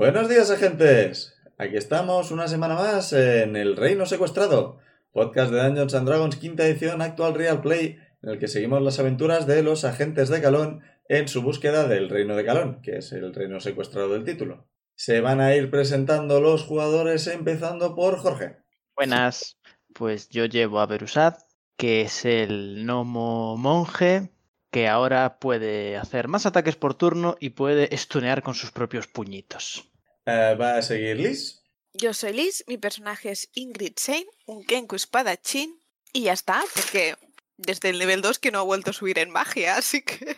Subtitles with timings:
[0.00, 1.38] Buenos días, agentes.
[1.58, 4.78] Aquí estamos una semana más en El Reino Secuestrado,
[5.12, 8.98] podcast de Dungeons and Dragons, quinta edición, actual Real Play, en el que seguimos las
[8.98, 13.12] aventuras de los agentes de Calón en su búsqueda del Reino de Calón, que es
[13.12, 14.66] el reino secuestrado del título.
[14.94, 18.56] Se van a ir presentando los jugadores, empezando por Jorge.
[18.96, 19.58] Buenas,
[19.92, 21.36] pues yo llevo a Berusad,
[21.76, 24.30] que es el gnomo monje
[24.70, 29.89] que ahora puede hacer más ataques por turno y puede estunear con sus propios puñitos.
[30.30, 31.62] Eh, va a seguir Liz.
[31.92, 35.80] Yo soy Liz, mi personaje es Ingrid Shane, un Kenku espadachín,
[36.12, 37.16] y ya está, porque
[37.56, 40.36] desde el nivel 2 que no ha vuelto a subir en magia, así que...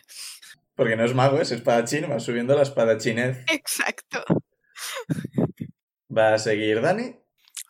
[0.74, 3.44] Porque no es mago, es espadachín, va subiendo la espadachinez.
[3.52, 4.24] Exacto.
[6.16, 7.14] Va a seguir Dani.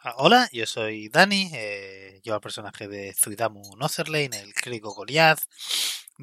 [0.05, 5.41] Ah, Hola, yo soy Dani, eh, yo el personaje de Zuidamu Notherlane, el clérigo Goliath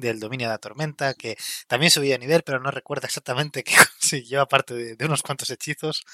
[0.00, 1.36] del dominio de la tormenta, que
[1.68, 5.50] también subía a nivel, pero no recuerda exactamente qué consiguió, aparte de, de unos cuantos
[5.50, 6.04] hechizos.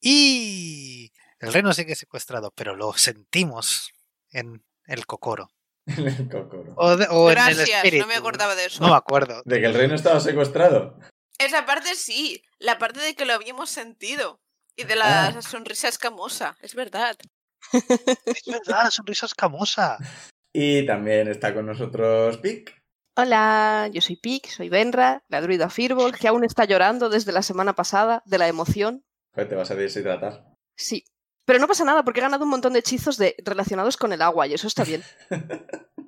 [0.00, 3.90] Y el reino sigue secuestrado, pero lo sentimos
[4.30, 5.50] en el cocoro.
[5.86, 6.72] El cocoro.
[6.76, 8.02] O, de- o en el Gracias, espíritu.
[8.02, 8.82] no me acordaba de eso.
[8.82, 9.42] No me acuerdo.
[9.44, 10.98] De que el reino estaba secuestrado.
[11.38, 14.40] Esa parte sí, la parte de que lo habíamos sentido.
[14.76, 15.32] Y de Ah.
[15.34, 17.16] la sonrisa escamosa, es verdad.
[17.72, 19.98] Es verdad, la sonrisa escamosa.
[20.52, 22.79] Y también está con nosotros Pic.
[23.16, 27.42] Hola, yo soy Pic, soy Benra, la druida Firbol, que aún está llorando desde la
[27.42, 29.04] semana pasada de la emoción.
[29.34, 30.54] Joder, te vas a deshidratar.
[30.76, 31.04] Sí.
[31.44, 34.22] Pero no pasa nada porque he ganado un montón de hechizos de, relacionados con el
[34.22, 35.02] agua y eso está bien.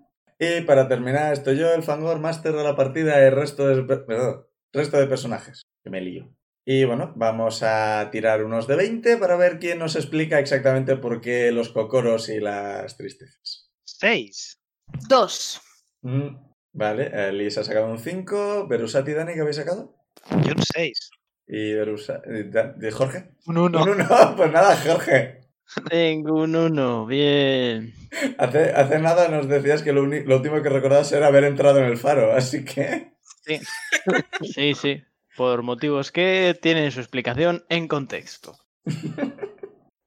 [0.44, 3.80] Y para terminar, estoy yo, el Fangor Master de la partida y el resto de,
[3.84, 5.62] perdón, resto de personajes.
[5.84, 6.34] Que me lío.
[6.66, 11.20] Y bueno, vamos a tirar unos de 20 para ver quién nos explica exactamente por
[11.20, 13.70] qué los cocoros y las tristezas.
[13.84, 14.58] Seis.
[15.08, 15.60] Dos.
[16.00, 16.34] Mm,
[16.72, 18.66] vale, eh, Liz ha sacado un 5.
[18.68, 19.94] Berusat y Dani, ¿qué habéis sacado?
[20.44, 21.10] Yo un seis.
[21.46, 23.30] Y Berusa- y Da- ¿de Jorge?
[23.46, 23.82] Un uno.
[23.82, 24.06] Un uno.
[24.36, 25.40] Pues nada, Jorge.
[25.88, 27.94] Tengo un uno, bien.
[28.38, 31.78] Hace, hace nada nos decías que lo, uni- lo último que recordabas era haber entrado
[31.78, 33.12] en el faro, así que...
[34.42, 35.02] Sí, sí.
[35.36, 38.56] Por motivos que tienen su explicación en contexto.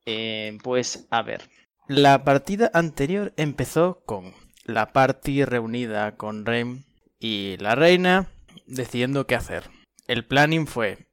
[0.07, 1.41] Eh, pues a ver.
[1.87, 4.33] La partida anterior empezó con
[4.65, 6.83] la party reunida con Rem
[7.19, 8.27] y la reina
[8.67, 9.63] decidiendo qué hacer.
[10.07, 11.07] El planning fue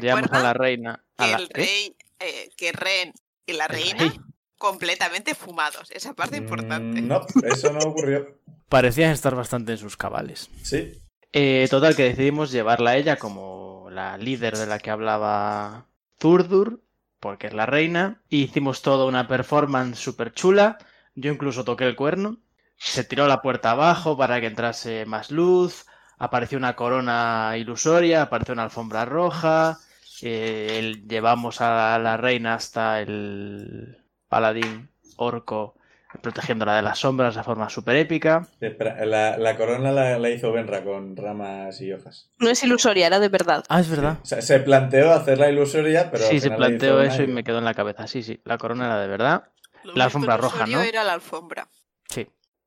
[0.00, 1.48] llevamos a la Recuerda reina a que la el ¿eh?
[1.54, 3.12] rey, eh, que Ren
[3.46, 4.20] y la reina rey.
[4.58, 5.90] completamente fumados.
[5.90, 7.00] Esa parte importante.
[7.02, 8.38] Mm, No, eso no ocurrió.
[8.68, 10.48] parecían estar bastante en sus cabales.
[10.62, 10.92] Sí.
[11.32, 15.86] Eh, total, que decidimos llevarla a ella como la líder de la que hablaba
[16.20, 16.82] Zurdur,
[17.20, 20.78] porque es la reina, y hicimos toda una performance súper chula.
[21.14, 22.38] Yo incluso toqué el cuerno.
[22.84, 25.86] Se tiró la puerta abajo para que entrase más luz.
[26.18, 29.78] Apareció una corona ilusoria, apareció una alfombra roja.
[30.24, 33.98] eh, el- llevamos a la reina hasta el
[34.28, 35.74] paladín orco,
[36.22, 38.46] protegiéndola de las sombras de forma súper épica.
[38.60, 42.28] La, la corona la, la hizo Benra con ramas y hojas.
[42.38, 43.64] No es ilusoria, era de verdad.
[43.68, 44.18] Ah, es verdad.
[44.22, 46.24] O sea, se planteó hacerla ilusoria, pero...
[46.24, 48.06] sí, se planteó eso y me quedó en la cabeza.
[48.06, 49.44] Sí, sí, la corona era de verdad.
[49.82, 50.82] Lo La alfombra roja, ¿no?
[50.82, 51.66] era la alfombra.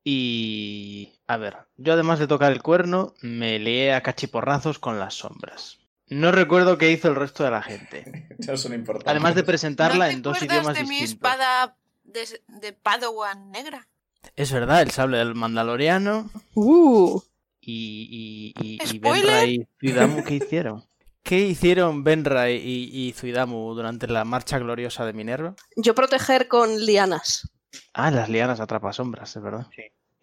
[0.06, 1.12] Sí.
[1.12, 1.12] Y...
[1.28, 5.78] A ver, yo además de tocar el cuerno, me lié a cachiporrazos con las sombras.
[6.08, 8.28] No recuerdo qué hizo el resto de la gente.
[8.46, 9.10] No son importantes.
[9.10, 11.10] Además de presentarla ¿No te en dos idiomas de mi distintos.
[11.14, 13.88] espada de, de Padawan negra?
[14.36, 17.20] Es verdad, el sable del mandaloriano Uh.
[17.60, 18.98] y, y, y, y.
[19.00, 20.84] Benra y Zuidamu, ¿qué hicieron?
[21.24, 22.56] ¿Qué hicieron Benra y,
[22.92, 25.56] y Zuidamu durante la marcha gloriosa de Minerva?
[25.76, 27.50] Yo proteger con lianas.
[27.92, 29.66] Ah, las lianas atrapasombras, es verdad.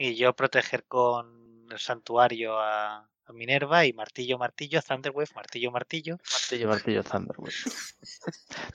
[0.06, 6.18] Y yo proteger con el santuario a, a Minerva y martillo, martillo, Thunderwave, martillo, martillo.
[6.30, 7.54] Martillo, martillo, Thunderbolt.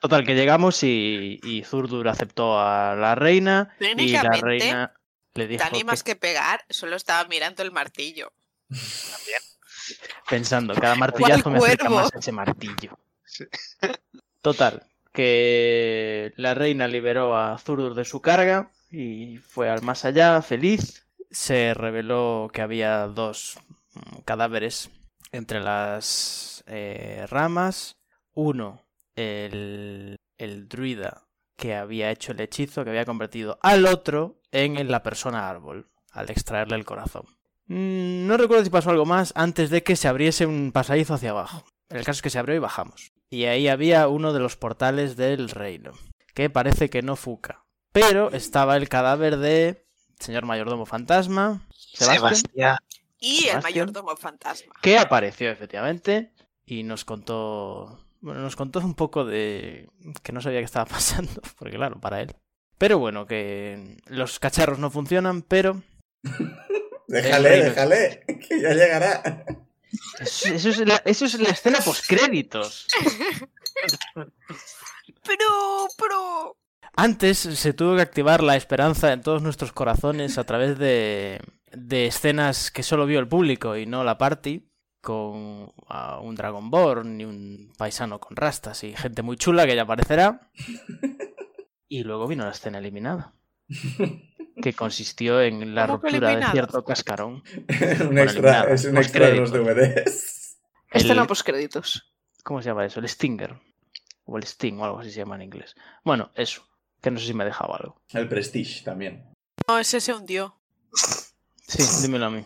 [0.00, 4.94] Total, que llegamos y, y Zurdur aceptó a la reina y la reina
[5.34, 8.32] le dijo Dani que- más que pegar, solo estaba mirando el martillo.
[8.70, 9.42] También.
[10.30, 12.98] pensando, cada martillazo me acerca más a ese martillo.
[14.40, 14.82] Total,
[15.12, 21.04] que la reina liberó a Zurdur de su carga y fue al más allá, feliz.
[21.30, 23.58] Se reveló que había dos
[24.24, 24.90] cadáveres
[25.32, 27.96] entre las eh, ramas.
[28.32, 28.86] Uno,
[29.16, 31.24] el, el druida
[31.56, 36.30] que había hecho el hechizo, que había convertido al otro en la persona árbol, al
[36.30, 37.24] extraerle el corazón.
[37.66, 41.30] Mm, No recuerdo si pasó algo más antes de que se abriese un pasadizo hacia
[41.30, 41.64] abajo.
[41.88, 43.12] El caso es que se abrió y bajamos.
[43.28, 45.92] Y ahí había uno de los portales del reino,
[46.34, 47.64] que parece que no fuca.
[47.92, 49.87] Pero estaba el cadáver de
[50.18, 52.76] señor mayordomo fantasma, Sebastián, Sebastián.
[53.20, 54.72] Y el mayordomo fantasma.
[54.82, 56.32] que apareció efectivamente
[56.64, 59.88] y nos contó, bueno, nos contó un poco de
[60.22, 62.34] que no sabía qué estaba pasando, porque claro, para él.
[62.78, 65.82] Pero bueno, que los cacharros no funcionan, pero
[67.08, 67.64] Déjale, reino.
[67.64, 69.44] déjale, que ya llegará.
[70.20, 72.86] eso, eso es, la, eso es la escena postcréditos.
[75.24, 76.56] Pero, pero...
[76.96, 81.40] Antes se tuvo que activar la esperanza en todos nuestros corazones a través de,
[81.72, 84.68] de escenas que solo vio el público y no la party,
[85.00, 85.72] con
[86.22, 90.50] un Dragonborn y un paisano con rastas y gente muy chula que ya aparecerá.
[91.90, 93.32] Y luego vino la escena eliminada,
[94.62, 97.42] que consistió en la ¿Cómo que ruptura de cierto cascarón.
[98.02, 99.50] un Bueno, extra, es un extra de los.
[99.50, 100.58] DVDs.
[100.90, 102.12] Escena El- postcréditos.
[102.44, 103.00] ¿Cómo se llama eso?
[103.00, 103.56] El Stinger.
[104.26, 105.74] O el Sting o algo así se llama en inglés.
[106.04, 106.67] Bueno, eso.
[107.00, 108.00] Que no sé si me he dejado algo.
[108.12, 109.24] El Prestige también.
[109.68, 110.54] No, ese se hundió.
[111.66, 112.44] Sí, dímelo a mí.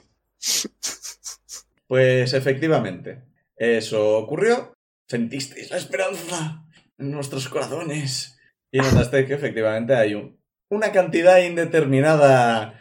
[1.86, 3.22] Pues efectivamente,
[3.56, 4.72] eso ocurrió.
[5.08, 6.64] Sentisteis la esperanza
[6.98, 8.38] en nuestros corazones.
[8.70, 10.40] Y notaste que efectivamente hay un-
[10.70, 12.78] una cantidad indeterminada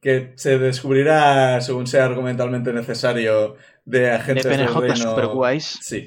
[0.00, 4.96] que se descubrirá según sea argumentalmente necesario de De agentes del reino.
[4.96, 5.78] super guays.
[5.82, 6.06] Sí.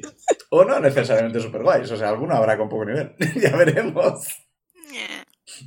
[0.49, 1.91] O no necesariamente super guays.
[1.91, 3.15] O sea, alguno habrá con poco nivel.
[3.35, 4.25] ya veremos.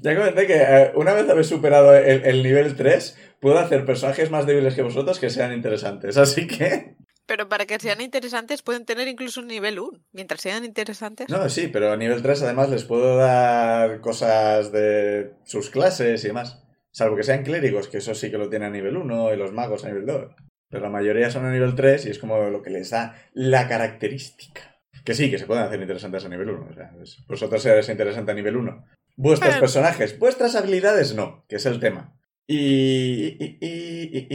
[0.00, 4.30] Ya comenté que eh, una vez habéis superado el, el nivel 3, puedo hacer personajes
[4.30, 6.16] más débiles que vosotros que sean interesantes.
[6.16, 6.96] Así que...
[7.26, 10.00] Pero para que sean interesantes pueden tener incluso un nivel 1.
[10.12, 11.28] Mientras sean interesantes.
[11.28, 16.28] No, sí, pero a nivel 3 además les puedo dar cosas de sus clases y
[16.28, 16.62] demás.
[16.90, 19.52] Salvo que sean clérigos, que eso sí que lo tienen a nivel 1 y los
[19.52, 20.34] magos a nivel 2.
[20.68, 23.68] Pero la mayoría son a nivel 3 y es como lo que les da la
[23.68, 24.80] característica.
[25.04, 26.68] Que sí, que se pueden hacer interesantes a nivel 1.
[26.70, 26.92] O sea,
[27.28, 28.84] vosotros seréis interesante a nivel 1.
[29.16, 32.16] Vuestros personajes, vuestras habilidades no, que es el tema.
[32.46, 34.26] Y, y, y- y-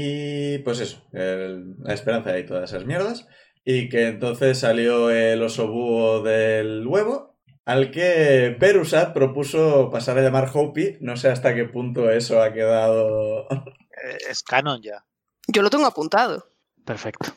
[0.56, 3.28] y- pues eso, el- la esperanza y todas esas mierdas.
[3.66, 10.22] Y que entonces salió el oso búho del huevo, al que Perusat propuso pasar a
[10.22, 10.98] llamar Hopi.
[11.02, 13.48] No sé hasta qué punto eso ha quedado.
[13.52, 15.04] Eh, Es canon ya.
[15.50, 16.50] Yo lo tengo apuntado.
[16.86, 17.34] Perfecto.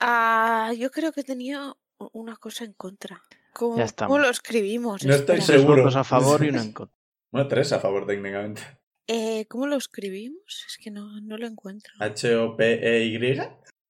[0.00, 1.72] Ah, yo creo que tenía
[2.12, 3.22] una cosa en contra.
[3.52, 4.12] ¿Cómo, Ya estamos.
[4.12, 5.04] cómo lo escribimos?
[5.04, 5.46] No estoy Espera.
[5.46, 5.82] Tres Seguro.
[5.82, 6.94] votos a favor y uno en contra.
[7.30, 8.62] Bueno, tres a favor técnicamente.
[9.06, 10.64] Eh, ¿Cómo lo escribimos?
[10.66, 11.92] Es que no, no lo encuentro.
[12.00, 13.38] ¿H-O-P-E-Y?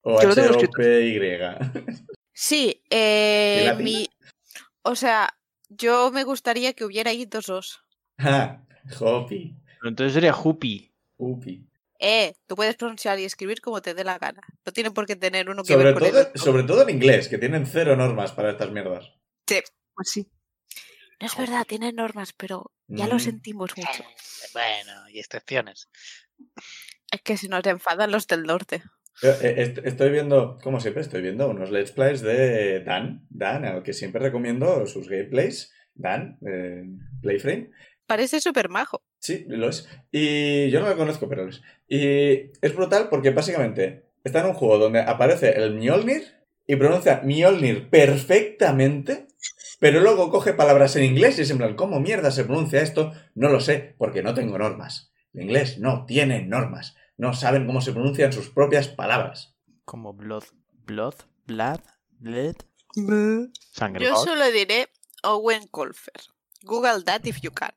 [0.01, 0.19] ¿O.
[0.19, 1.19] H-O-P-Y?
[2.33, 4.07] Sí, ¿Y eh, mi...
[4.83, 5.29] O sea,
[5.67, 7.81] yo me gustaría que hubiera ahí dos os.
[8.17, 8.63] Ah,
[8.99, 9.55] Hopi.
[9.77, 10.89] Pero entonces sería Hupi.
[11.17, 11.65] Upi.
[11.99, 14.41] Eh, tú puedes pronunciar y escribir como te dé la gana.
[14.65, 16.41] No tiene por qué tener uno que Sobre ver con el todo, otro.
[16.41, 19.11] sobre todo en inglés, que tienen cero normas para estas mierdas.
[19.95, 20.27] Pues sí.
[21.19, 23.19] No es verdad, tiene normas, pero ya lo Mm.
[23.19, 24.03] sentimos mucho.
[24.53, 25.89] Bueno, y excepciones.
[27.11, 28.83] Es que se nos enfadan los del norte.
[29.21, 33.83] Eh, est- Estoy viendo, como siempre, estoy viendo unos let's plays de Dan, Dan, al
[33.83, 35.73] que siempre recomiendo sus gameplays.
[35.93, 36.83] Dan, eh,
[37.21, 37.71] Playframe.
[38.05, 39.03] Parece súper majo.
[39.19, 39.89] Sí, lo es.
[40.11, 41.61] Y yo no lo conozco, pero lo es.
[41.89, 46.38] Y es brutal porque básicamente está en un juego donde aparece el Mjolnir
[46.69, 49.27] y pronuncia Mjolnir perfectamente,
[49.79, 53.11] pero luego coge palabras en inglés y es en plan, ¿cómo mierda se pronuncia esto?
[53.33, 55.11] No lo sé, porque no tengo normas.
[55.33, 56.95] El inglés no tiene normas.
[57.17, 59.57] No saben cómo se pronuncian sus propias palabras.
[59.83, 60.43] Como Blood.
[60.85, 61.15] Blood.
[61.47, 61.79] Blood.
[62.19, 62.57] Blood.
[63.71, 64.05] Sangre.
[64.05, 64.89] Yo solo diré
[65.23, 66.21] Owen Colfer.
[66.61, 67.71] Google that if you can.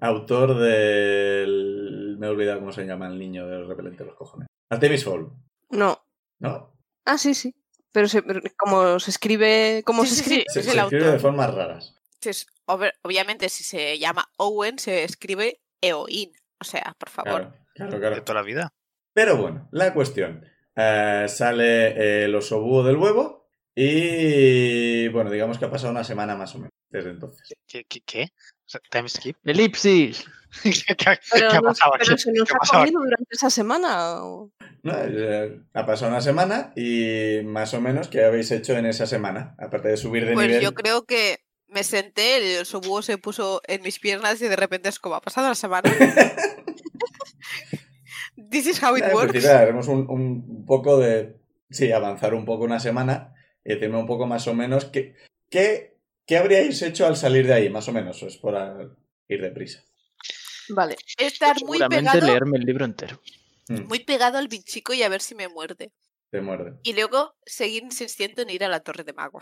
[0.00, 2.16] Autor del...
[2.18, 4.48] Me he olvidado cómo se llama el niño del repelente de los cojones.
[4.70, 5.30] Artemis Fowl,
[5.68, 5.98] No.
[6.38, 6.74] ¿no?
[7.04, 7.54] Ah, sí, sí.
[7.94, 9.82] Pero se, pero como se escribe.
[9.86, 10.44] ¿Cómo Sí, se sí, escribe?
[10.48, 10.52] sí.
[10.52, 11.12] Se, Es se el escribe autor.
[11.14, 11.94] de formas raras.
[12.14, 16.32] Entonces, ob- obviamente, si se llama Owen, se escribe Eoin.
[16.60, 17.52] O sea, por favor.
[17.74, 18.74] Claro, claro, De toda la vida.
[19.12, 20.44] Pero bueno, la cuestión.
[20.76, 26.34] eh, sale el oso búho del huevo y bueno, digamos que ha pasado una semana
[26.34, 27.46] más o menos desde entonces.
[27.68, 27.84] ¿Qué?
[27.84, 28.28] qué, qué?
[28.90, 29.36] ¿Time skip?
[29.44, 30.24] Elipsis.
[30.62, 32.22] ¿Qué, qué- qué Pero, ha no- pasado pero aquí?
[32.22, 34.24] se nos ¿Qué ha comido durante esa semana.
[34.24, 34.50] o-
[34.82, 34.92] No,
[35.74, 39.54] ha pasado una semana y más o menos ¿qué habéis hecho en esa semana?
[39.58, 40.62] Aparte de subir de Pues nivel.
[40.62, 44.88] yo creo que me senté, el sobúo se puso en mis piernas y de repente
[44.88, 45.90] es como ha pasado la semana.
[48.36, 49.30] This is how it en works.
[49.30, 51.36] principio haremos un, un poco de.
[51.70, 53.32] Sí, avanzar un poco una semana
[53.64, 55.14] y decirme un poco más o menos qué,
[55.50, 55.96] qué,
[56.26, 58.22] qué habríais hecho al salir de ahí, más o menos.
[58.22, 58.54] Es por
[59.28, 59.82] ir deprisa.
[60.68, 60.96] Vale.
[61.16, 63.20] Estar muy pegado, leerme el libro entero.
[63.68, 65.92] Mm, muy pegado al bichico y a ver si me muerde.
[66.30, 66.78] Te muerde.
[66.82, 69.40] Y luego seguir insistiendo en ir a la torre de mago.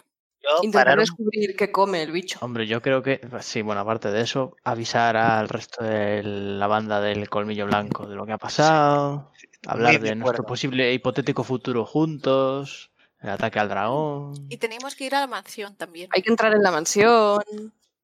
[0.62, 2.38] Intentar parar descubrir qué come el bicho.
[2.42, 7.00] Hombre, yo creo que, sí, bueno, aparte de eso, avisar al resto de la banda
[7.00, 9.32] del Colmillo Blanco de lo que ha pasado,
[9.66, 10.46] hablar de nuestro acuerdo.
[10.46, 14.34] posible hipotético futuro juntos, el ataque al dragón.
[14.48, 16.08] Y tenemos que ir a la mansión también.
[16.12, 17.42] Hay que entrar en la mansión,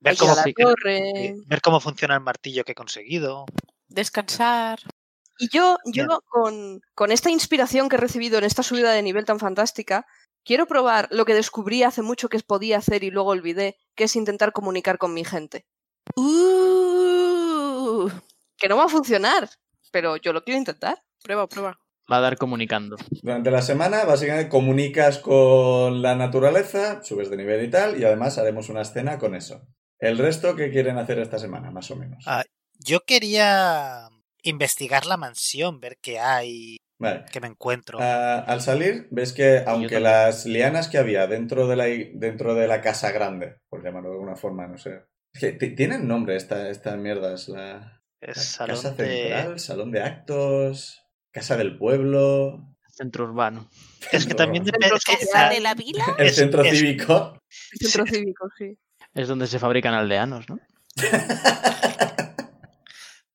[0.01, 1.35] ver cómo, la sí, torre.
[1.47, 3.45] ver cómo funciona el martillo que he conseguido.
[3.89, 4.79] Descansar.
[5.39, 9.25] Y yo, yo con, con esta inspiración que he recibido en esta subida de nivel
[9.25, 10.07] tan fantástica,
[10.45, 14.17] quiero probar lo que descubrí hace mucho que podía hacer y luego olvidé, que es
[14.17, 15.67] intentar comunicar con mi gente.
[16.17, 18.09] Uh,
[18.57, 19.49] Que no va a funcionar,
[19.93, 20.99] pero yo lo quiero intentar.
[21.23, 21.79] prueba, prueba.
[22.11, 22.97] Va a dar comunicando.
[23.23, 28.39] Durante la semana, básicamente, comunicas con la naturaleza, subes de nivel y tal, y además
[28.39, 29.61] haremos una escena con eso.
[29.99, 32.23] El resto, ¿qué quieren hacer esta semana, más o menos?
[32.27, 32.45] Ah.
[32.81, 34.09] Yo quería
[34.43, 37.25] investigar la mansión, ver qué hay, Vale.
[37.33, 37.99] qué me encuentro.
[38.01, 42.69] Ah, al salir, ves que aunque las lianas que había dentro de la, dentro de
[42.69, 45.03] la casa grande, por llamarlo de alguna forma, no sé.
[45.33, 47.49] Es que ti- tienen nombre esta, estas mierdas.
[47.49, 49.07] La, es la salón casa de...
[49.23, 51.03] central, salón de actos,
[51.33, 53.69] casa del pueblo, Centro urbano.
[54.13, 54.87] Es que también depende...
[54.87, 55.29] es que social.
[55.29, 56.05] ¿Esa de la vila?
[56.19, 57.39] el centro es- cívico.
[57.73, 58.77] El centro cívico, sí.
[59.19, 60.59] Es donde se fabrican aldeanos, ¿no?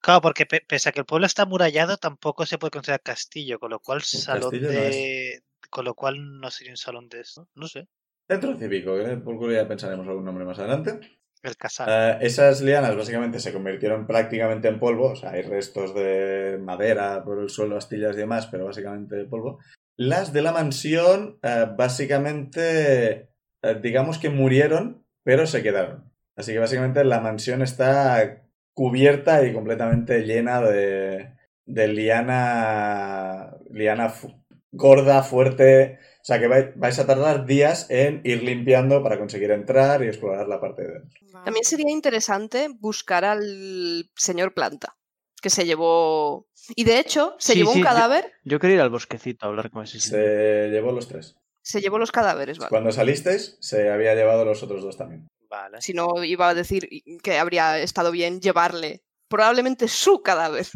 [0.02, 3.58] Claro, porque pe- pese a que el pueblo está amurallado, tampoco se puede considerar castillo,
[3.58, 5.44] con lo cual salón castillo no de...
[5.70, 7.48] Con lo cual no sería un salón de eso.
[7.56, 7.88] No sé.
[8.30, 11.00] Centro cívico, que por curiosidad pensaremos algún nombre más adelante.
[11.42, 11.90] El casal.
[11.90, 17.24] Ah, esas lianas básicamente se convirtieron prácticamente en polvo, o sea, hay restos de madera
[17.24, 19.60] por el suelo, astillas y demás, pero básicamente de polvo.
[19.96, 23.30] Las de la mansión, ah, básicamente,
[23.62, 26.12] ah, digamos que murieron, pero se quedaron.
[26.36, 31.34] Así que básicamente la mansión está cubierta y completamente llena de,
[31.66, 34.34] de liana, liana fu-
[34.72, 36.00] gorda, fuerte.
[36.22, 40.08] O sea que vai- vais a tardar días en ir limpiando para conseguir entrar y
[40.08, 41.20] explorar la parte de dentro.
[41.44, 44.96] También sería interesante buscar al señor Planta,
[45.42, 46.48] que se llevó...
[46.76, 49.46] Y de hecho, se Sí, llevó sí, un yo- cadáver, Yo quiero ir al bosquecito
[49.46, 50.22] a hablar con ese señor.
[50.26, 51.36] Se llevó los tres.
[51.64, 52.70] Se llevó los cadáveres, ¿vale?
[52.70, 55.28] Cuando salisteis, se había llevado los otros dos también.
[55.50, 55.82] Vale.
[55.82, 56.88] Si no, iba a decir
[57.24, 60.68] que habría estado bien llevarle probablemente su cadáver.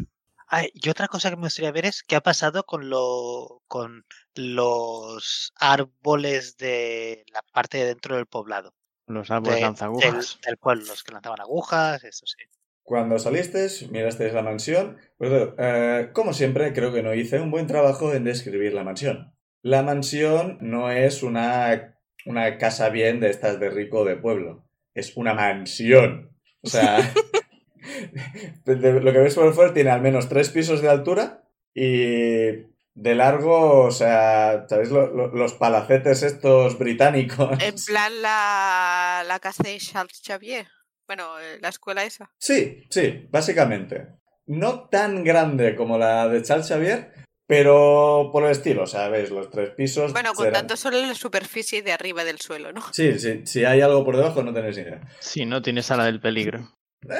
[0.48, 4.04] Ay, y otra cosa que me gustaría ver es qué ha pasado con lo con
[4.34, 8.74] los árboles de la parte de dentro del poblado.
[9.06, 10.12] Los árboles de- lanzagujas.
[10.12, 12.36] del, del pueblo, los que lanzaban agujas, eso sí.
[12.82, 14.96] Cuando salisteis, mirasteis la mansión.
[15.18, 19.34] Pues, eh, como siempre, creo que no hice un buen trabajo en describir la mansión.
[19.62, 21.96] La mansión no es una,
[22.26, 24.64] una casa bien de estas de rico de pueblo.
[24.94, 26.30] Es una mansión.
[26.62, 26.98] O sea,
[28.64, 31.42] de- de- lo que ves por el fuera tiene al menos tres pisos de altura
[31.74, 37.62] y de largo, o sea, ¿sabéis lo- lo- los palacetes estos británicos?
[37.62, 40.66] En plan la, la casa de Charles Xavier.
[41.06, 42.30] Bueno, eh, la escuela esa.
[42.38, 44.08] Sí, sí, básicamente.
[44.46, 47.12] No tan grande como la de Charles Xavier,
[47.48, 49.30] pero por el estilo, ¿sabes?
[49.30, 50.12] Los tres pisos.
[50.12, 52.82] Bueno, serán- contando solo la superficie de arriba del suelo, ¿no?
[52.92, 55.00] Sí, sí, si hay algo por debajo no tenéis ni idea.
[55.18, 56.70] Si no tienes sala del peligro.
[57.08, 57.14] ¡Eh!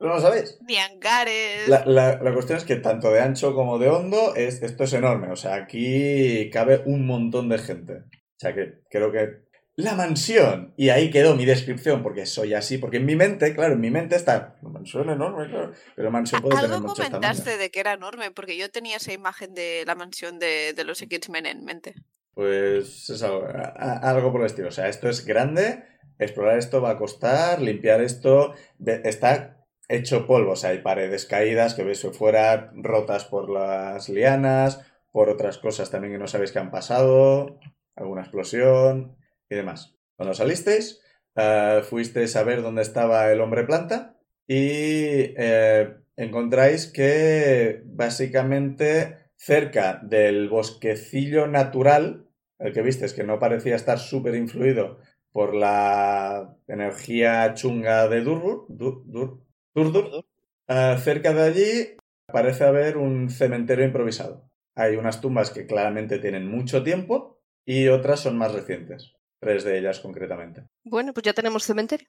[0.00, 0.58] ¿No lo sabéis?
[0.68, 1.66] Ni hangares.
[1.66, 4.92] La, la- la cuestión es que tanto de ancho como de hondo, es, esto es
[4.92, 5.32] enorme.
[5.32, 7.92] O sea, aquí cabe un montón de gente.
[7.94, 9.47] O sea, que creo que...
[9.80, 10.74] La mansión.
[10.76, 12.78] Y ahí quedó mi descripción, porque soy así.
[12.78, 14.56] Porque en mi mente, claro, en mi mente está...
[14.60, 15.72] La mansión enorme, claro.
[15.94, 17.44] Pero mansión puede Algo comentaste tamaños.
[17.60, 21.00] de que era enorme, porque yo tenía esa imagen de la mansión de, de los
[21.00, 21.94] X-Men en mente.
[22.34, 24.66] Pues es algo, a- a- algo por el estilo.
[24.66, 25.84] O sea, esto es grande,
[26.18, 28.54] explorar esto va a costar, limpiar esto
[28.84, 30.52] está hecho polvo.
[30.52, 34.80] O sea, hay paredes caídas que veis fuera, rotas por las lianas,
[35.12, 37.60] por otras cosas también que no sabéis que han pasado,
[37.94, 39.16] alguna explosión
[39.50, 39.94] y demás.
[40.16, 41.00] Cuando salisteis,
[41.36, 50.00] eh, fuisteis a ver dónde estaba el hombre planta y eh, encontráis que básicamente cerca
[50.02, 52.26] del bosquecillo natural,
[52.58, 54.98] el que viste es que no parecía estar súper influido
[55.32, 59.40] por la energía chunga de Durdur, Dur- Dur-
[59.74, 60.24] Durdur,
[60.68, 64.50] eh, cerca de allí parece haber un cementerio improvisado.
[64.74, 69.12] Hay unas tumbas que claramente tienen mucho tiempo y otras son más recientes.
[69.40, 70.64] Tres de ellas concretamente.
[70.84, 72.08] Bueno, pues ya tenemos cementerio.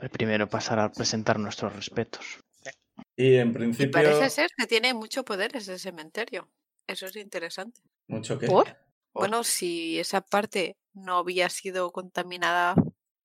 [0.00, 2.24] El primero pasar a presentar nuestros respetos.
[3.16, 3.92] Y en Y principio...
[3.92, 6.48] parece ser que tiene mucho poder ese cementerio.
[6.86, 7.80] Eso es interesante.
[8.08, 8.46] ¿Mucho qué?
[8.46, 8.76] ¿Por?
[9.14, 12.74] Bueno, si esa parte no había sido contaminada,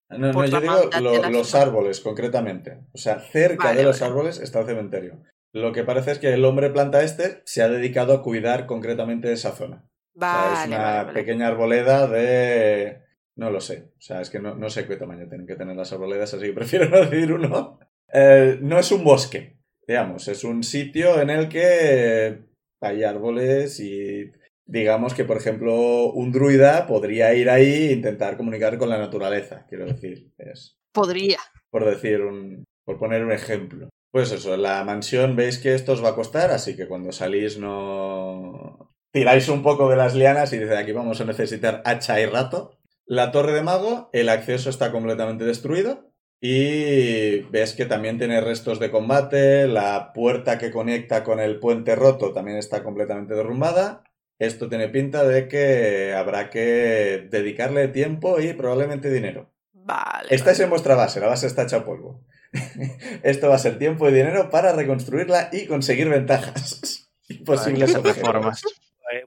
[0.10, 2.80] No, no, yo digo lo- los árboles, concretamente.
[2.94, 4.12] O sea, cerca Vale, de los vale.
[4.12, 5.22] árboles está el cementerio.
[5.54, 9.32] Lo que parece es que el hombre planta este se ha dedicado a cuidar concretamente
[9.32, 9.86] esa zona.
[10.16, 11.14] O sea, es vale, una vale, vale.
[11.20, 13.03] pequeña arboleda de...
[13.36, 13.92] No lo sé.
[13.98, 16.48] O sea, es que no, no sé qué tamaño tienen que tener las arboledas, así
[16.48, 17.80] que prefiero no decir uno.
[18.12, 20.28] Eh, no es un bosque, digamos.
[20.28, 22.44] Es un sitio en el que
[22.82, 24.32] hay árboles y
[24.66, 29.66] digamos que, por ejemplo, un druida podría ir ahí e intentar comunicar con la naturaleza,
[29.68, 30.32] quiero decir.
[30.38, 31.40] Es Podría.
[31.72, 33.90] por decir un, por poner un ejemplo.
[34.12, 37.58] Pues eso, la mansión veis que esto os va a costar, así que cuando salís
[37.58, 42.28] no tiráis un poco de las lianas y dice aquí vamos a necesitar hacha y
[42.28, 42.78] rato.
[43.13, 46.10] La torre de mago, el acceso está completamente destruido
[46.41, 51.93] y ves que también tiene restos de combate, la puerta que conecta con el puente
[51.93, 54.03] roto también está completamente derrumbada.
[54.39, 59.53] Esto tiene pinta de que habrá que dedicarle tiempo y probablemente dinero.
[59.74, 60.29] Vale.
[60.32, 60.63] Estáis vale.
[60.63, 62.25] en vuestra base, la base está hecha a polvo.
[63.22, 67.12] Esto va a ser tiempo y dinero para reconstruirla y conseguir ventajas.
[67.29, 68.63] Y posibles reformas.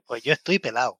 [0.05, 0.99] Pues yo estoy pelado.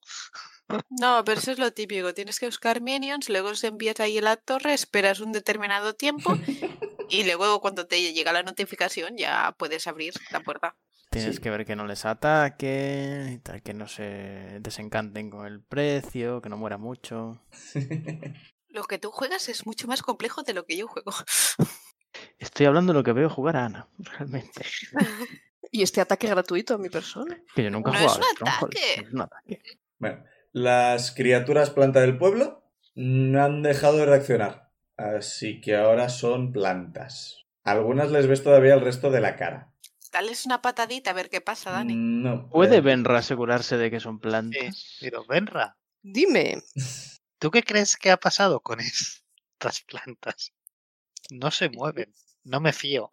[0.90, 2.12] No, pero eso es lo típico.
[2.14, 6.32] Tienes que buscar minions, luego se envías ahí a la torre, esperas un determinado tiempo
[7.10, 10.76] y luego cuando te llega la notificación ya puedes abrir la puerta.
[11.10, 11.40] Tienes Sí.
[11.42, 16.58] que ver que no les ataque, que no se desencanten con el precio, que no
[16.58, 17.40] muera mucho.
[18.68, 21.10] Lo que tú juegas es mucho más complejo de lo que yo juego.
[22.38, 24.62] Estoy hablando de lo que veo jugar a Ana, realmente.
[25.72, 27.42] ¿Y este ataque gratuito a mi persona?
[27.54, 28.96] Que yo nunca he No es jugado a un ataque.
[29.02, 29.62] no es un ataque.
[29.98, 30.24] Bueno,
[30.62, 34.70] las criaturas planta del pueblo no han dejado de reaccionar.
[34.96, 37.46] Así que ahora son plantas.
[37.64, 39.72] Algunas les ves todavía el resto de la cara.
[40.10, 41.94] Dales una patadita a ver qué pasa, Dani.
[41.94, 42.48] No.
[42.48, 44.96] ¿Puede eh, Benra asegurarse de que son Sí, plantas?
[45.00, 46.62] pero Benra, Dime.
[47.38, 50.52] ¿tú qué crees que ha pasado con estas plantas?
[51.30, 52.12] No se mueven.
[52.44, 53.10] No me fío.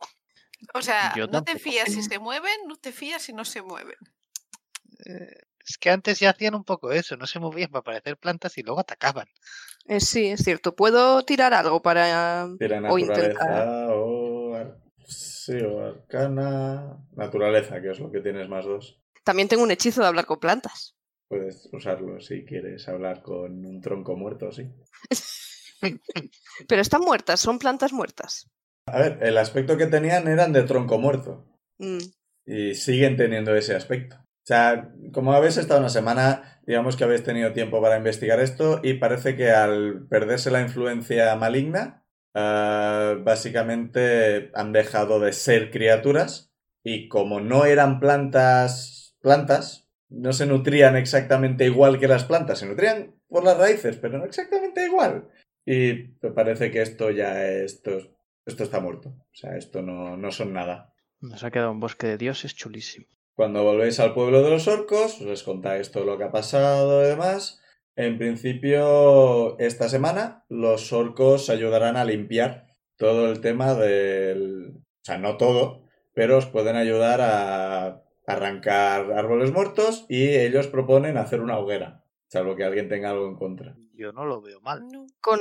[0.73, 3.97] O sea, no te fías si se mueven, no te fías si no se mueven.
[5.05, 8.57] Eh, Es que antes ya hacían un poco eso, no se movían para parecer plantas
[8.57, 9.27] y luego atacaban.
[9.87, 10.75] Eh, sí, es cierto.
[10.75, 12.47] ¿Puedo tirar algo para...
[12.59, 13.31] Tira o intentar?
[13.35, 14.55] naturaleza o...
[14.55, 16.97] ar- Sí, o arcana...
[17.15, 18.99] Naturaleza, que es lo que tienes más dos.
[19.23, 20.95] También tengo un hechizo de hablar con plantas.
[21.27, 24.71] Puedes usarlo si quieres hablar con un tronco muerto, sí.
[26.67, 28.47] Pero están muertas, son plantas muertas.
[28.87, 31.45] A ver, el aspecto que tenían eran de tronco muerto.
[31.79, 31.97] Mm,
[32.45, 34.17] Y siguen teniendo ese aspecto.
[34.45, 38.79] O sea, como habéis estado una semana, digamos que habéis tenido tiempo para investigar esto
[38.83, 42.05] y parece que al perderse la influencia maligna,
[42.35, 46.53] ah, básicamente han dejado de ser criaturas
[46.83, 52.67] y como no eran plantas, plantas, no se nutrían exactamente igual que las plantas, se
[52.67, 55.27] nutrían por las raíces, pero no exactamente igual.
[55.65, 57.97] Y me parece que esto ya es- esto,
[58.45, 59.09] esto está muerto.
[59.09, 60.93] O sea, esto no, no son nada.
[61.19, 63.07] Nos ha quedado un bosque de dioses chulísimo.
[63.35, 67.07] Cuando volvéis al pueblo de los orcos, os contáis todo lo que ha pasado y
[67.07, 67.61] demás.
[67.97, 74.77] En principio, esta semana, los orcos ayudarán a limpiar todo el tema del...
[74.77, 81.17] O sea, no todo, pero os pueden ayudar a arrancar árboles muertos y ellos proponen
[81.17, 83.75] hacer una hoguera, salvo que alguien tenga algo en contra.
[83.93, 84.87] Yo no lo veo mal.
[84.87, 85.05] No.
[85.19, 85.39] con...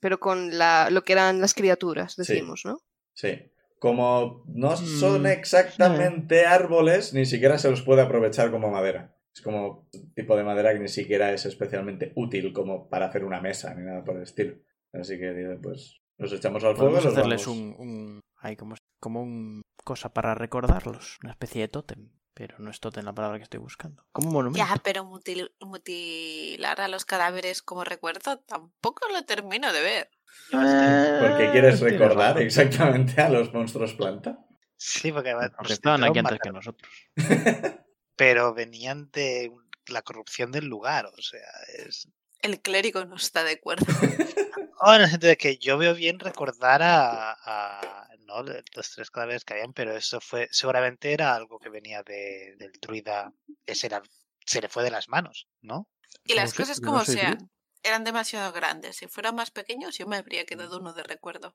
[0.00, 0.88] Pero con la...
[0.90, 2.78] lo que eran las criaturas, decimos, ¿no?
[3.12, 3.50] Sí.
[3.84, 9.14] Como no son Mm, exactamente árboles, ni siquiera se los puede aprovechar como madera.
[9.34, 13.24] Es como un tipo de madera que ni siquiera es especialmente útil como para hacer
[13.26, 14.56] una mesa ni nada por el estilo.
[14.94, 17.58] Así que dice, pues nos echamos al fuego y Podemos los hacerles vamos.
[17.78, 22.70] un, un- hay como, como un cosa para recordarlos, una especie de tótem, pero no
[22.70, 24.02] es tótem la palabra que estoy buscando.
[24.12, 24.66] Como monumento.
[24.66, 30.10] Ya, pero mutil- mutilar a los cadáveres como recuerdo tampoco lo termino de ver.
[30.52, 34.38] Eh, Porque quieres recordar exactamente a los monstruos planta.
[34.76, 35.34] Sí, porque
[35.68, 36.92] estaban aquí antes que nosotros.
[38.16, 39.50] Pero venían de
[39.88, 41.40] la corrupción del lugar, o sea,
[41.78, 42.08] es...
[42.42, 43.86] El clérigo no está de acuerdo.
[44.86, 49.10] Oh, en el sentido de que yo veo bien recordar a, a- no los tres
[49.10, 53.32] cadáveres que habían, pero eso fue seguramente era algo que venía de, del druida,
[53.64, 54.02] ese era,
[54.44, 55.88] se le fue de las manos, ¿no?
[56.26, 57.50] Y No las sé, cosas no como soy sean, druida.
[57.84, 58.96] Eran demasiado grandes.
[58.96, 61.52] Si fueran más pequeños, yo me habría quedado uno de recuerdo.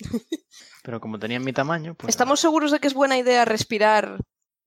[0.82, 2.08] Pero como tenían mi tamaño, pues.
[2.10, 4.18] ¿Estamos seguros de que es buena idea respirar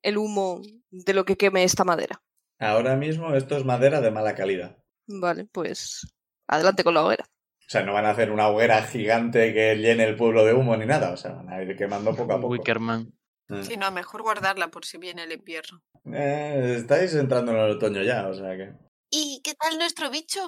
[0.01, 2.21] el humo de lo que queme esta madera?
[2.59, 4.77] Ahora mismo esto es madera de mala calidad.
[5.07, 6.07] Vale, pues
[6.47, 7.25] adelante con la hoguera.
[7.25, 10.75] O sea, no van a hacer una hoguera gigante que llene el pueblo de humo
[10.75, 11.11] ni nada.
[11.11, 12.47] O sea, van a ir quemando poco a poco.
[12.49, 13.13] Wickerman.
[13.49, 15.81] Eh, Sí, no, mejor guardarla por si viene el invierno.
[16.13, 18.73] eh, estáis entrando en el otoño ya, o sea que...
[19.11, 20.39] ¿Y qué tal nuestro bicho?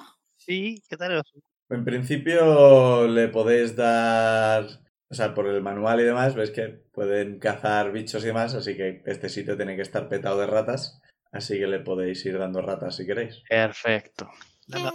[0.44, 1.22] Sí, ¿qué tal?
[1.70, 4.66] En principio le podéis dar...
[5.08, 8.76] O sea, por el manual y demás, ves que pueden cazar bichos y demás, así
[8.76, 12.62] que este sitio tiene que estar petado de ratas, así que le podéis ir dando
[12.62, 13.42] ratas si queréis.
[13.48, 14.30] Perfecto.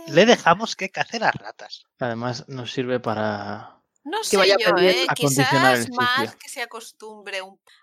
[0.08, 1.84] Le dejamos que cace las ratas.
[2.00, 3.80] Además, nos sirve para.
[4.04, 5.06] No sé vaya yo, ¿eh?
[5.16, 7.42] Quizás más que se acostumbre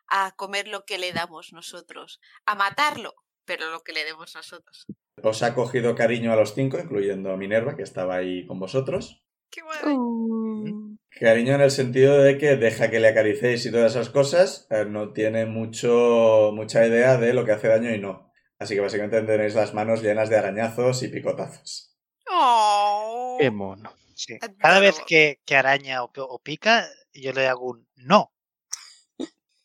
[0.08, 2.20] a comer lo que le damos nosotros.
[2.46, 4.86] A matarlo, pero lo que le demos nosotros.
[5.24, 9.24] Os ha cogido cariño a los cinco, incluyendo a Minerva, que estaba ahí con vosotros.
[9.50, 9.96] Qué guay.
[9.96, 14.66] Mm, Cariño en el sentido de que deja que le acaricéis y todas esas cosas,
[14.70, 18.32] eh, no tiene mucho, mucha idea de lo que hace daño y no.
[18.58, 21.96] Así que básicamente tenéis las manos llenas de arañazos y picotazos.
[22.30, 23.38] Oh.
[23.40, 23.94] Qué mono.
[24.14, 24.38] Sí.
[24.58, 28.30] Cada vez que, que araña o, o pica, yo le hago un no.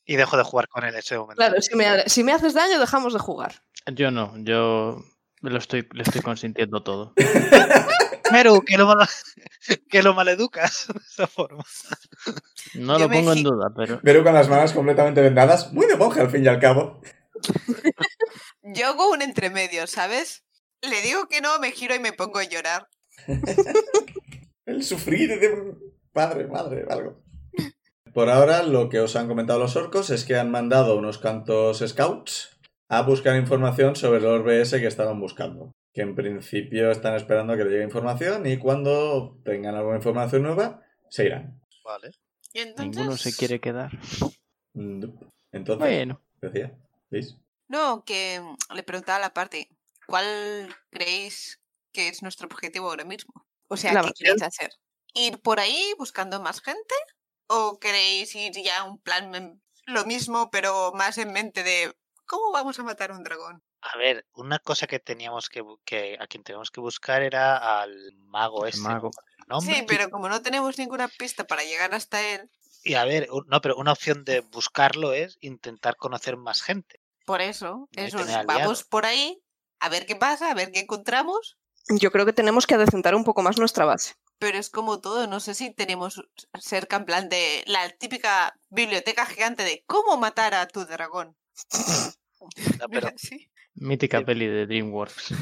[0.06, 1.36] Y dejo de jugar con él en ese momento.
[1.36, 3.64] Claro, si me, si me haces daño, dejamos de jugar.
[3.94, 5.04] Yo no, yo
[5.42, 7.14] lo estoy, le estoy consintiendo todo.
[8.32, 9.08] Pero que lo, mal,
[9.90, 11.64] que lo maleducas de esa forma.
[12.76, 14.00] No Yo lo pongo en duda, pero.
[14.04, 17.02] Pero con las manos completamente vendadas, muy de monje al fin y al cabo.
[18.62, 20.44] Yo hago un entremedio, ¿sabes?
[20.82, 22.88] Le digo que no, me giro y me pongo a llorar.
[24.66, 25.80] El sufrir de un
[26.12, 27.22] padre, madre, algo.
[28.14, 31.84] Por ahora, lo que os han comentado los orcos es que han mandado unos cantos
[31.86, 32.59] scouts
[32.90, 35.72] a buscar información sobre el orbe ese que estaban buscando.
[35.94, 40.44] Que en principio están esperando a que le llegue información y cuando tengan alguna información
[40.44, 41.62] nueva, se irán.
[41.84, 42.12] Vale.
[42.54, 42.96] Y entonces...
[42.98, 43.92] Ninguno se quiere quedar.
[44.74, 45.26] Nope.
[45.52, 46.78] Entonces, Bueno, decía,
[47.10, 47.36] ¿veis?
[47.68, 49.70] No, que mm, le preguntaba a la parte,
[50.08, 51.60] ¿cuál creéis
[51.92, 53.34] que es nuestro objetivo ahora mismo?
[53.68, 54.72] O sea, La ¿qué queréis hacer?
[55.14, 56.96] ¿Ir por ahí buscando más gente?
[57.48, 61.92] ¿O queréis ir ya a un plan en- lo mismo, pero más en mente de
[62.30, 63.64] cómo vamos a matar a un dragón?
[63.82, 68.66] A ver, una cosa que teníamos que, a quien teníamos que buscar era al mago
[68.66, 68.82] el este.
[68.82, 69.10] mago.
[69.48, 69.76] nombre.
[69.76, 72.50] Sí, pero como no tenemos ninguna pista para llegar hasta él,
[72.84, 77.02] Y a ver, no, pero una opción de buscarlo es intentar conocer más gente.
[77.26, 79.42] por eso, eso, vamos por ahí,
[79.80, 81.58] a ver qué pasa, a ver qué encontramos.
[81.90, 84.14] Yo creo que tenemos que adecentar un poco más nuestra base.
[84.38, 86.24] Pero es como todo, no sé si tenemos
[86.60, 91.36] cerca en plan de la típica biblioteca gigante de cómo matar a tu dragón.
[92.80, 93.50] No, pero Sí.
[93.76, 94.26] Mítica Sí.
[94.26, 95.34] peli de DreamWorks.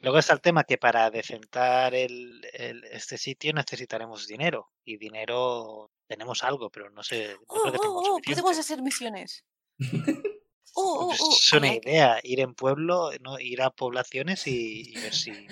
[0.00, 4.72] luego está el tema que para decentar el, el- este sitio necesitaremos dinero.
[4.84, 7.28] Y dinero tenemos algo, pero no sé.
[7.34, 9.44] No Oh, oh, oh, podemos hacer misiones.
[10.78, 13.38] Oh, oh, Pues oh, es una idea, ir en pueblo, ¿no?
[13.40, 15.48] ir a poblaciones y, y ver si ¿Dó-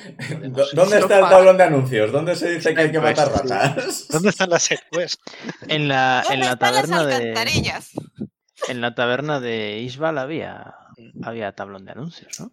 [0.52, 2.12] podemos- ¿Dónde está el tablón de anuncios?
[2.12, 4.06] ¿Dónde se dice que hay que Pues, matar ratas?
[4.08, 5.18] ¿Dónde están las secuelas?
[5.66, 7.32] En la, en ¿Dónde la están las taberna de.
[8.68, 10.74] En la taberna de Isbal había,
[11.22, 12.52] había tablón de anuncios, ¿no?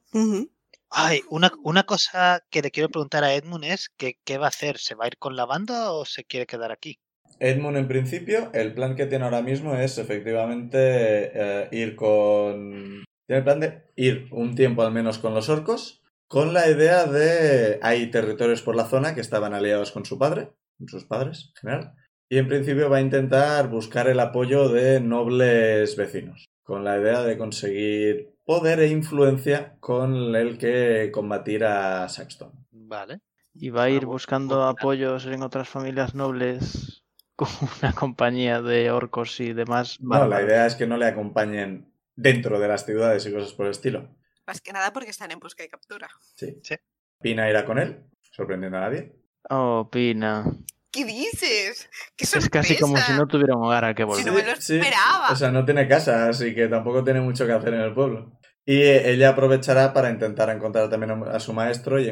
[0.90, 4.50] Ay, una, una cosa que le quiero preguntar a Edmund es que, ¿qué va a
[4.50, 4.78] hacer?
[4.78, 7.00] ¿Se va a ir con la banda o se quiere quedar aquí?
[7.40, 13.06] Edmund, en principio, el plan que tiene ahora mismo es efectivamente eh, ir con.
[13.26, 17.06] Tiene el plan de ir un tiempo al menos con los orcos, con la idea
[17.06, 17.80] de.
[17.82, 21.62] Hay territorios por la zona que estaban aliados con su padre, con sus padres en
[21.62, 21.96] general,
[22.32, 27.24] y en principio va a intentar buscar el apoyo de nobles vecinos, con la idea
[27.24, 32.54] de conseguir poder e influencia con el que combatir a Saxton.
[32.72, 33.20] Vale.
[33.54, 37.04] Y va a ir bu- buscando apoyos en otras familias nobles
[37.36, 37.50] con
[37.82, 39.98] una compañía de orcos y demás.
[40.00, 43.66] No, la idea es que no le acompañen dentro de las ciudades y cosas por
[43.66, 44.08] el estilo.
[44.48, 46.08] Más que nada porque están en busca y captura.
[46.36, 46.58] Sí.
[46.64, 46.76] Sí.
[47.22, 49.16] Pina irá con él, sorprendiendo a nadie.
[49.50, 50.46] Oh, Pina.
[50.92, 51.90] ¿Qué dices?
[52.18, 54.26] ¡Qué Es casi como si no tuviera un hogar al que Si volver.
[54.26, 55.30] no me lo esperaba.
[55.32, 58.38] O sea, no tiene casa, así que tampoco tiene mucho que hacer en el pueblo.
[58.66, 62.08] Y eh, ella aprovechará para intentar encontrar también a su maestro y,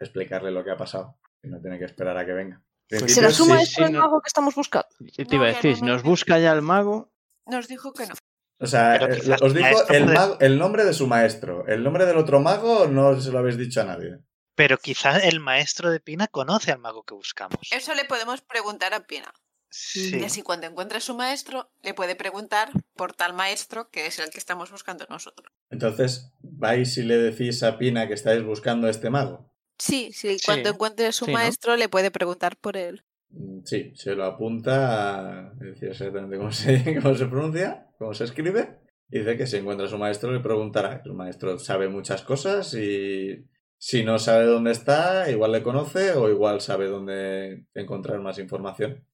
[0.00, 1.18] explicarle lo que ha pasado.
[1.42, 2.62] Y no tiene que esperar a que venga.
[2.90, 4.88] En Pues ¿Será su maestro sí, el no- mago que estamos buscando?
[5.00, 6.10] Yo te iba a decir, no, si no, nos no.
[6.10, 7.12] busca ya el mago,
[7.46, 8.14] Nos dijo que no.
[8.60, 9.54] O sea, eh, os
[9.90, 11.66] el, mago- el nombre de su maestro.
[11.66, 14.18] El nombre del otro mago no se lo habéis dicho a nadie.
[14.58, 17.60] Pero quizás el maestro de Pina conoce al mago que buscamos.
[17.70, 19.32] Eso le podemos preguntar a Pina.
[19.70, 20.18] Sí.
[20.18, 24.18] Y así cuando encuentre a su maestro, le puede preguntar por tal maestro que es
[24.18, 25.52] el que estamos buscando nosotros.
[25.70, 29.48] Entonces, vais y le decís a Pina que estáis buscando a este mago.
[29.78, 30.44] Sí, sí, Sí.
[30.44, 31.38] cuando encuentre a su Sí, ¿no?
[31.38, 33.04] maestro, le puede preguntar por él.
[33.30, 38.24] Mm, Sí, se lo apunta, a decir exactamente cómo se, cómo se pronuncia, cómo se
[38.24, 38.80] escribe.
[39.08, 41.00] Y dice que si encuentra a su maestro le preguntará.
[41.04, 43.46] Su maestro sabe muchas cosas y
[43.78, 49.04] si no sabe dónde está, igual le conoce o igual sabe dónde encontrar más información.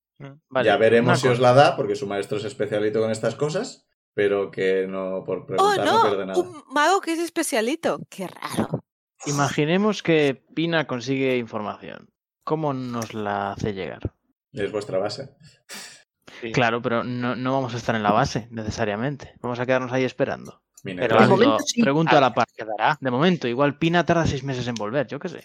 [0.48, 3.86] vale, ya veremos si os la da, porque su maestro es especialito con estas cosas.
[4.14, 6.26] pero que no por ¡Oh, preguntar no, pierde no!
[6.26, 6.38] nada.
[6.40, 7.98] Un mago que es especialito.
[8.08, 8.84] ¡Qué raro!
[9.26, 12.10] Imaginemos que Pina consigue información.
[12.44, 14.14] ¿Cómo nos la hace llegar?
[14.52, 15.30] Es vuestra base.
[16.40, 16.52] Sí.
[16.52, 19.34] Claro, pero no, no vamos a estar en la base, necesariamente.
[19.40, 20.62] Vamos a quedarnos ahí esperando.
[20.84, 21.08] Minerva.
[21.08, 21.82] Pero De Pregunto, momento sí.
[21.82, 22.46] pregunto a la par.
[22.54, 22.96] quedará.
[23.00, 25.44] De momento, igual Pina tarda seis meses en volver, yo qué sé.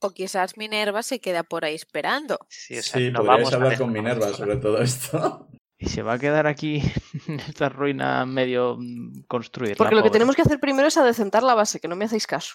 [0.00, 2.38] O quizás Minerva se queda por ahí esperando.
[2.48, 5.48] Sí, o sea, Sí, no podríais vamos a hablar con Minerva sobre todo esto.
[5.78, 6.82] Y se va a quedar aquí
[7.28, 9.70] en esta ruina medio mm, construir.
[9.72, 12.04] la Porque lo que tenemos que hacer primero es adecentar la base, que no me
[12.06, 12.54] hacéis caso.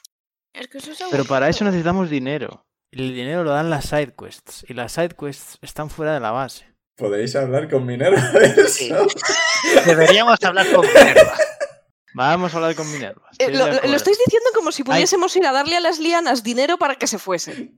[0.54, 2.66] Es que eso es Pero para eso necesitamos dinero.
[2.92, 4.66] Y el dinero lo dan las side quests.
[4.70, 6.74] Y las side quests están fuera de la base.
[6.98, 8.86] Podéis hablar con Minerva de Sí.
[8.90, 9.06] eso.
[9.86, 11.34] Deberíamos hablar con Minerva.
[12.16, 13.30] Vamos a hablar con Minerva.
[13.40, 16.78] Eh, lo, lo- estáis diciendo como si pudiésemos ir a darle a las lianas dinero
[16.78, 17.76] para que se fuesen.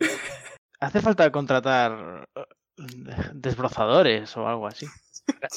[0.80, 2.44] Hace falta contratar eh,
[3.34, 4.86] desbrozadores o algo así.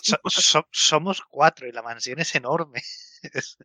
[0.02, 2.82] So- so- somos cuatro y la mansión es enorme.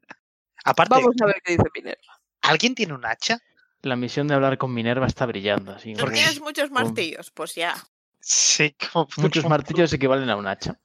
[0.65, 2.19] Aparte, Vamos a ver qué dice Minerva.
[2.41, 3.39] ¿alguien tiene un hacha?
[3.81, 5.71] La misión de hablar con Minerva está brillando.
[5.73, 7.31] Así, ¿No un- tienes muchos martillos?
[7.31, 7.75] Pues ya.
[8.19, 10.79] Sí, como Muchos martillos equivalen a un hacha.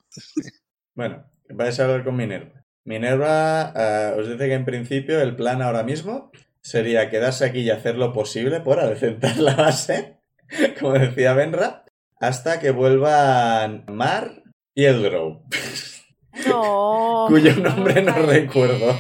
[0.94, 2.59] Bueno, vais a hablar con Minerva.
[2.90, 7.70] Minerva eh, os dice que en principio el plan ahora mismo sería quedarse aquí y
[7.70, 10.18] hacer lo posible por adecentar la base,
[10.81, 11.85] como decía Benra,
[12.20, 14.42] hasta que vuelvan Mar
[14.74, 15.44] y Elgrow.
[16.48, 17.26] No.
[17.29, 18.92] Cuyo nombre no recuerdo.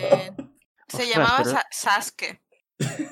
[0.88, 2.40] Se Ostras, llamaba pero- Sasuke.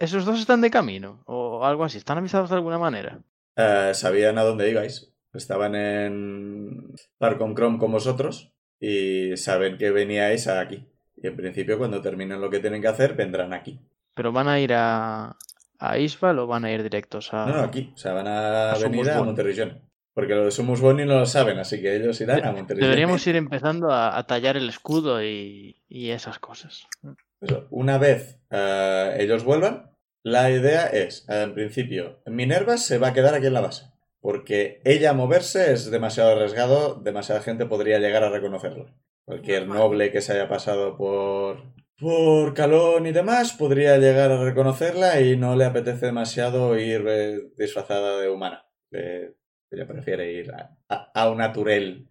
[0.00, 1.22] ¿Esos dos están de camino?
[1.26, 1.96] O algo así.
[1.98, 3.20] ¿Están avisados de alguna manera?
[3.56, 5.12] Eh, sabían a dónde ibais.
[5.32, 10.84] Estaban en Parcom Chrome con vosotros y saben que veníais aquí.
[11.16, 13.78] Y en principio cuando terminen lo que tienen que hacer vendrán aquí.
[14.12, 15.36] ¿Pero van a ir a,
[15.78, 17.46] a Isval o van a ir directos a...?
[17.46, 17.92] No, no, aquí.
[17.94, 19.22] O sea, van a A venir a.
[19.22, 19.80] Monterrillón.
[20.12, 22.90] Porque lo de Sumus Boni no lo saben, así que ellos irán a Monterrillón.
[22.90, 26.88] Deberíamos ir empezando a, a tallar el escudo y, y esas cosas.
[27.40, 29.92] Eso, Una vez eh, ellos vuelvan,
[30.24, 33.91] la idea es, eh, en principio, Minerva se va a quedar aquí en la base.
[34.22, 38.94] Porque ella moverse es demasiado arriesgado, demasiada gente podría llegar a reconocerla.
[39.26, 41.62] Cualquier noble que se haya pasado por,
[41.98, 47.40] por Calón y demás podría llegar a reconocerla y no le apetece demasiado ir eh,
[47.58, 48.64] disfrazada de humana.
[48.92, 49.34] Eh,
[49.70, 52.08] ella prefiere ir a, a, a un naturel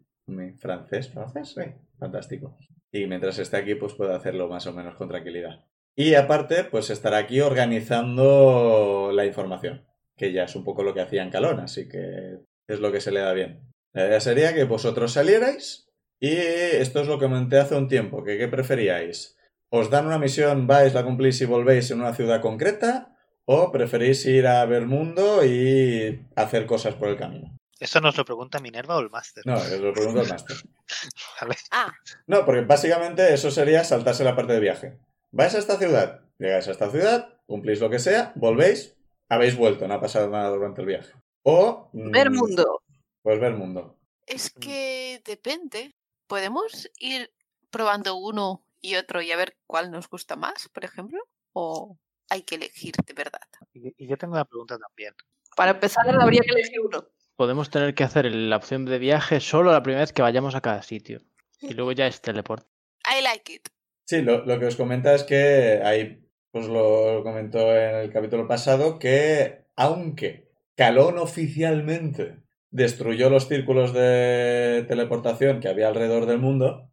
[0.59, 1.63] francés, francés, sí,
[1.97, 2.57] fantástico.
[2.91, 5.65] Y mientras esté aquí, pues puede hacerlo más o menos con tranquilidad.
[5.95, 9.85] Y aparte, pues estará aquí organizando la información,
[10.21, 13.01] que ya es un poco lo que hacía en Calón, así que es lo que
[13.01, 13.73] se le da bien.
[13.91, 18.23] La idea sería que vosotros salierais y esto es lo que comenté hace un tiempo,
[18.23, 19.35] que qué preferíais.
[19.71, 23.17] ¿Os dan una misión, vais, la cumplís y volvéis en una ciudad concreta?
[23.45, 27.57] ¿O preferís ir a ver mundo y hacer cosas por el camino?
[27.79, 29.43] ¿Esto nos lo pregunta Minerva o el máster?
[29.47, 30.55] No, os lo pregunto al máster.
[31.41, 31.55] Vale.
[31.71, 31.91] Ah,
[32.27, 34.99] No, porque básicamente eso sería saltarse la parte de viaje.
[35.31, 39.00] Vais a esta ciudad, llegáis a esta ciudad, cumplís lo que sea, volvéis,
[39.35, 41.13] habéis vuelto, no ha pasado nada durante el viaje.
[41.43, 41.89] O...
[41.93, 42.81] mm, Ver mundo.
[43.23, 43.97] Pues ver mundo.
[44.25, 45.95] es que depende.
[46.27, 47.31] ¿Podemos ir
[47.69, 51.19] probando uno y otro y a ver cuál nos gusta más, por ejemplo?
[51.53, 51.97] ¿O
[52.29, 53.41] hay que elegir de verdad?
[53.73, 55.13] Y, y yo tengo una pregunta también.
[55.55, 57.05] Para empezar, habría que elegir uno.
[57.35, 60.61] Podemos tener que hacer la opción de viaje solo la primera vez que vayamos a
[60.61, 61.21] cada sitio.
[61.59, 62.65] Y luego ya es teleport.
[63.05, 63.67] I like it.
[64.05, 66.20] Sí, lo, lo que os comenta es que ahí,
[66.51, 72.37] pues lo comentó en el capítulo pasado, que aunque Calón oficialmente
[72.69, 76.91] destruyó los círculos de teleportación que había alrededor del mundo,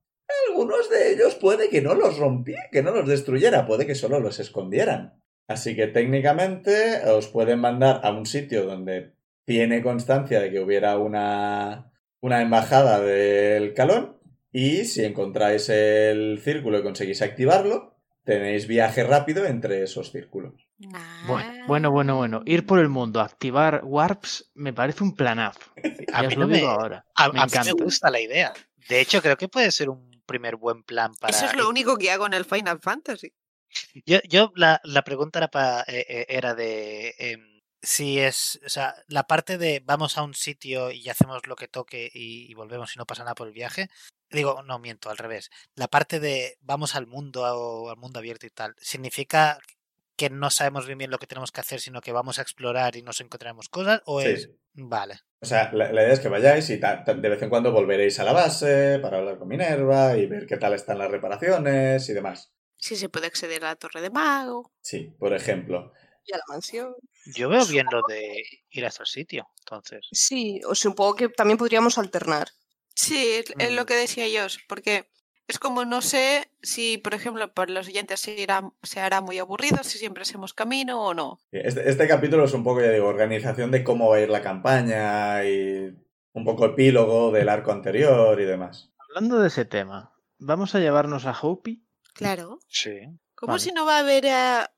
[0.48, 4.20] algunos de ellos puede que no los rompiera, que no los destruyera, puede que solo
[4.20, 5.20] los escondieran.
[5.46, 10.98] Así que técnicamente os pueden mandar a un sitio donde tiene constancia de que hubiera
[10.98, 11.90] una,
[12.20, 14.18] una embajada del Calón
[14.52, 17.97] y si encontráis el círculo y conseguís activarlo,
[18.28, 20.52] tenéis viaje rápido entre esos círculos.
[21.26, 22.42] Bueno, bueno, bueno, bueno.
[22.44, 25.58] Ir por el mundo, activar warps, me parece un planazo.
[26.12, 27.04] A Ya mí os lo no digo me- ahora.
[27.14, 28.52] A, me a mí me gusta la idea.
[28.88, 31.34] De hecho, creo que puede ser un primer buen plan para.
[31.36, 33.32] Eso es lo único que hago en el Final Fantasy.
[34.06, 38.68] Yo, yo la, la pregunta era, pa- eh, eh, era de em, si es, o
[38.68, 42.54] sea, la parte de vamos a un sitio y hacemos lo que toque y, y
[42.54, 43.88] volvemos y no pasa nada por el viaje.
[44.30, 45.50] Digo, no miento, al revés.
[45.74, 49.58] La parte de vamos al mundo o al mundo abierto y tal, ¿significa
[50.16, 52.96] que no sabemos bien bien lo que tenemos que hacer, sino que vamos a explorar
[52.96, 54.02] y nos encontraremos cosas?
[54.04, 54.28] ¿O Sí.
[54.28, 57.40] es, vale, O sea, la, la idea es que vayáis y ta- ta- de vez
[57.42, 60.98] en cuando volveréis a la base para hablar con Minerva y ver qué tal están
[60.98, 62.52] las reparaciones y demás.
[62.76, 64.72] Si se puede acceder a la Torre de Mago.
[64.80, 65.92] Sí, por ejemplo.
[66.24, 66.94] Y a la mansión.
[67.34, 70.06] yo veo bien lo de ir a otro sitio, entonces.
[70.12, 72.48] Sí, o supongo que también podríamos alternar.
[73.00, 73.74] Sí, es, es Mm.
[73.76, 75.08] lo que decía yo, porque
[75.46, 79.38] es como no sé si, por ejemplo, para los oyentes se, irá, se hará muy
[79.38, 81.38] aburrido, si siempre hacemos camino o no.
[81.52, 84.42] Este, este capítulo es un poco, ya digo, organización de cómo va a ir la
[84.42, 85.94] campaña y
[86.32, 88.90] un poco epílogo del arco anterior y demás.
[89.08, 91.84] Hablando de ese tema, ¿vamos a llevarnos a Hopi?
[92.14, 92.58] Claro.
[92.68, 92.98] Sí.
[93.36, 93.62] ¿Cómo Vale.
[93.62, 94.30] si no va a haber, eh,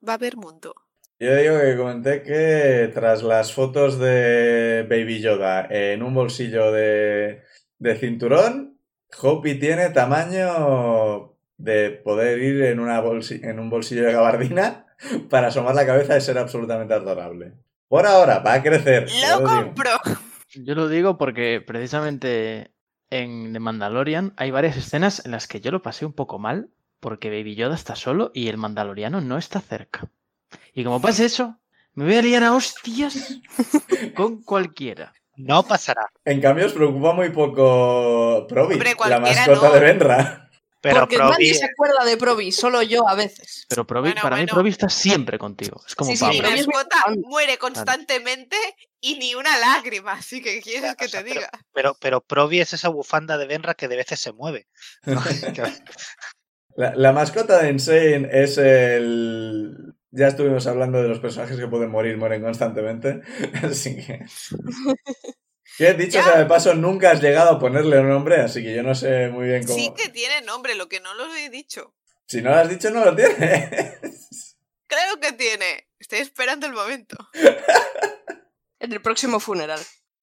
[0.06, 0.74] va a haber mundo?
[1.18, 7.42] Yo digo que comenté que tras las fotos de Baby Yoda en un bolsillo de,
[7.80, 8.78] de cinturón,
[9.20, 14.86] Hopi tiene tamaño de poder ir en, una bolsi- en un bolsillo de gabardina
[15.28, 17.54] para asomar la cabeza y ser absolutamente adorable.
[17.88, 19.08] Por ahora, va a crecer.
[19.32, 19.90] ¡Lo compro!
[20.54, 22.70] Yo lo digo porque precisamente
[23.10, 26.70] en The Mandalorian hay varias escenas en las que yo lo pasé un poco mal
[27.00, 30.10] porque Baby Yoda está solo y el mandaloriano no está cerca.
[30.74, 31.58] Y como pase eso,
[31.94, 33.40] me voy a liar a hostias
[34.14, 35.12] con cualquiera.
[35.44, 36.06] No pasará.
[36.24, 39.74] En cambio, os preocupa muy poco Provi, Hombre, la mascota no.
[39.74, 40.46] de Benra.
[40.82, 43.66] Pero Porque Provi- nadie se acuerda de Provi, solo yo a veces.
[43.68, 44.46] Pero Provi- Bueno, para mí.
[44.46, 45.78] Provi está siempre contigo.
[45.86, 48.56] Es como Sí, sí, Mi mascota muere constantemente
[48.98, 51.50] y ni una lágrima, así que quieres que O sea, te diga.
[51.74, 54.68] Pero, pero Provi es esa bufanda de Benra que de veces se mueve.
[55.04, 55.20] ¿no?
[55.54, 55.74] Que-
[56.76, 59.94] La, la mascota de Insane es el...
[60.12, 63.20] Ya estuvimos hablando de los personajes que pueden morir, mueren constantemente.
[63.62, 64.24] Así que...
[65.78, 66.24] Que dicho Ya.
[66.24, 69.28] sea de paso, nunca has llegado a ponerle un nombre, así que yo no sé
[69.28, 69.78] muy bien cómo...
[69.78, 71.94] Sí que tiene nombre, lo que no lo he dicho.
[72.26, 73.36] Si no lo has dicho, no lo tienes.
[74.88, 75.88] Claro que tiene.
[76.00, 77.16] Estoy esperando el momento.
[78.80, 79.78] En el próximo funeral.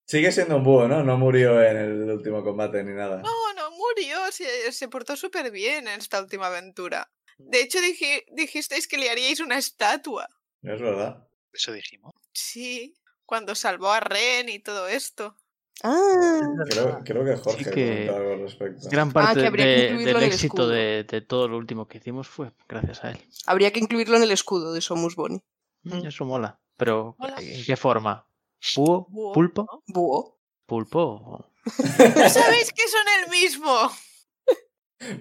[0.06, 1.04] Sigue siendo un búho, ¿no?
[1.04, 3.21] No murió en el último combate ni nada.
[3.21, 4.17] No, no murió.
[4.32, 7.10] Se, se portó súper bien en esta última aventura.
[7.38, 10.28] De hecho, dije- dijisteis que le haríais una estatua.
[10.63, 11.28] Es verdad.
[11.54, 12.13] Eso dijimos.
[12.34, 12.95] Sí,
[13.26, 15.36] cuando salvó a Ren y todo esto.
[15.84, 18.89] Ah, Creo, creo que Jorge Sí que- comentó algo al respecto.
[18.89, 22.52] Gran Ah, parte que de- del éxito de, de todo lo último que hicimos fue
[22.67, 23.19] gracias a él.
[23.45, 25.39] habría que incluirlo en el escudo de Somus Boni.
[25.84, 26.60] Mm, Eso mola.
[26.78, 27.36] Pero, Mola.
[27.39, 28.28] ¿en qué forma?
[28.76, 29.06] ¿Búho?
[29.10, 29.84] Búho, ¿Pulpo?
[29.88, 30.39] Búho.
[30.65, 31.45] ¿Pulpo?
[31.65, 33.91] ¿No sabéis que son el mismo?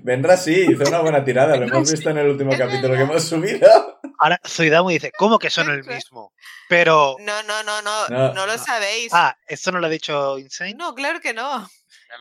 [0.03, 3.23] Vendrá sí, hizo una buena tirada, lo hemos visto en el último capítulo que hemos
[3.25, 4.01] subido.
[4.19, 6.33] Ahora Zuidamu dice, ¿cómo que son el mismo?
[6.69, 7.17] Pero.
[7.21, 8.33] No, no, no, no, No.
[8.35, 9.11] no, lo sabéis.
[9.13, 10.75] Ah, ¿esto no lo ha dicho Insane?
[10.75, 11.69] No, claro que no.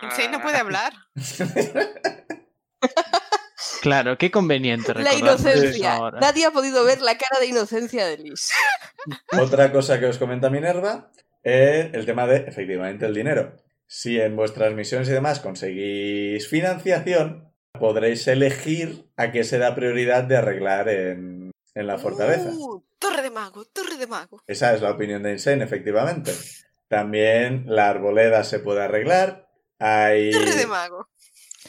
[0.03, 0.93] Insane no puede hablar.
[3.81, 5.95] Claro, qué conveniente La inocencia.
[5.95, 6.19] ahora.
[6.19, 8.49] Nadie ha podido ver la cara de inocencia de Liz.
[9.39, 11.11] Otra cosa que os comenta Minerva
[11.43, 13.55] es el tema de, efectivamente, el dinero.
[13.87, 20.23] Si en vuestras misiones y demás conseguís financiación, podréis elegir a qué se da prioridad
[20.23, 22.49] de arreglar en, en la fortaleza.
[22.51, 24.41] Uh, torre de mago, torre de mago.
[24.47, 26.31] Esa es la opinión de Insane, efectivamente.
[26.87, 29.49] También la arboleda se puede arreglar.
[29.79, 31.09] Hay, Torre de mago.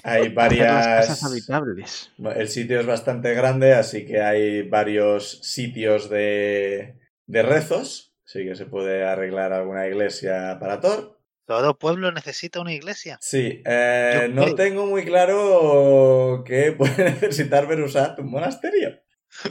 [0.03, 1.25] hay Hacer las casas varias...
[1.25, 2.13] habitables.
[2.37, 8.15] El sitio es bastante grande, así que hay varios sitios de, de rezos.
[8.25, 11.16] Así que se puede arreglar alguna iglesia para Thor.
[11.47, 13.19] Todo pueblo necesita una iglesia.
[13.21, 19.01] Sí, eh, Yo no creo- tengo muy claro que puede necesitar Berusat un monasterio.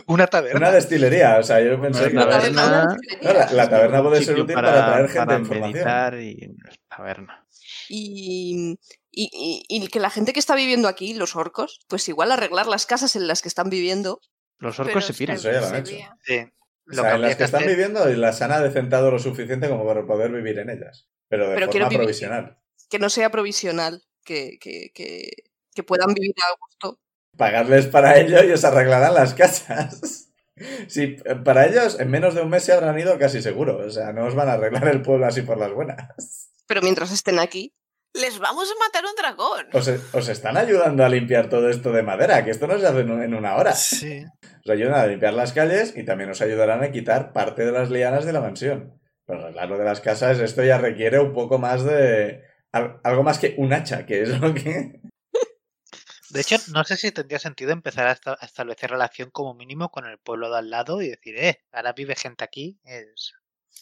[0.08, 0.58] Una taberna.
[0.58, 2.14] Una destilería, o sea, yo pensé que...
[2.16, 2.98] Una la- taberna.
[3.22, 6.22] No, la, la taberna puede ser útil para, traer gente para de información.
[6.22, 6.48] y
[6.90, 7.46] taberna.
[7.88, 8.78] Y,
[9.12, 12.68] y, y- y que la gente que está viviendo aquí, los orcos, pues igual arreglar
[12.68, 14.22] las casas en las que están viviendo.
[14.58, 15.36] Los orcos se piran.
[15.38, 16.50] Eso ya lo han se hecho.
[16.90, 19.86] O sea, en las que están hacer- viviendo y las han adecentado lo suficiente como
[19.86, 21.08] para poder vivir en ellas.
[21.28, 22.58] Pero de Pero forma provisional.
[22.90, 25.32] Que no sea provisional, que, que, que,
[25.74, 27.00] que puedan vivir a gusto.
[27.36, 30.22] Pagarles para ello y os arreglarán las casas.
[30.88, 33.78] Sí, para ellos en menos de un mes se habrán ido casi seguro.
[33.86, 36.50] O sea, no os van a arreglar el pueblo así por las buenas.
[36.66, 37.76] Pero mientras estén aquí,
[38.22, 39.66] Les vamos a matar un dragón.
[39.74, 43.02] Os, os están ayudando a limpiar todo esto de madera, que esto no se hace
[43.02, 43.74] en una hora.
[43.74, 44.24] Sí.
[44.64, 47.90] Os ayudan a limpiar las calles y también os ayudarán a quitar parte de las
[47.90, 49.00] lianas de la mansión.
[49.26, 52.44] Pero arreglar lo de las casas, esto ya requiere un poco más de...
[52.72, 55.02] al- Algo más que un hacha, que es lo que...
[56.30, 59.90] De hecho, no sé si tendría sentido empezar a, esta- a establecer relación como mínimo
[59.90, 62.80] con el pueblo de al lado y decir, eh, ahora vive gente aquí.
[62.84, 63.34] Es...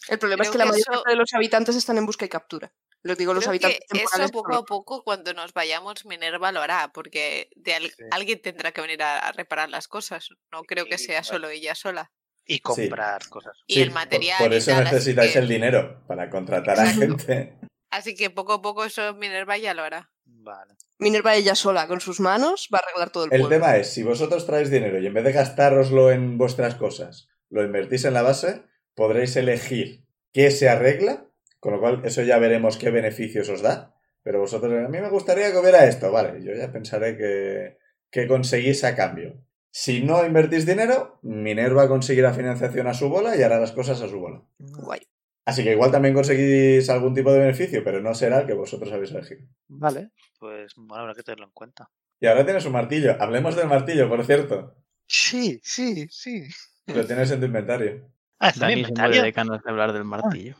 [0.09, 2.25] el problema es que la que mayor eso- parte de los habitantes están en busca
[2.25, 2.71] y captura.
[3.03, 6.61] Lo digo los Creo habitantes que eso poco a poco, cuando nos vayamos, Minerva lo
[6.61, 8.03] hará, porque de al- Sí.
[8.11, 10.29] alguien tendrá que venir a, a reparar las cosas.
[10.51, 11.23] No creo que sea bueno.
[11.25, 12.11] solo ella sola.
[12.45, 13.57] Y comprar cosas.
[13.67, 14.37] Y Sí, el por- material.
[14.39, 17.53] Por, eso tal, necesitáis que- el dinero, para contratar a gente.
[17.89, 20.09] Así que poco a poco eso Minerva ya lo hará.
[20.25, 20.73] Vale.
[20.97, 23.55] Minerva ella sola, con sus manos, va a arreglar todo el, El pueblo.
[23.57, 27.63] tema es, si vosotros traéis dinero y en vez de gastároslo en vuestras cosas, lo
[27.63, 28.63] invertís en la base,
[28.95, 31.25] podréis elegir qué se arregla,
[31.64, 33.95] con lo cual eso ya veremos qué beneficios os da.
[34.22, 37.78] Pero vosotros, a mí me gustaría que hubiera esto, vale, yo ya pensaré que,
[38.11, 39.41] que conseguís a cambio.
[39.72, 44.09] Si no invertís dinero, Minerva conseguirá financiación a su bola y hará las cosas a
[44.09, 44.43] su bola.
[44.59, 45.07] Guay.
[45.45, 48.91] Así que igual también conseguís algún tipo de beneficio, pero no será el que vosotros
[48.91, 49.47] habéis elegido.
[49.70, 51.89] Vale, pues bueno, habrá que tenerlo en cuenta.
[52.20, 53.16] Y ahora tienes un martillo.
[53.22, 54.76] Hablemos del martillo, por cierto.
[55.07, 56.43] Sí, sí, sí.
[56.88, 58.11] Lo tienes en tu inventario.
[58.39, 59.24] Ah, está en inventario.
[59.24, 59.34] de
[59.66, 60.57] hablar del martillo.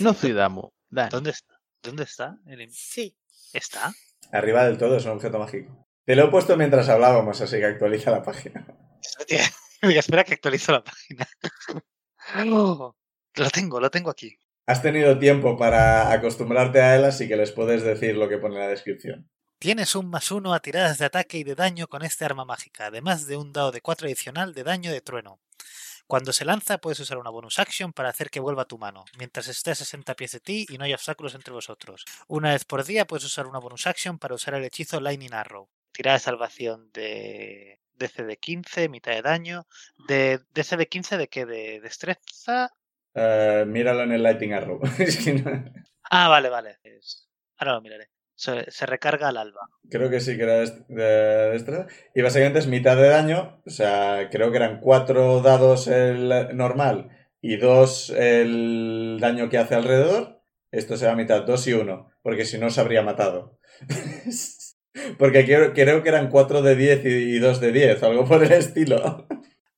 [0.00, 0.70] No Zuidamu.
[0.88, 1.10] Dani.
[1.10, 1.60] ¿Dónde está?
[1.82, 2.38] ¿Dónde está?
[2.46, 3.16] El Sí.
[3.52, 3.92] ¿Está?
[4.32, 5.86] Arriba del todo es un objeto mágico.
[6.04, 8.66] Te lo he puesto mientras hablábamos, así que actualiza la página.
[9.82, 11.26] Oiga, espera que actualizo la página.
[12.38, 12.96] Oh,
[13.36, 14.36] lo tengo, lo tengo aquí.
[14.66, 18.56] Has tenido tiempo para acostumbrarte a él, así que les puedes decir lo que pone
[18.56, 19.30] en la descripción.
[19.60, 22.86] Tienes un más uno a tiradas de ataque y de daño con este arma mágica,
[22.86, 25.40] además de un dado de 4 adicional de daño de trueno.
[26.06, 29.04] Cuando se lanza puedes usar una bonus action para hacer que vuelva a tu mano,
[29.18, 32.04] mientras esté a 60 pies de ti y no hay obstáculos entre vosotros.
[32.28, 35.68] Una vez por día puedes usar una bonus action para usar el hechizo Lightning Arrow.
[35.92, 39.66] Tirada de salvación de DC de 15, mitad de daño.
[40.06, 41.44] De DC de 15 de qué?
[41.46, 42.70] De destreza.
[43.14, 44.80] Eh, míralo en el Lighting Arrow.
[46.08, 46.78] Ah, vale, vale.
[46.84, 48.10] Es- Ahora lo miraré.
[48.36, 49.60] Se, se recarga al alba.
[49.90, 51.86] Creo que sí que era de destreza.
[52.14, 53.62] Y básicamente es mitad de daño.
[53.66, 57.08] O sea, creo que eran cuatro dados el normal
[57.40, 60.42] y dos el daño que hace alrededor.
[60.70, 62.10] Esto se va a mitad, dos y uno.
[62.22, 63.58] Porque si no se habría matado.
[65.18, 68.44] porque creo, creo que eran cuatro de 10 y, y dos de 10, algo por
[68.44, 69.26] el estilo.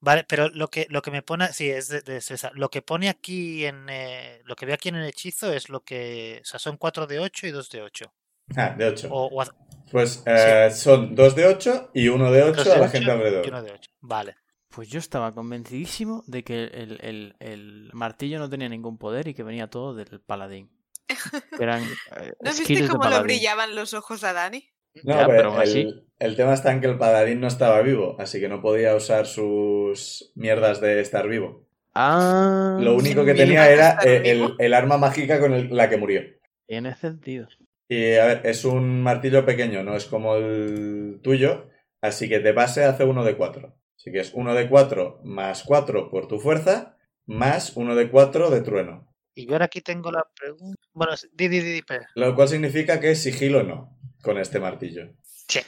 [0.00, 2.20] Vale, pero lo que, lo que me pone, sí, es de, de.
[2.54, 5.80] Lo que pone aquí en, eh, lo que veo aquí en el hechizo es lo
[5.80, 8.12] que, o sea, son 4 de 8 y 2 de 8.
[8.56, 9.08] Ah, de 8.
[9.10, 9.46] O, o a-
[9.90, 13.06] Pues eh, son dos de 8 y uno de 8 dos a la 8 gente
[13.08, 13.46] y alrededor.
[13.48, 13.90] uno de 8.
[14.00, 14.36] Vale.
[14.70, 19.34] Pues yo estaba convencidísimo de que el, el- el martillo no tenía ningún poder y
[19.34, 20.70] que venía todo del paladín.
[21.58, 24.62] Eran eh, ¿No viste cómo le brillaban los ojos a Dani?
[25.04, 27.46] No, Ya, pero pero aún así- el, el tema está en que el paladín no
[27.46, 31.64] estaba vivo, así que no podía usar sus mierdas de estar vivo.
[31.94, 36.20] Ah, Lo único que tenía era el, el arma mágica con el- la que murió.
[36.66, 37.48] tiene sentido.
[37.88, 41.70] Y a ver, es un martillo pequeño, no es como el tuyo,
[42.02, 43.74] así que de base hace uno de 4.
[43.96, 48.50] Así que es uno de 4 más 4 por tu fuerza, más uno de 4
[48.50, 49.12] de trueno.
[49.34, 50.80] Y yo ahora aquí tengo la pregunta.
[50.92, 52.08] Bueno, es- di, di, di, di, espera.
[52.14, 55.14] Lo cual significa que sigilo no con este martillo.
[55.48, 55.60] Sí.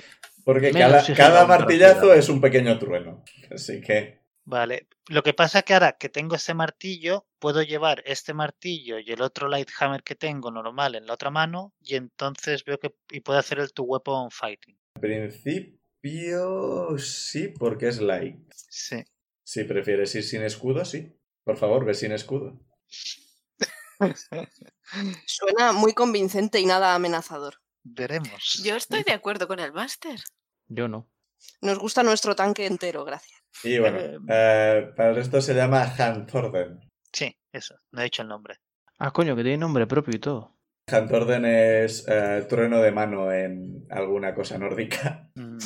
[0.44, 3.24] Porque Menos cada, pero martillazo es un pequeño trueno.
[3.50, 4.19] Así que
[4.50, 4.88] Vale.
[5.06, 9.22] Lo que pasa que ahora que tengo este martillo, puedo llevar este martillo y el
[9.22, 13.38] otro Lighthammer que tengo normal en la otra mano, y entonces veo que y puedo
[13.38, 14.76] hacer el Two Weapon Fighting.
[14.96, 18.40] en principio sí, porque es light.
[18.68, 19.04] Sí.
[19.44, 21.16] Si prefieres ir sin escudo, sí.
[21.44, 22.60] Por favor, ve sin escudo.
[25.26, 27.54] Suena muy convincente y nada amenazador.
[27.84, 28.60] Veremos.
[28.64, 30.18] Yo estoy de acuerdo con el máster.
[30.66, 31.08] Yo no.
[31.60, 33.39] Nos gusta nuestro tanque entero, gracias.
[33.64, 36.80] Y bueno, Eh, eh, para el resto se llama Hantorden.
[37.12, 37.74] Sí, eso.
[37.92, 38.56] No he dicho el nombre.
[38.98, 40.56] Ah, coño, que tiene nombre propio y todo.
[40.90, 45.30] Hantorden es eh, trueno de mano en alguna cosa nórdica.
[45.34, 45.58] Mm,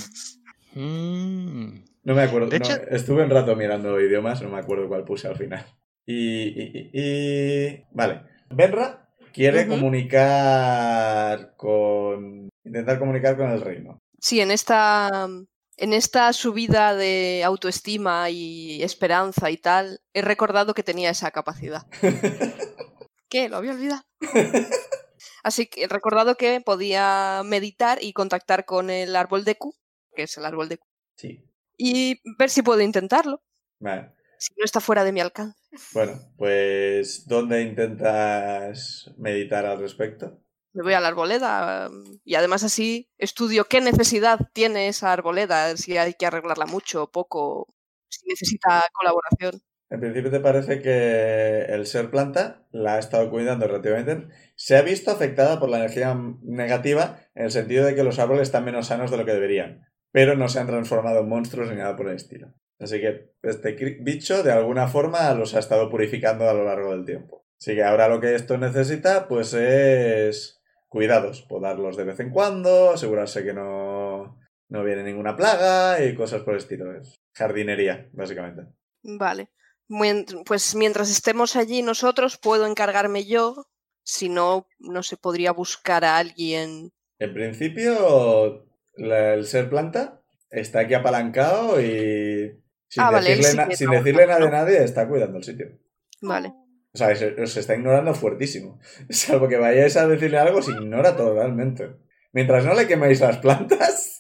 [0.77, 1.85] Mm.
[2.03, 2.49] No me acuerdo.
[2.49, 5.65] De no, hecho- estuve un rato mirando idiomas, no me acuerdo cuál puse al final.
[6.05, 6.49] Y.
[6.49, 8.23] y- y- y- Vale.
[8.51, 12.49] Benra quiere comunicar con.
[12.65, 13.99] Intentar comunicar con el reino.
[14.21, 15.29] Sí, en esta,
[15.77, 21.87] en esta subida de autoestima y esperanza y tal, he recordado que tenía esa capacidad.
[23.29, 23.49] ¿Qué?
[23.49, 24.05] Lo había olvidado.
[25.43, 29.75] Así que he recordado que podía meditar y contactar con el árbol de Q,
[30.15, 31.45] que es el árbol de Q, sí.
[31.77, 33.43] y ver si puedo intentarlo,
[33.79, 34.13] Vale.
[34.39, 35.59] si no está fuera de mi alcance.
[35.93, 37.27] Bueno, pues.
[37.27, 40.44] ¿Dónde intentas meditar al respecto?
[40.75, 45.77] Me voy a la arboleda mm, y además así estudio qué necesidad tiene esa arboleda,
[45.77, 47.75] si hay que arreglarla mucho o poco,
[48.09, 49.63] si necesita colaboración.
[49.91, 54.27] En principio te parece que el ser planta la ha estado cuidando relativamente.
[54.57, 58.43] Se ha visto afectada por la energía negativa en el sentido de que los árboles
[58.43, 61.77] están menos sanos de lo que deberían, pero no se han transformado en monstruos ni
[61.77, 62.53] nada por el estilo.
[62.81, 67.05] Así que este bicho de alguna forma los ha estado purificando a lo largo del
[67.05, 67.47] tiempo.
[67.61, 70.61] Así que ahora lo que esto necesita pues es
[70.95, 74.39] cuidados, podarlos de vez en cuando, asegurarse que no,
[74.69, 76.95] no viene ninguna plaga y cosas por el estilo.
[76.97, 78.63] Es jardinería, básicamente.
[79.03, 79.51] Vale.
[80.47, 83.67] Pues mientras estemos allí nosotros, puedo encargarme yo.
[84.05, 86.93] Si no, no se podría buscar a alguien.
[87.19, 88.67] En principio,
[88.97, 93.77] la- el ser planta está aquí apalancado y sin Ah, vale, decirle, sí na- que
[93.77, 94.51] sin decirle nada de ¿no?
[94.53, 95.67] nadie está cuidando el sitio.
[96.21, 96.53] Vale.
[96.95, 98.79] O sea, se- os está ignorando fuertísimo.
[99.11, 101.97] Salvo que vayáis a decirle algo, se ignora totalmente.
[102.33, 104.11] Mientras no le queméis las plantas,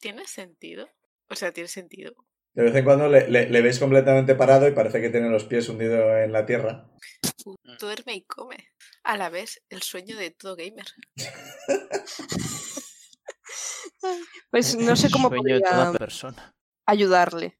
[0.00, 0.88] ¿Tiene sentido?
[1.30, 2.12] O sea, tiene sentido.
[2.52, 5.44] de vez en cuando le, le- le veis completamente parado y parece que tiene los
[5.44, 6.90] pies hundidos en la tierra.
[7.80, 8.56] Duerme y come.
[9.02, 10.86] A la vez, el sueño de todo gamer.
[14.50, 16.54] Pues no sé cómo Sueño de toda podría persona.
[16.86, 17.58] ayudarle.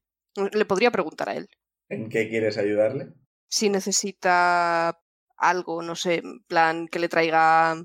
[0.53, 1.49] Le podría preguntar a él.
[1.89, 3.13] ¿En qué quieres ayudarle?
[3.47, 4.99] Si necesita
[5.37, 7.75] algo, no sé, plan que le traiga,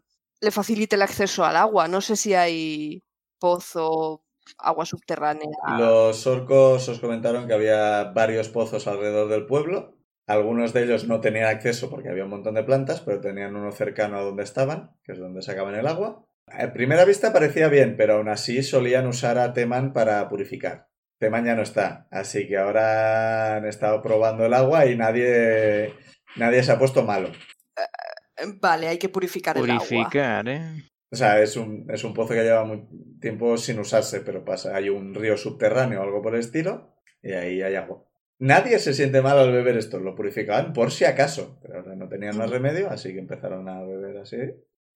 [0.40, 1.88] le facilite el acceso al agua.
[1.88, 3.02] No sé si hay
[3.38, 4.24] pozo,
[4.58, 5.48] agua subterránea.
[5.78, 9.96] Los orcos os comentaron que había varios pozos alrededor del pueblo.
[10.26, 13.72] Algunos de ellos no tenían acceso porque había un montón de plantas, pero tenían uno
[13.72, 16.24] cercano a donde estaban, que es donde sacaban el agua.
[16.46, 20.89] A primera vista parecía bien, pero aún así solían usar a Teman para purificar.
[21.20, 25.94] Teman ya no está, así que ahora han estado probando el agua y nadie,
[26.36, 27.28] nadie se ha puesto malo.
[27.28, 29.86] Eh, Vale, hay que purificar el agua.
[29.86, 30.82] Purificar, ¿eh?
[31.12, 32.88] O sea, es un, es un pozo que lleva muy
[33.20, 37.32] tiempo sin usarse, pero pasa, hay un río subterráneo o algo por el estilo, y
[37.32, 38.02] ahí hay agua.
[38.38, 42.08] Nadie se siente mal al beber esto, lo purificaban por si acaso, pero ahora no
[42.08, 44.38] tenían más remedio, así que empezaron a beber así,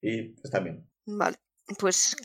[0.01, 0.89] y está bien.
[1.05, 1.35] Vale,
[1.77, 2.15] pues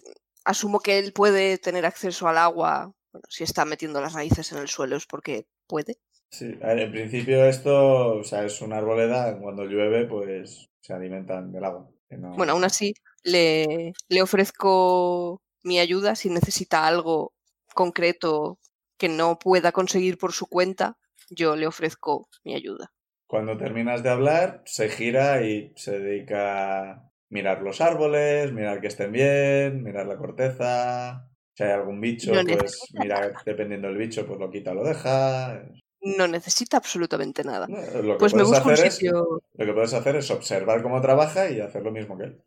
[0.46, 2.94] asumo que él puede tener acceso al agua.
[3.12, 5.98] Bueno, si está metiendo las raíces en el suelo es porque puede.
[6.30, 10.92] Sí, a ver, en principio esto, o sea, es una arboleda, cuando llueve, pues se
[10.92, 11.88] alimentan del agua.
[12.10, 12.94] no- Bueno, aún así,
[13.24, 17.34] le, le ofrezco mi ayuda si necesita algo
[17.74, 18.58] concreto
[18.96, 20.96] que no pueda conseguir por su cuenta.
[21.30, 22.92] Yo le ofrezco mi ayuda.
[23.26, 28.88] Cuando terminas de hablar, se gira y se dedica a mirar los árboles, mirar que
[28.88, 31.29] estén bien, mirar la corteza.
[31.60, 34.74] Si hay algún bicho, No pues necesita mira, dependiendo del bicho, pues lo quita o
[34.76, 35.62] lo deja.
[36.00, 37.66] No necesita absolutamente nada.
[37.68, 39.42] No, que, Pues me busco un es, sitio.
[39.52, 42.42] lo que puedes hacer es observar cómo trabaja y hacer lo mismo que él.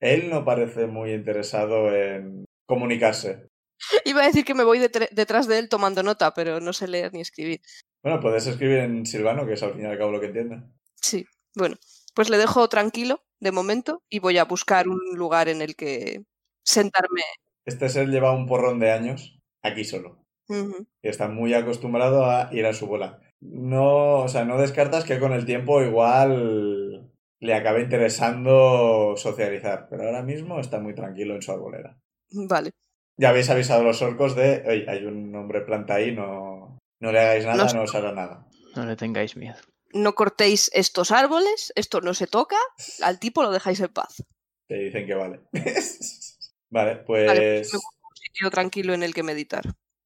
[0.00, 3.48] Él no parece muy interesado en comunicarse.
[4.04, 7.14] Iba a decir que me voy detrás de él tomando nota, pero no sé leer
[7.14, 7.62] ni escribir.
[8.02, 10.62] Bueno, puedes escribir en silvano, que es al fin y al cabo lo que entiende.
[10.96, 11.76] Sí, bueno,
[12.14, 16.20] pues le dejo tranquilo de momento y voy a buscar un lugar en el que
[16.62, 17.22] sentarme.
[17.64, 20.24] Este ser lleva un porrón de años aquí solo.
[20.48, 23.20] Y está muy acostumbrado a ir a su bola.
[23.40, 27.10] No, o sea, no descartas que con el tiempo igual
[27.40, 31.98] le acabe interesando socializar, pero ahora mismo está muy tranquilo en su arboleda.
[32.32, 32.72] Vale,
[33.16, 37.12] Ya habéis avisado a los orcos de, oye, hay un hombre planta ahí, no, no
[37.12, 38.46] le hagáis nada, No no os hará nada.
[38.76, 39.56] No le tengáis miedo.
[39.94, 42.56] no cortéis estos árboles, esto no se toca,
[43.02, 44.22] al tipo lo dejáis en paz.
[44.68, 45.40] Te dicen que vale.
[46.72, 47.74] vale, Vale, pues pues...
[47.74, 49.64] un sitio tranquilo en el que meditar.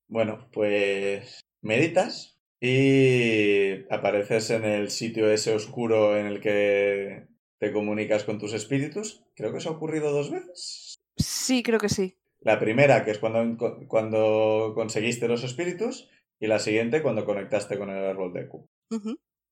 [0.08, 7.26] Bueno, pues meditas y apareces en el sitio ese oscuro en el que
[7.58, 9.24] te comunicas con tus espíritus.
[9.34, 10.96] Creo que eso ha ocurrido dos veces.
[11.16, 12.16] Sí, creo que sí.
[12.40, 16.08] La primera, que es cuando, cuando conseguiste los espíritus,
[16.38, 18.68] y la siguiente, cuando conectaste con el árbol de Q.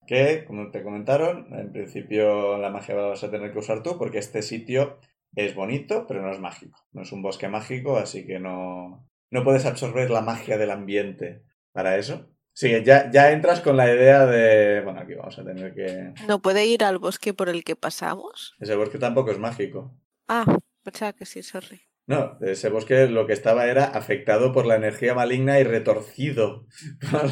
[0.07, 3.97] Que, como te comentaron, en principio la magia la vas a tener que usar tú,
[3.99, 4.99] porque este sitio
[5.37, 6.78] es bonito, pero no es mágico.
[6.93, 11.43] No es un bosque mágico, así que no, no puedes absorber la magia del ambiente
[11.72, 12.30] para eso.
[12.53, 14.80] Sí, ya, ya entras con la idea de.
[14.82, 16.14] Bueno, aquí vamos a tener que.
[16.28, 18.55] ¿No puede ir al bosque por el que pasamos?
[18.61, 19.99] Ese bosque tampoco es mágico.
[20.28, 21.82] Ah, pensaba que sí, sorry.
[22.07, 26.66] No, ese bosque lo que estaba era afectado por la energía maligna y retorcido
[27.11, 27.30] por,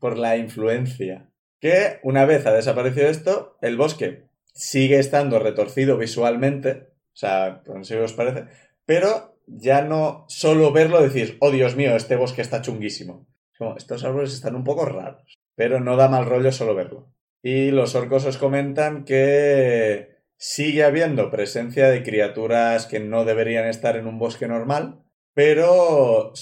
[0.00, 1.30] por la influencia.
[1.60, 7.84] Que una vez ha desaparecido esto, el bosque sigue estando retorcido visualmente, o sea, no
[7.84, 8.44] si os parece,
[8.86, 13.26] pero ya no solo verlo decís, oh Dios mío, este bosque está chunguísimo.
[13.58, 17.12] Como, estos árboles están un poco raros, pero no da mal rollo solo verlo.
[17.42, 23.96] Y los orcos os comentan que sigue habiendo presencia de criaturas que no deberían estar
[23.96, 25.02] en un bosque normal,
[25.34, 26.32] pero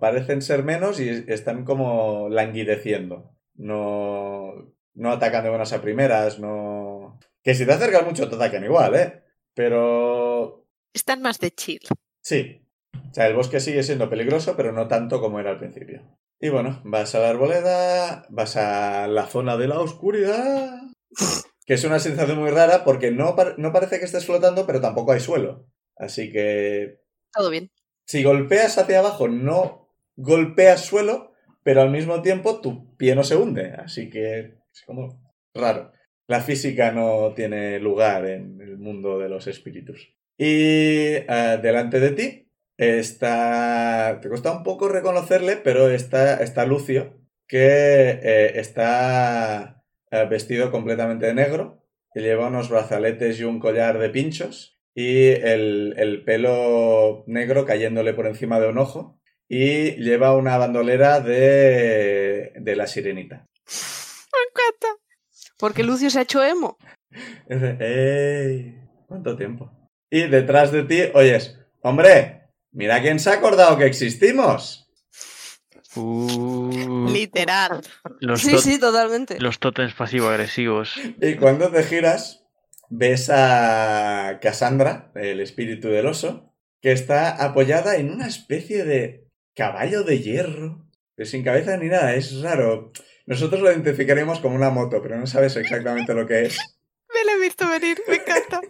[0.00, 3.34] parecen ser menos y están como languideciendo.
[3.54, 7.18] No, no atacan de buenas a primeras, no...
[7.42, 9.21] Que si te acercas mucho te atacan igual, ¿eh?
[9.54, 11.80] Pero Están más de chill.
[12.22, 12.58] Sí.
[13.10, 16.02] O sea, el bosque sigue siendo peligroso, pero no tanto como era al principio.
[16.40, 20.80] Y bueno, vas a la arboleda, vas a la zona de la oscuridad.
[21.64, 25.12] Que es una sensación muy rara porque no, no parece que estés flotando, pero tampoco
[25.12, 25.68] hay suelo.
[25.96, 26.98] Así que
[27.32, 27.70] Todo bien.
[28.04, 33.36] si golpeas hacia abajo, no golpeas suelo, pero al mismo tiempo tu pie no se
[33.36, 33.74] hunde.
[33.74, 34.38] Así que
[34.72, 35.22] es como
[35.54, 35.92] raro.
[36.28, 40.14] La física no tiene lugar en el mundo de los espíritus.
[40.38, 44.18] Y eh, delante de ti está...
[44.22, 51.26] Te cuesta un poco reconocerle, pero está, está Lucio, que eh, está eh, vestido completamente
[51.26, 57.24] de negro, que lleva unos brazaletes y un collar de pinchos, y el, el pelo
[57.26, 63.48] negro cayéndole por encima de un ojo, y lleva una bandolera de, de la sirenita.
[63.66, 64.91] Me encanta.
[65.62, 66.76] Porque Lucio se ha hecho emo.
[67.48, 68.80] ¡Ey!
[69.06, 69.70] ¿Cuánto tiempo?
[70.10, 72.48] Y detrás de ti oyes, ¡Hombre!
[72.72, 74.90] ¡Mira quién se ha acordado que existimos!
[75.94, 77.80] Uh, Literal.
[78.18, 79.38] los, Sí, sí, totalmente.
[79.38, 80.96] los tótems pasivo-agresivos.
[81.20, 82.44] Y cuando te giras,
[82.90, 90.02] ves a Cassandra, el espíritu del oso, que está apoyada en una especie de caballo
[90.02, 92.90] de hierro, pero sin cabeza ni nada, es raro.
[93.26, 96.58] Nosotros lo identificaríamos como una moto, pero no sabes exactamente lo que es.
[97.14, 98.60] Me lo he visto venir, me encanta.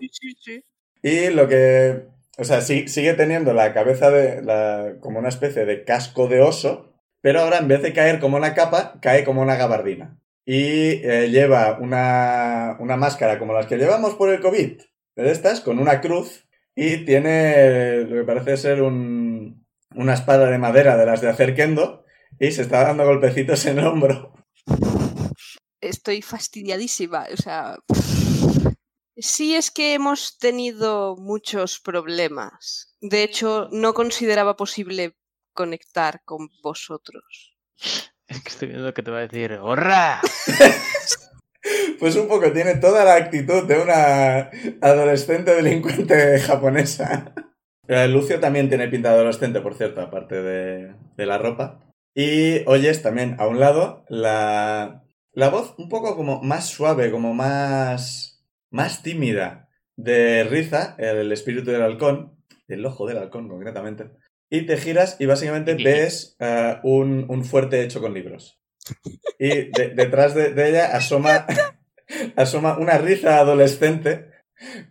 [1.03, 2.03] Y lo que.
[2.39, 4.43] O sea, sí- sigue teniendo la cabeza de.
[4.43, 8.37] La, como una especie de casco de oso, pero ahora en vez de caer como
[8.37, 10.19] una capa, cae como una gabardina.
[10.45, 14.81] Y eh, lleva una, una máscara como las que llevamos por el COVID,
[15.15, 20.59] de estas, con una cruz, y tiene lo que parece ser un, una espada de
[20.59, 22.05] madera de las de hacer kendo,
[22.41, 24.33] y se está dando golpecitos en el hombro.
[25.83, 27.26] Estoy fastidiadísima.
[27.33, 27.76] O sea.
[29.16, 32.97] Sí es que hemos tenido muchos problemas.
[33.01, 35.16] De hecho, no consideraba posible
[35.53, 37.55] conectar con vosotros.
[38.26, 40.20] Es que estoy viendo que te va a decir ¡Horra!
[42.01, 47.33] Pues un poco tiene toda la actitud de una adolescente delincuente japonesa.
[47.87, 51.78] Eh, Lucio también tiene pinta de adolescente, por cierto, aparte de, de la ropa.
[52.16, 55.02] Y oyes también a un lado la,
[55.33, 61.70] la voz un poco como más suave, como más, más tímida de Riza, el espíritu
[61.70, 62.37] del halcón,
[62.68, 64.11] del ojo del halcón concretamente.
[64.51, 68.61] Y te giras y básicamente ves eh, un, un fuerte hecho con libros.
[69.39, 71.47] Y de- detrás de, de ella asoma,
[72.37, 74.30] asoma una Riza adolescente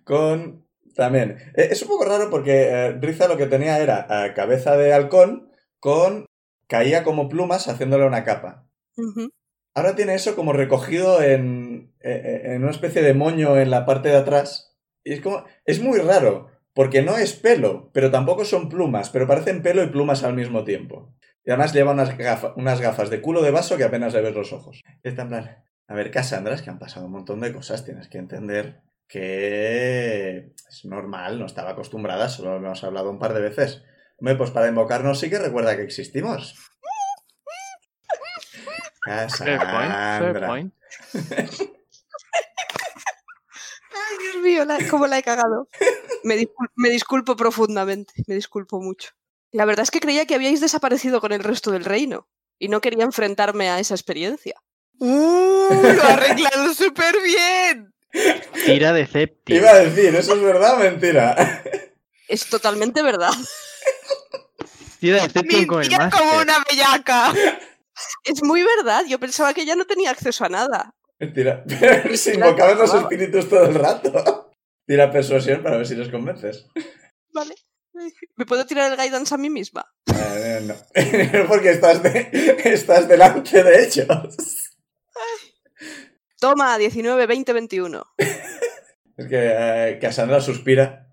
[0.04, 0.68] con...
[0.96, 1.38] También.
[1.56, 4.94] Eh, Es un poco raro porque eh, Riza lo que tenía era eh, cabeza de
[4.94, 6.26] halcón con...
[6.68, 8.68] caía como plumas haciéndole una capa.
[9.74, 14.10] Ahora tiene eso como recogido en, eh, en una especie de moño en la parte
[14.10, 14.76] de atrás.
[15.04, 15.46] Y es como.
[15.66, 19.88] Es muy raro, porque no es pelo, pero tampoco son plumas, pero parecen pelo y
[19.88, 21.14] plumas al mismo tiempo.
[21.46, 24.36] Y además lleva unas, gafa- unas gafas de culo de vaso que apenas le ves
[24.36, 24.82] los ojos.
[25.04, 25.64] Está en plan.
[25.88, 30.54] A ver, Cassandra, es que han pasado un montón de cosas, tienes que entender que
[30.70, 33.84] es normal, no estaba acostumbrada, solo lo hemos hablado un par de veces.
[34.20, 36.56] Hombre, pues para invocarnos sí que recuerda que existimos.
[39.04, 40.74] Fair point, fair point.
[43.94, 45.68] Ay, Dios mío, la- cómo la he cagado.
[46.24, 49.10] Me, discul- me disculpo profundamente, me disculpo mucho.
[49.52, 52.28] La verdad es que creía que habíais desaparecido con el resto del reino
[52.58, 54.56] y no quería enfrentarme a esa experiencia.
[55.00, 55.70] ¡Uh!
[55.96, 57.94] Lo ha arreglado súper bien.
[58.66, 59.56] Tira de Septi.
[59.56, 61.64] Iba a decir, ¿eso es verdad o mentira?
[62.28, 63.34] Es totalmente verdad.
[65.00, 67.34] Tira de Septi con el como una bellaca.
[68.24, 69.04] Es muy verdad.
[69.08, 70.94] Yo pensaba que ya no tenía acceso a nada.
[71.20, 71.64] Mentira.
[71.68, 74.52] Pero si invocabas los espíritus todo el rato.
[74.88, 76.68] Tira persuasión para ver si los convences.
[77.34, 77.56] Vale.
[78.36, 79.86] ¿Me puedo tirar el guidance a mí misma?
[80.08, 80.76] Eh, no.
[81.48, 84.38] Porque estás, de- estás delante de ellos.
[86.40, 88.04] Toma, 19, 20, 21.
[88.18, 91.08] Es que eh, Cassandra suspira.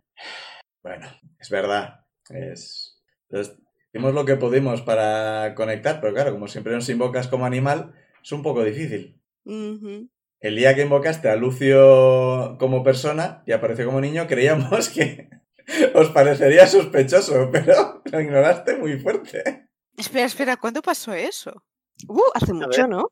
[0.83, 1.07] Bueno,
[1.39, 2.07] es verdad.
[2.31, 2.99] Es...
[3.29, 3.57] Entonces,
[3.93, 8.33] hicimos lo que pudimos para conectar, pero claro, como siempre nos invocas como animal, es
[8.33, 9.21] un poco difícil.
[9.45, 15.31] El día que invocaste a Lucio como persona y apareció como niño, creíamos que
[15.95, 19.69] os parecería sospechoso, pero lo ignoraste muy fuerte.
[19.97, 21.65] Espera, espera, ¿cuándo pasó eso?
[22.07, 22.87] Uh, hace mucho.
[22.87, 23.11] ¿no?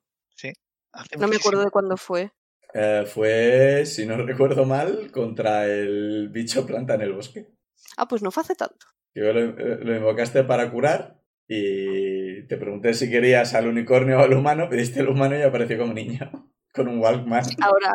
[0.92, 2.30] Hace No me acuerdo de cuándo fue.
[2.72, 7.48] Eh, fue, si no recuerdo mal, contra el bicho planta en el bosque.
[7.96, 8.86] Ah, pues no fue hace tanto.
[9.16, 11.16] Yo lo, eh, lo invocaste para curar
[11.48, 15.78] y te pregunté si querías al unicornio o al humano, pediste el humano y apareció
[15.78, 16.30] como niño,
[16.74, 17.44] con un Walkman.
[17.62, 17.94] Ahora,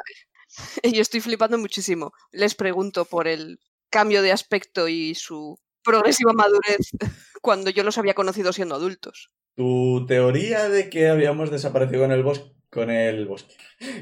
[0.84, 2.11] yo estoy flipando muchísimo.
[2.32, 3.59] Les pregunto por el
[3.91, 6.89] cambio de aspecto y su progresiva madurez
[7.41, 9.30] cuando yo los había conocido siendo adultos.
[9.55, 13.55] Tu teoría de que habíamos desaparecido con el bosque, con el bosque,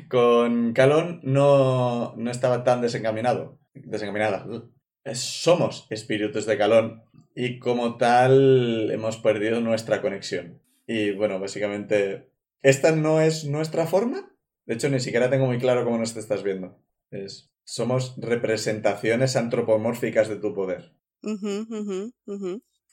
[0.10, 4.46] con Calón no, no estaba tan desencaminado, desencaminada.
[5.14, 7.04] Somos espíritus de Calón
[7.36, 10.62] y como tal hemos perdido nuestra conexión.
[10.88, 12.30] Y bueno, básicamente,
[12.62, 14.36] ¿esta no es nuestra forma?
[14.66, 16.78] De hecho, ni siquiera tengo muy claro cómo nos estás viendo.
[17.12, 20.94] Es, somos representaciones antropomórficas de tu poder.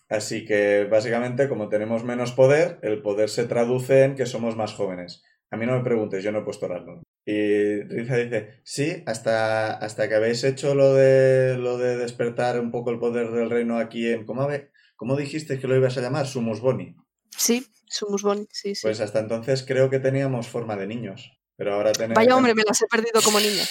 [0.08, 4.74] Así que básicamente como tenemos menos poder, el poder se traduce en que somos más
[4.74, 5.24] jóvenes.
[5.50, 7.02] A mí no me preguntes, yo no he puesto Random.
[7.28, 12.70] Y Riza dice, sí, hasta, hasta que habéis hecho lo de, lo de despertar un
[12.70, 14.24] poco el poder del reino aquí en...
[14.24, 14.48] ¿Cómo,
[14.94, 16.28] cómo dijiste que lo ibas a llamar?
[16.28, 16.94] Sumus Boni.
[17.36, 18.82] Sí, Sumus Boni, sí, sí.
[18.82, 21.36] Pues hasta entonces creo que teníamos forma de niños.
[21.56, 22.14] Pero ahora tenemos...
[22.14, 23.64] Vaya hombre, me las he perdido como niña.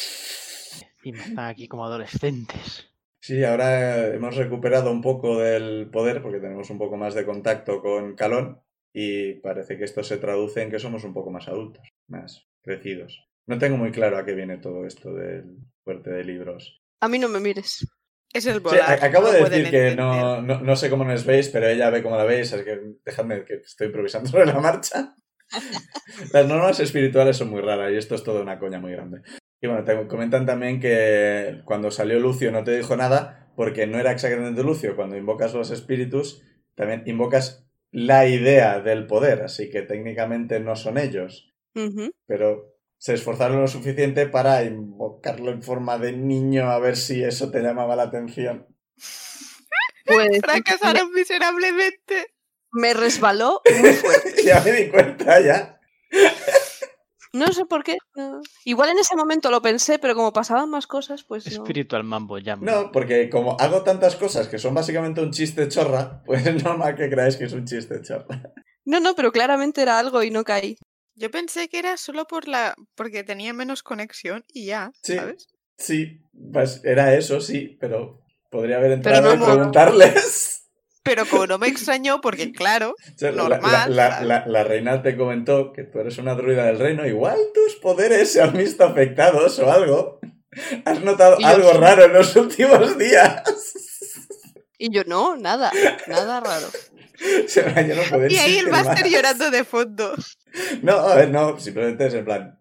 [1.04, 2.90] Y me están aquí como adolescentes.
[3.22, 7.82] Sí, ahora hemos recuperado un poco del poder porque tenemos un poco más de contacto
[7.82, 11.88] con Calón y parece que esto se traduce en que somos un poco más adultos,
[12.08, 13.30] más crecidos.
[13.48, 16.82] No tengo muy claro a qué viene todo esto del fuerte de libros.
[17.02, 17.88] A mí no me mires.
[18.34, 19.04] Es el volar.
[19.04, 22.04] acabo no de decir que no, no, no sé cómo nos veis, pero ella ve
[22.04, 25.16] cómo la veis, así que dejadme que estoy improvisando sobre la marcha.
[26.34, 29.22] Las normas espirituales son muy raras y esto es toda una coña muy grande.
[29.62, 34.00] Y bueno, te comentan también que cuando salió Lucio no te dijo nada porque no
[34.00, 34.96] era exactamente Lucio.
[34.96, 36.44] Cuando invocas los espíritus,
[36.76, 41.56] también invocas la idea del poder, así que técnicamente no son ellos
[42.26, 42.75] pero
[43.06, 47.62] se esforzaron lo suficiente para invocarlo en forma de niño a ver si eso te
[47.62, 48.66] llamaba la atención.
[50.08, 52.34] Pues Fracasaron miserablemente.
[52.72, 54.44] me resbaló muy fuerte.
[54.44, 55.80] ya me di cuenta ya.
[57.32, 57.96] No sé por qué.
[58.16, 58.42] no.
[58.64, 61.62] Igual en ese momento lo pensé, pero como pasaban más cosas, pues no.
[61.64, 62.62] Espiritual Mambo Jam.
[62.64, 66.96] No, porque como hago tantas cosas que son básicamente un chiste chorra, pues es normal
[66.96, 68.52] que creáis que es un chiste chorra.
[68.84, 70.76] No, no, pero claramente era algo y no caí.
[71.16, 75.16] Yo pensé que era solo por la porque tenía menos conexión y ya, Sí.
[75.16, 75.48] ¿sabes?
[75.78, 76.22] Sí,
[76.54, 80.52] pues era eso, sí, pero podría haber Pero entrado no y preguntarles.
[81.04, 84.28] Pero como no me extrañó, porque claro, O sea, la- la- Normal, la, ¿sabes?
[84.28, 87.06] la- la reina te comentó que tú eres una druida del reino.
[87.06, 90.20] Igual tus poderes se han visto afectados o algo.
[90.86, 93.44] Has notado Y algo raro en los últimos días.
[94.78, 95.72] Y yo, no, nada,
[96.08, 96.68] nada raro.
[97.46, 99.12] O sea, yo no y ahí el máster más.
[99.12, 100.14] llorando de fondo.
[100.82, 102.60] No, a ver, no, simplemente es en plan,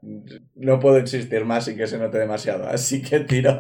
[0.55, 3.57] no puedo insistir más sin que se note demasiado, así que tiro.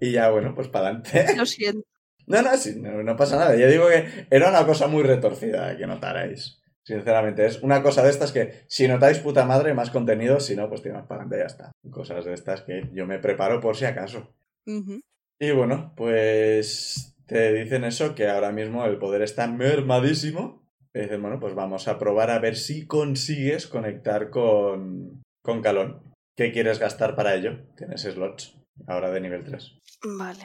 [0.00, 1.36] Y ya, bueno, pues para adelante.
[1.36, 1.86] Lo siento.
[2.26, 3.56] No, no, sí, no, no pasa nada.
[3.56, 6.62] Yo digo que era una cosa muy retorcida que notarais.
[6.84, 10.68] Sinceramente, es una cosa de estas que si notáis puta madre, más contenido, si no,
[10.68, 11.72] pues tiras para adelante y ya está.
[11.90, 14.34] Cosas de estas que yo me preparo por si acaso.
[14.64, 20.62] Y bueno, pues te dicen eso, que ahora mismo el poder está mermadísimo.
[20.94, 26.12] Y dicen, bueno, pues vamos a probar a ver si consigues conectar con, con Calón.
[26.36, 27.66] ¿Qué quieres gastar para ello?
[27.76, 29.78] Tienes slots, ahora de nivel 3.
[30.18, 30.42] Vale.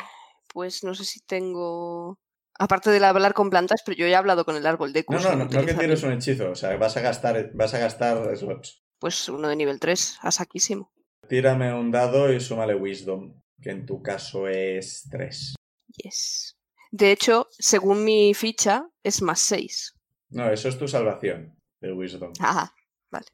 [0.53, 2.17] Pues no sé si tengo.
[2.59, 5.19] Aparte del hablar con plantas, pero yo ya he hablado con el árbol de No,
[5.19, 8.35] no, no, no que tienes un hechizo, o sea, vas a gastar, vas a gastar
[8.35, 8.81] slots.
[8.99, 10.91] Pues uno de nivel 3, a saquísimo.
[11.29, 15.55] Tírame un dado y súmale Wisdom, que en tu caso es 3.
[16.03, 16.57] Yes.
[16.91, 19.95] De hecho, según mi ficha, es más 6.
[20.29, 22.33] No, eso es tu salvación de Wisdom.
[22.39, 22.71] Ah,
[23.09, 23.27] vale.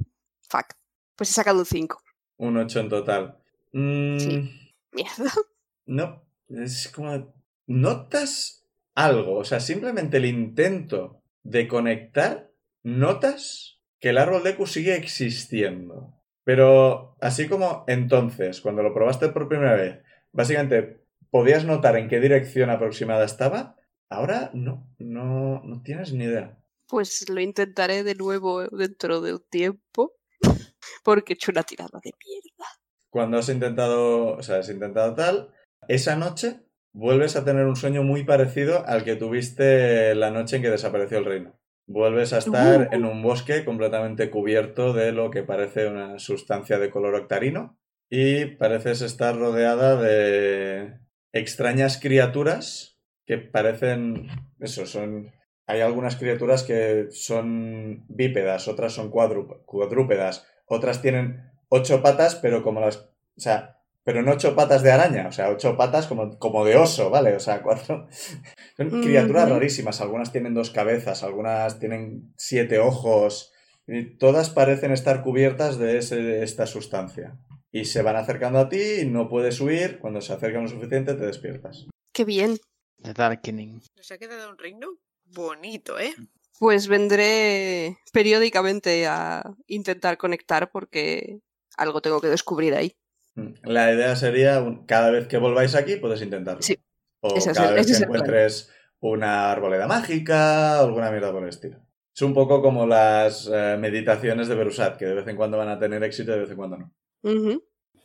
[0.49, 0.73] Fuck.
[1.15, 2.01] Pues he sacado un 5.
[2.37, 3.37] Un 8 en total.
[3.71, 4.49] Mm, Sí.
[4.91, 5.31] Mierda.
[5.85, 7.33] No, es como...
[7.67, 9.37] ¿Notas algo?
[9.37, 12.51] O sea, simplemente el intento de conectar,
[12.83, 16.13] notas que el árbol de Q sigue existiendo.
[16.45, 19.99] Pero así como entonces, cuando lo probaste por primera vez,
[20.31, 21.02] básicamente
[21.33, 23.75] podías notar en qué dirección aproximada estaba,
[24.07, 26.59] ahora no, no, no tienes ni idea.
[26.87, 30.13] Pues lo intentaré de nuevo dentro de un tiempo.
[31.03, 32.69] Porque he hecho una tirada de mierda.
[33.09, 35.49] Cuando has intentado, o sea, has intentado tal,
[35.87, 36.59] esa noche
[36.93, 41.17] vuelves a tener un sueño muy parecido al que tuviste la noche en que desapareció
[41.17, 41.59] el reino.
[41.87, 42.95] Vuelves a estar Uh.
[42.95, 48.45] en un bosque completamente cubierto de lo que parece una sustancia de color octarino y
[48.45, 50.99] pareces estar rodeada de
[51.33, 54.27] extrañas criaturas que parecen,
[54.59, 55.31] eso, son...
[55.65, 62.63] Hay algunas criaturas que son bípedas, otras son cuadrú- cuadrúpedas, otras tienen ocho patas, pero
[62.63, 62.97] como las...
[62.97, 66.75] O sea, pero no ocho patas de araña, o sea, ocho patas como, como de
[66.75, 67.33] oso, ¿vale?
[67.35, 68.07] O sea, cuatro...
[68.77, 73.53] Son criaturas rarísimas, algunas tienen dos cabezas, algunas tienen siete ojos,
[73.87, 77.37] y todas parecen estar cubiertas de ese- esta sustancia.
[77.73, 81.15] Y se van acercando a ti y no puedes huir, cuando se acercan lo suficiente
[81.15, 81.87] te despiertas.
[82.13, 82.59] Qué bien.
[83.01, 83.81] The Darkening.
[83.97, 84.87] Nos ha quedado un reino
[85.25, 86.13] bonito, ¿eh?
[86.59, 91.39] Pues vendré periódicamente a intentar conectar porque
[91.75, 92.95] algo tengo que descubrir ahí.
[93.33, 93.53] Mm.
[93.63, 96.61] La idea sería, cada vez que volváis aquí, puedes intentarlo.
[96.61, 96.77] Sí.
[97.21, 98.03] O es cada vez que plan.
[98.03, 101.79] encuentres una arboleda mágica o alguna mierda por el estilo.
[102.15, 105.69] Es un poco como las eh, meditaciones de Berusat, que de vez en cuando van
[105.69, 106.93] a tener éxito y de vez en cuando no.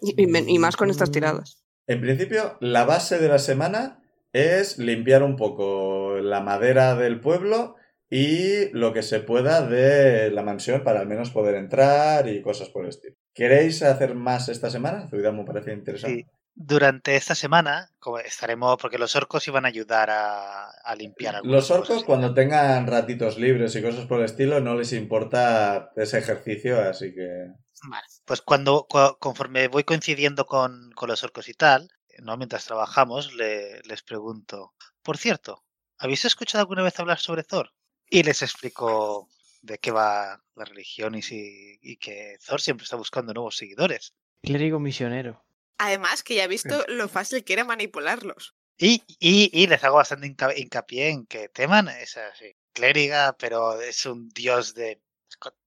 [0.01, 1.64] Y, y men- y más con estas tiradas.
[1.87, 4.03] En principio, la base de la semana
[4.33, 7.77] es limpiar un poco la madera del pueblo
[8.11, 12.69] y lo que se pueda de la mansión para al menos poder entrar y cosas
[12.71, 13.16] por el estilo.
[13.35, 15.09] ¿Queréis hacer más esta semana?
[15.09, 16.23] Zuidam me parece interesante.
[16.23, 16.38] Sí.
[16.61, 21.71] Durante esta semana como estaremos, porque los orcos iban a ayudar a, a limpiar Los
[21.71, 22.03] orcos cosas.
[22.05, 27.15] cuando tengan ratitos libres y cosas por el estilo no les importa ese ejercicio, así
[27.15, 27.47] que...
[27.85, 28.07] Vale.
[28.25, 31.89] Pues cuando, cu- conforme voy coincidiendo con, con los orcos y tal,
[32.25, 32.37] ¿no?
[32.37, 35.63] mientras trabajamos, le- les pregunto, por cierto,
[35.97, 37.71] ¿habéis escuchado alguna vez hablar sobre Thor?
[38.11, 39.29] Y les explico
[39.63, 44.13] de qué va la religión y, si, y que Thor siempre está buscando nuevos seguidores.
[44.43, 45.45] Clérigo misionero.
[45.79, 48.55] Además, que ya he visto lo fácil que era manipularlos.
[48.76, 53.81] Y, y, y les hago bastante hinca- hincapié en que Teman es así, clériga, pero
[53.81, 55.01] es un dios de,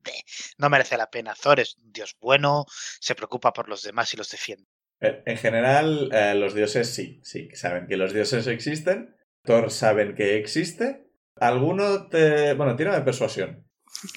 [0.04, 0.24] de-
[0.58, 1.34] No merece la pena.
[1.34, 2.66] Thor es un dios bueno,
[3.00, 4.66] se preocupa por los demás y los defiende.
[5.02, 9.16] En general, eh, los dioses sí, sí, saben que los dioses existen.
[9.44, 11.08] Thor saben que existe.
[11.38, 12.54] Alguno te...
[12.54, 13.68] Bueno, tírame persuasión.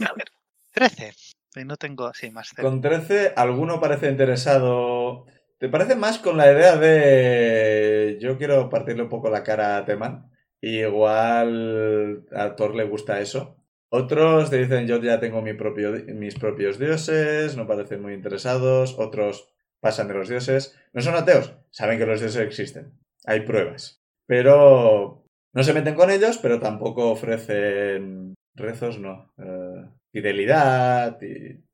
[0.07, 0.29] A ver,
[0.73, 1.15] 13.
[1.57, 2.63] Y no tengo así más cerca.
[2.63, 5.25] Con 13, alguno parece interesado...
[5.65, 8.19] ¿Te parece más con la idea de...
[8.21, 10.31] Yo quiero partirle un poco la cara a Teman.
[10.61, 13.65] Y igual a Thor le gusta eso.
[13.89, 18.95] Otros te dicen yo ya tengo mi propio, mis propios dioses, no parecen muy interesados.
[18.99, 20.79] Otros pasan de los dioses.
[20.93, 23.01] No son ateos, saben que los dioses existen.
[23.25, 24.03] Hay pruebas.
[24.27, 29.33] Pero no se meten con ellos, pero tampoco ofrecen rezos, no.
[29.39, 31.65] eh, fidelidad y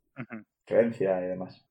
[0.65, 1.67] creencia y demás.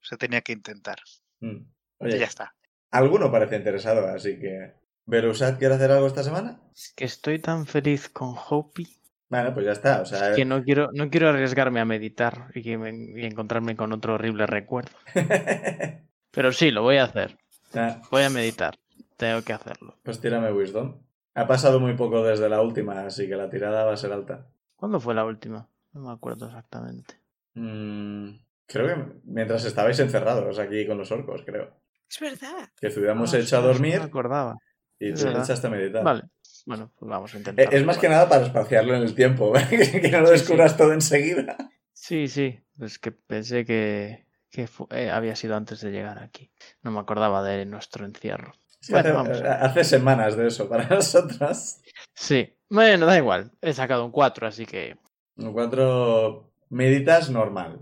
[0.00, 0.98] Se tenía que intentar.
[1.40, 1.56] Mm.
[2.00, 2.54] Y ya está.
[2.90, 4.72] alguno parece interesado, así que...
[5.06, 6.60] ¿Verusat quiere hacer algo esta semana?
[6.74, 8.86] Es que estoy tan feliz con Hopi
[9.28, 10.02] Bueno, pues ya está.
[10.02, 13.74] O sea, que no quiero, no quiero arriesgarme a meditar y, que me- y encontrarme
[13.76, 14.92] con otro horrible recuerdo.
[16.30, 17.36] Pero sí, lo voy a hacer.
[17.74, 18.78] Ah, Voy a meditar.
[19.16, 19.96] Tengo que hacerlo.
[20.02, 21.00] pues tírame Wisdom.
[21.34, 24.46] Ha pasado muy poco desde la última, así que la tirada va a ser alta.
[24.76, 25.68] ¿Cuándo fue la última?
[25.92, 27.14] No me acuerdo exactamente.
[27.54, 28.30] Mm,
[28.70, 31.70] creo que mientras estabais encerrados aquí con los orcos, creo.
[32.08, 32.68] Es verdad.
[32.80, 34.56] Que hubiéramos Ah, hecho a dormir No me acordaba.
[34.98, 35.42] y tú verdad.
[35.44, 36.04] echaste a meditar.
[36.04, 36.22] Vale.
[36.66, 37.74] Bueno, pues vamos a Eh, intentar.
[37.74, 40.92] Es más que nada para espaciarlo en el tiempo, que no lo Sí, descubras todo
[40.92, 41.56] enseguida.
[41.92, 42.60] Sí, sí.
[42.80, 46.50] Es que pensé que, que eh, había sido antes de llegar aquí.
[46.82, 48.52] No me acordaba de nuestro encierro.
[48.80, 49.42] Sí, Bueno, hace, vamos.
[49.42, 51.76] hace semanas de eso para nosotros.
[52.14, 52.56] Sí.
[52.68, 53.52] Bueno, da igual.
[53.60, 54.96] He sacado un 4, así que
[55.36, 57.80] Un cuatro meditas normal.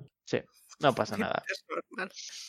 [0.80, 1.42] No pasa nada.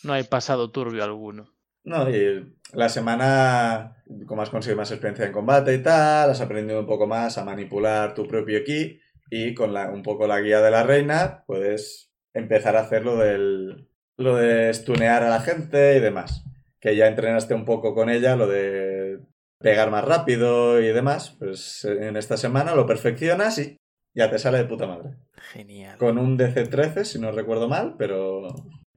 [0.03, 1.53] No hay pasado turbio alguno.
[1.83, 6.79] No, y la semana, como has conseguido más experiencia en combate y tal, has aprendido
[6.81, 8.99] un poco más a manipular tu propio ki
[9.31, 13.17] y con la- un poco la guía de la reina, puedes empezar a hacer lo
[13.17, 16.43] del lo de stunear a la gente y demás.
[16.81, 19.19] Que ya entrenaste un poco con ella, lo de
[19.59, 23.77] pegar más rápido y demás, pues en esta semana lo perfeccionas y
[24.13, 25.15] ya te sale de puta madre.
[25.51, 25.97] Genial.
[25.97, 28.47] Con un DC-13, si no recuerdo mal, pero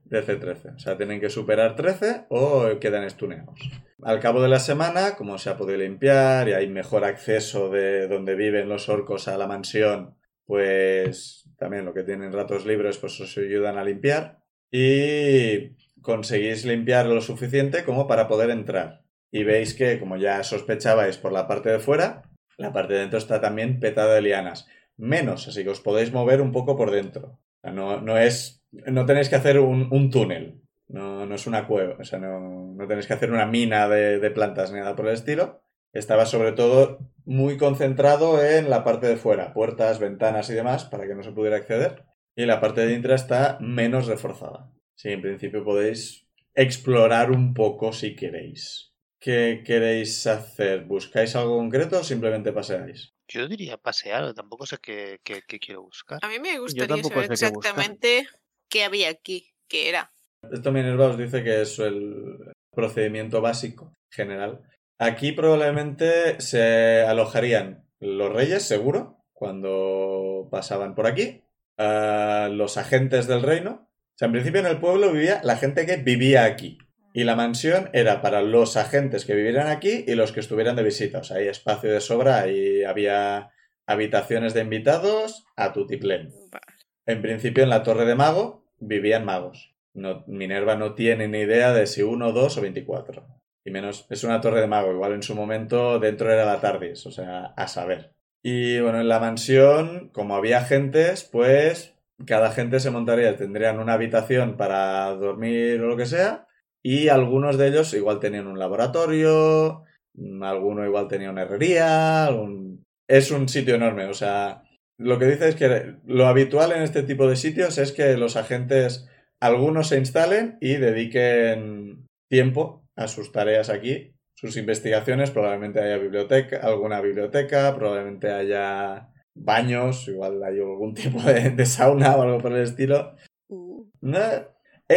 [0.05, 0.75] DC-13.
[0.75, 3.59] O sea, tienen que superar 13 o quedan estuneados.
[4.03, 8.07] Al cabo de la semana, como se ha podido limpiar y hay mejor acceso de
[8.07, 13.19] donde viven los orcos a la mansión, pues también lo que tienen ratos libres, pues
[13.19, 14.43] os ayudan a limpiar.
[14.69, 19.01] Y conseguís limpiar lo suficiente como para poder entrar.
[19.31, 23.17] Y veis que, como ya sospechabais por la parte de fuera, la parte de dentro
[23.17, 27.39] está también petada de lianas menos, así que os podéis mover un poco por dentro.
[27.63, 28.63] No, no es.
[28.71, 30.61] No tenéis que hacer un, un túnel.
[30.87, 31.95] No, no es una cueva.
[31.99, 35.07] O sea, no, no tenéis que hacer una mina de, de plantas ni nada por
[35.07, 35.61] el estilo.
[35.93, 41.07] Estaba sobre todo muy concentrado en la parte de fuera, puertas, ventanas y demás, para
[41.07, 42.03] que no se pudiera acceder.
[42.35, 44.71] Y la parte de dentro está menos reforzada.
[44.95, 48.93] Sí, en principio podéis explorar un poco si queréis.
[49.19, 50.85] ¿Qué queréis hacer?
[50.85, 53.12] ¿Buscáis algo concreto o simplemente paseáis?
[53.33, 56.19] Yo diría pasear, tampoco sé qué, qué- qué quiero buscar.
[56.21, 58.27] A mí me gustaría saber qué exactamente
[58.69, 60.11] qué había aquí, qué era.
[60.51, 62.37] Esto Minerva os dice que es el
[62.71, 64.61] procedimiento básico general.
[64.99, 71.41] Aquí probablemente se alojarían los reyes, seguro, cuando pasaban por aquí,
[71.77, 73.89] ah, los agentes del reino.
[73.89, 76.77] O sea, en principio en el pueblo vivía la gente que vivía aquí.
[77.13, 80.83] Y la mansión era para los agentes que vivieran aquí y los que estuvieran de
[80.83, 81.19] visita.
[81.19, 83.51] O sea, hay espacio de sobra y había
[83.85, 86.33] habitaciones de invitados a tutiplén.
[86.51, 86.65] Vale.
[87.05, 89.75] En principio, en la Torre de Mago vivían magos.
[89.93, 93.27] No, Minerva no tiene ni idea de si uno, dos o veinticuatro.
[93.63, 94.91] Y menos, es una Torre de Mago.
[94.91, 98.15] Igual en su momento dentro era la TARDIS, o sea, a saber.
[98.41, 101.93] Y bueno, en la mansión, como había agentes, pues
[102.25, 106.47] cada agente se montaría, tendrían una habitación para dormir o lo que sea.
[106.83, 109.83] Y algunos de ellos igual tenían un laboratorio,
[110.15, 114.63] mm, alguno igual tenía una herrería, algún- es un sitio enorme, o sea,
[114.99, 118.35] lo que dice es que lo habitual en este tipo de sitios es que los
[118.35, 119.07] agentes,
[119.41, 126.57] algunos se instalen y dediquen tiempo a sus tareas aquí, sus investigaciones, probablemente haya biblioteca,
[126.57, 132.53] alguna biblioteca, probablemente haya baños, igual hay algún tipo de, de sauna o algo por
[132.53, 133.15] el estilo.
[133.49, 134.19] Uh, No,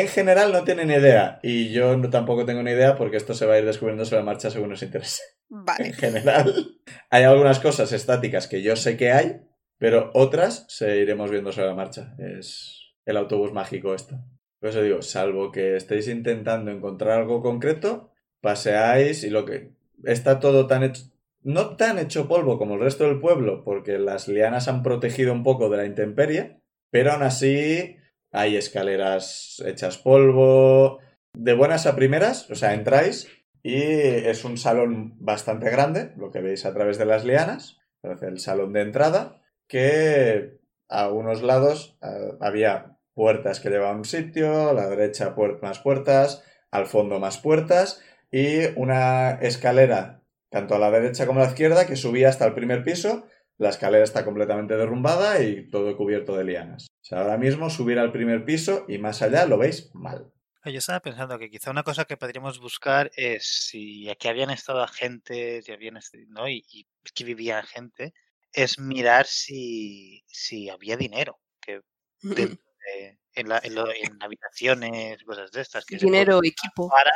[0.01, 3.47] en general no tienen idea y yo no, tampoco tengo ni idea porque esto se
[3.47, 5.22] va a ir descubriendo sobre la marcha según nos interese.
[5.51, 5.92] En Vale.
[5.92, 6.78] general,
[7.11, 9.40] hay algunas cosas estáticas que yo sé que hay,
[9.78, 12.14] pero otras se iremos viendo sobre la marcha.
[12.18, 14.18] Es el autobús mágico esto.
[14.59, 19.72] Por eso digo, salvo que estéis intentando encontrar algo concreto, paseáis y lo que
[20.05, 21.05] está todo tan hecho,
[21.42, 25.44] no tan hecho polvo como el resto del pueblo, porque las lianas han protegido un
[25.44, 27.97] poco de la intemperie, pero aún así
[28.33, 30.99] hay escaleras hechas polvo,
[31.35, 33.29] de buenas a primeras, o sea, entráis
[33.62, 38.39] y es un salón bastante grande, lo que veis a través de las lianas, el
[38.39, 41.99] salón de entrada, que a unos lados
[42.41, 48.01] había puertas que llevaban un sitio, a la derecha más puertas, al fondo más puertas
[48.31, 52.55] y una escalera tanto a la derecha como a la izquierda que subía hasta el
[52.55, 53.27] primer piso.
[53.59, 56.87] La escalera está completamente derrumbada y todo cubierto de lianas.
[56.91, 60.33] O sea, ahora mismo subir al primer piso y más allá lo veis mal.
[60.65, 64.83] Yo estaba pensando que quizá una cosa que podríamos buscar es si aquí habían estado
[64.83, 65.97] agentes y habían
[66.29, 66.49] ¿no?
[66.49, 68.13] y, y que vivía gente,
[68.53, 71.83] es mirar si, si había dinero que
[72.21, 75.85] dentro de- en, la- en lo- en habitaciones, cosas de estas.
[75.85, 76.89] Que Dinero, equipo.
[76.89, 77.13] para-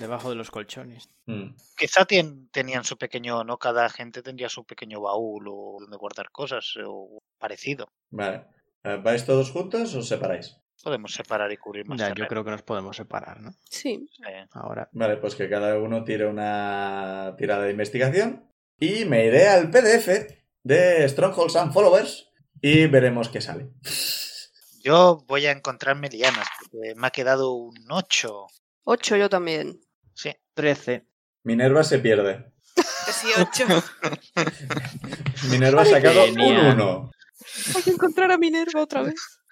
[0.00, 1.08] Debajo de los colchones.
[1.26, 1.54] Mm.
[1.76, 3.58] Quizá tenían su pequeño, ¿no?
[3.58, 7.88] Cada agente tendría su pequeño baúl o donde guardar cosas o parecido.
[8.10, 8.44] Vale.
[8.84, 10.56] Eh, ¿Vais todos juntos o os separáis?
[10.82, 13.50] Podemos separar y cubrir más Ya, yo creo que nos podemos separar, ¿no?
[13.68, 14.08] Sí.
[14.28, 14.88] Eh, Ahora.
[14.92, 18.48] Vale, pues que cada uno tire una tirada de investigación.
[18.78, 20.08] Y me iré al PDF
[20.62, 22.30] de Strongholds and Followers
[22.60, 23.70] y veremos qué sale.
[24.82, 28.46] Yo voy a encontrarme lianas porque me ha quedado un 8.
[28.90, 29.82] Ocho yo también.
[30.14, 31.06] Sí, 13.
[31.44, 32.50] Minerva se pierde.
[33.04, 33.66] 18.
[35.50, 36.74] Minerva ha sacado un Genial.
[36.74, 37.10] 1.
[37.76, 39.42] Hay que encontrar a Minerva otra vez.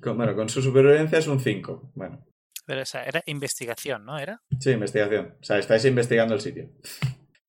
[0.00, 1.90] Con, bueno, con su supervivencia es un 5.
[1.96, 2.24] Bueno,
[2.64, 4.16] pero esa era investigación, ¿no?
[4.16, 4.40] ¿Era?
[4.60, 5.36] sí, investigación.
[5.40, 6.70] O sea, estáis investigando el sitio.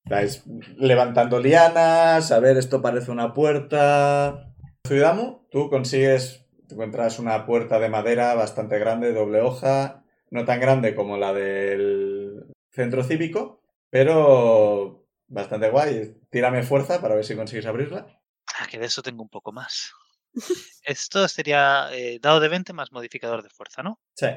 [0.04, 0.46] Estáis
[0.78, 4.52] levantando lianas, a ver, esto parece una puerta.
[4.88, 10.60] Zuidamu, tú consigues, te encuentras una puerta de madera bastante grande, doble hoja, no tan
[10.60, 16.16] grande como la del centro cívico, pero bastante guay.
[16.30, 18.20] Tírame fuerza para ver si consigues abrirla.
[18.60, 19.94] Ah, que de eso tengo un poco más.
[20.84, 24.00] Esto sería eh, dado de 20 más modificador de fuerza, ¿no?
[24.16, 24.28] Sí.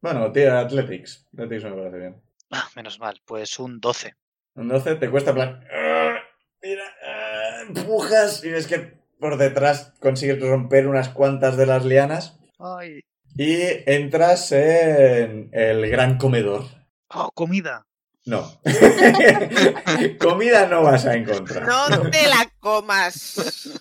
[0.00, 1.26] Bueno, tira Athletics.
[1.32, 2.22] Athletics me parece bien.
[2.50, 4.14] Ah, menos mal, pues un 12.
[4.54, 5.60] Un 12 te cuesta plan.
[5.72, 6.16] "Ah,
[6.62, 12.38] Mira, ah", empujas y ves que por detrás consigues romper unas cuantas de las lianas
[12.58, 13.00] Ay.
[13.38, 16.64] Y entras en el gran comedor.
[17.08, 17.86] Oh, comida.
[18.26, 18.60] No.
[20.20, 21.66] Comida no vas a encontrar.
[21.66, 23.80] No te la comas.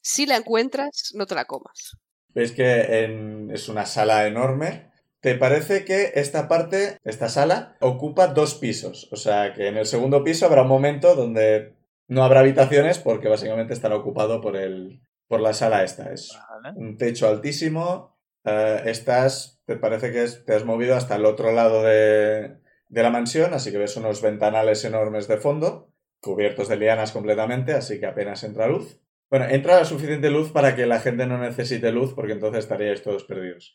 [0.00, 1.96] Si la encuentras, no te la comas.
[2.28, 4.90] Ves que en- es una sala enorme.
[5.20, 9.08] ¿Te parece que esta parte, esta sala, ocupa dos pisos?
[9.10, 11.74] O sea, que en el segundo piso habrá un momento donde
[12.08, 16.12] no habrá habitaciones porque básicamente estará ocupado por, el, por la sala esta.
[16.12, 16.30] Es
[16.62, 16.76] Vale.
[16.78, 18.16] un techo altísimo.
[18.44, 23.10] Eh, estás, te parece que te has movido hasta el otro lado de, de la
[23.10, 28.06] mansión, así que ves unos ventanales enormes de fondo, cubiertos de lianas completamente, así que
[28.06, 28.98] apenas entra luz.
[29.30, 33.02] Bueno, entra la suficiente luz para que la gente no necesite luz, porque entonces estaríais
[33.02, 33.72] todos perdidos.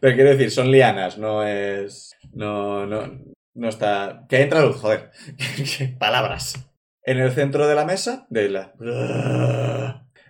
[0.00, 2.14] Pero quiero decir, son lianas, no es.
[2.34, 3.24] No, no,
[3.54, 4.26] no está.
[4.28, 5.12] Que entra luz, joder.
[5.98, 6.68] Palabras.
[7.02, 8.74] En el centro de la mesa, de la.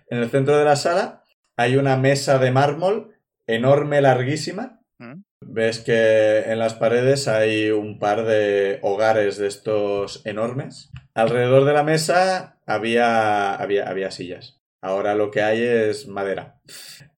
[0.09, 1.24] En el centro de la sala
[1.57, 3.15] hay una mesa de mármol
[3.47, 4.81] enorme, larguísima.
[4.97, 5.21] ¿Mm?
[5.47, 10.91] Ves que en las paredes hay un par de hogares de estos enormes.
[11.13, 14.59] Alrededor de la mesa había, había, había sillas.
[14.81, 16.59] Ahora lo que hay es madera.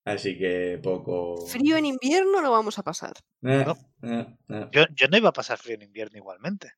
[0.05, 1.45] Así que poco.
[1.47, 3.13] Frío en invierno no vamos a pasar.
[3.43, 3.77] Eh, No.
[4.03, 4.67] eh, eh.
[4.71, 6.71] Yo, yo no iba a pasar frío en invierno igualmente.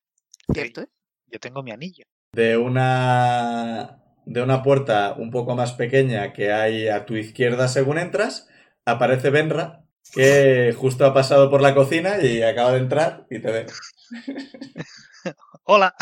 [0.51, 0.81] ¿Cierto?
[0.81, 0.87] eh?
[1.27, 2.05] Yo tengo mi anillo.
[2.33, 4.01] De una.
[4.29, 8.47] De una puerta un poco más pequeña que hay a tu izquierda según entras,
[8.85, 13.51] aparece Benra, que justo ha pasado por la cocina y acaba de entrar y te
[13.51, 13.65] ve.
[15.63, 15.95] Hola.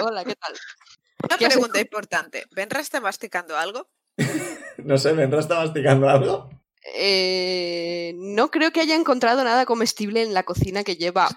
[0.00, 0.54] Hola, ¿qué tal?
[1.24, 2.44] Una ¿Qué has pregunta importante.
[2.52, 3.90] ¿Benra está masticando algo?
[4.78, 6.50] No sé, Benra está masticando algo.
[6.96, 11.28] Eh, no creo que haya encontrado nada comestible en la cocina que lleva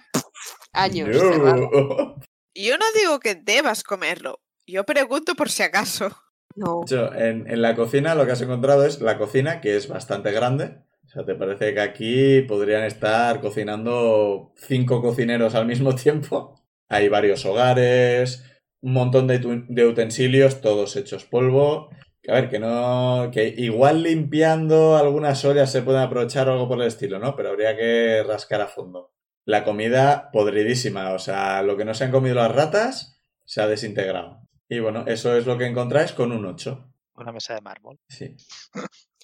[0.72, 1.10] años.
[1.16, 2.16] No.
[2.54, 4.42] Yo no digo que debas comerlo.
[4.68, 6.16] Yo pregunto por si acaso.
[6.58, 6.82] No.
[6.82, 10.80] Hecho, en, la cocina lo que has encontrado es la cocina, que es bastante grande.
[11.06, 16.60] O sea, ¿te parece que aquí podrían estar cocinando cinco cocineros al mismo tiempo?
[16.90, 18.44] Hay varios hogares,
[18.82, 21.90] un montón de utensilios, todos hechos polvo.
[22.28, 23.30] A ver, que no.
[23.32, 27.36] que igual limpiando algunas ollas se pueden aprovechar o algo por el estilo, ¿no?
[27.36, 29.14] Pero habría que rascar a fondo.
[29.46, 33.68] La comida podridísima, o sea, lo que no se han comido las ratas se ha
[33.68, 34.47] desintegrado.
[34.70, 36.94] Y bueno, eso es lo que encontráis con un 8.
[37.16, 38.00] Una mesa de mármol.
[38.10, 38.36] Sí.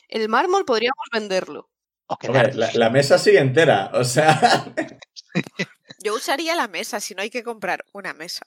[0.08, 1.70] El mármol podríamos venderlo.
[2.08, 4.74] Hombre, la, la mesa sigue entera, o sea.
[6.04, 8.46] Yo usaría la mesa si no hay que comprar una mesa.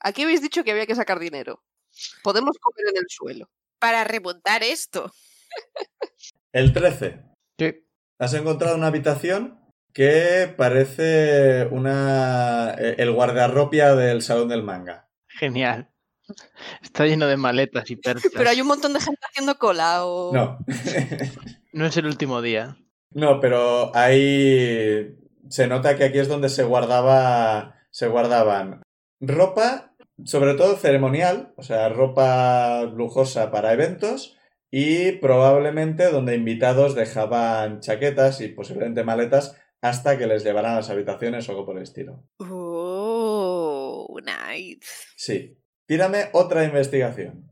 [0.00, 1.62] Aquí habéis dicho que había que sacar dinero.
[2.22, 3.50] Podemos comer en el suelo.
[3.78, 5.12] Para remontar esto.
[6.52, 7.22] El 13.
[7.58, 7.86] Sí.
[8.18, 9.60] Has encontrado una habitación
[9.92, 12.74] que parece una.
[12.78, 15.08] eh, el guardarropia del salón del manga.
[15.28, 15.90] Genial.
[16.82, 18.30] Está lleno de maletas y perchas.
[18.34, 20.32] Pero hay un montón de gente haciendo cola o...
[20.32, 20.58] No.
[21.72, 22.78] No es el último día.
[23.10, 25.14] No, pero ahí
[25.50, 28.80] se nota que aquí es donde se guardaba, se guardaban
[29.20, 34.38] ropa, sobre todo ceremonial, o sea, ropa lujosa para eventos
[34.70, 40.90] y probablemente donde invitados dejaban chaquetas y posiblemente maletas hasta que les llevaran a las
[40.90, 42.24] habitaciones o algo por el estilo.
[42.38, 44.80] Oh, nice.
[45.16, 45.58] Sí.
[45.86, 47.50] Tírame otra investigación.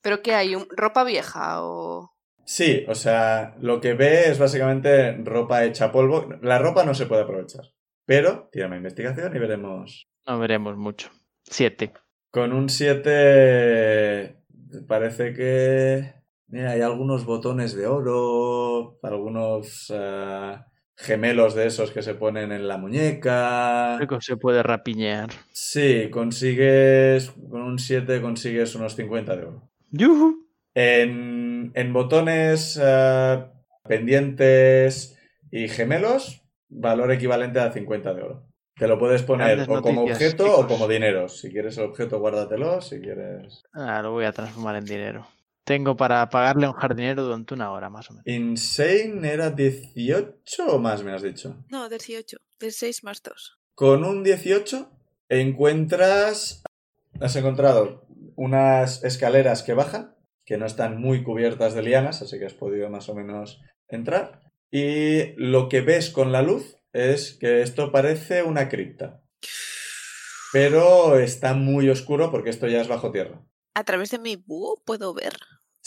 [0.00, 0.54] ¿Pero qué hay?
[0.54, 2.12] ¿Un- ¿Ropa vieja o...?
[2.44, 6.28] Sí, o sea, lo que ve es básicamente ropa hecha polvo.
[6.40, 7.64] La ropa no se puede aprovechar.
[8.06, 10.08] Pero, tírame investigación y veremos.
[10.26, 11.10] No veremos mucho.
[11.42, 11.92] Siete.
[12.30, 14.40] Con un 7
[14.86, 16.14] parece que...
[16.46, 20.56] Mira, hay algunos botones de oro, algunos eh,
[20.98, 23.94] gemelos de esos que se ponen en la muñeca.
[23.98, 25.30] Creo que se puede rapiñear.
[25.52, 27.30] Sí, consigues...
[27.48, 29.70] Con un 7 consigues unos 50 de oro.
[29.90, 30.48] ¡Yujú!
[30.74, 33.44] En, en botones, eh,
[33.84, 35.16] pendientes
[35.50, 38.48] y gemelos, valor equivalente a 50 de oro.
[38.74, 41.28] Te lo puedes poner Grandes o como objeto o como dinero.
[41.28, 42.80] Si quieres el objeto, guárdatelo.
[42.80, 43.64] Si quieres.
[43.72, 45.26] Ah, lo voy a transformar en dinero.
[45.68, 48.26] Tengo para pagarle a un jardinero durante una hora, más o menos.
[48.26, 51.62] Insane era 18 o más, me has dicho.
[51.68, 52.38] No, 18.
[52.58, 53.58] De 6 más 2.
[53.74, 54.90] Con un 18
[55.28, 56.62] encuentras.
[57.20, 60.16] Has encontrado unas escaleras que bajan,
[60.46, 64.40] que no están muy cubiertas de lianas, así que has podido más o menos entrar.
[64.70, 69.22] Y lo que ves con la luz es que esto parece una cripta.
[70.50, 73.44] Pero está muy oscuro porque esto ya es bajo tierra.
[73.74, 75.34] A través de mi búho puedo ver.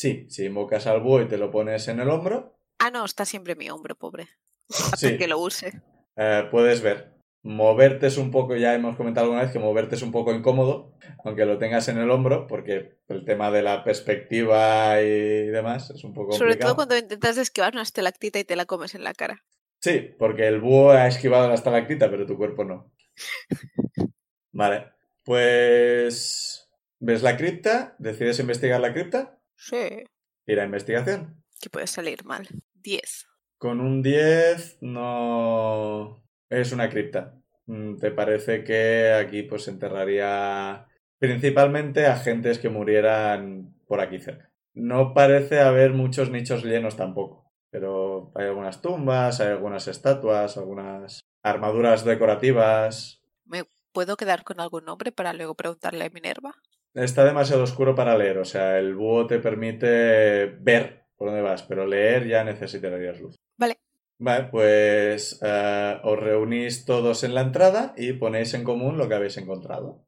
[0.02, 3.24] Sí, si invocas al búho y te lo pones en el hombro, Ah, no, está
[3.26, 4.28] siempre mi hombro, pobre.
[4.70, 5.18] Hasta Sí.
[5.20, 5.80] que lo use.
[6.16, 7.12] Eh, puedes ver.
[7.44, 10.94] Moverte es un poco, ya hemos comentado alguna vez que moverte es un poco incómodo,
[11.24, 16.04] aunque lo tengas en el hombro, porque el tema de la perspectiva y demás es
[16.04, 16.70] un poco Sobre complicado.
[16.72, 19.44] todo cuando intentas esquivar una estalactita y te la comes en la cara.
[19.82, 22.92] Sí, porque el búho ha esquivado la estalactita, pero tu cuerpo no.
[24.52, 24.88] Vale,
[25.24, 30.04] pues ves la cripta, decides investigar la cripta, Sí.
[30.48, 31.44] ir a investigación.
[31.62, 32.48] Que puede salir mal.
[32.74, 33.28] 10.
[33.60, 37.40] Con un 10 no es una cripta.
[37.68, 40.88] Mm, ¿Te parece que aquí pues se enterraría
[41.20, 44.52] principalmente a gentes que murieran por aquí cerca?
[44.74, 51.22] No parece haber muchos nichos llenos tampoco, pero hay algunas tumbas, hay algunas estatuas, algunas
[51.44, 53.22] armaduras decorativas.
[53.46, 56.56] ¿Me puedo quedar con algún nombre para luego preguntarle a Minerva?
[56.94, 61.64] Está demasiado oscuro para leer, o sea, el búho te permite ver por dónde vas,
[61.64, 63.36] pero leer ya necesitarías luz.
[63.58, 63.80] Vale.
[64.18, 69.16] Vale, pues eh, os reunís todos en la entrada y ponéis en común lo que
[69.16, 70.06] habéis encontrado.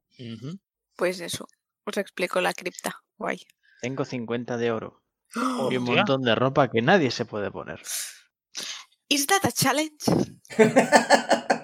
[0.95, 1.47] Pues eso.
[1.85, 3.03] Os explico la cripta.
[3.17, 3.39] Guay.
[3.81, 5.03] Tengo 50 de oro.
[5.71, 7.81] Y un montón de ropa que nadie se puede poner.
[9.09, 10.05] ¿Is that a challenge?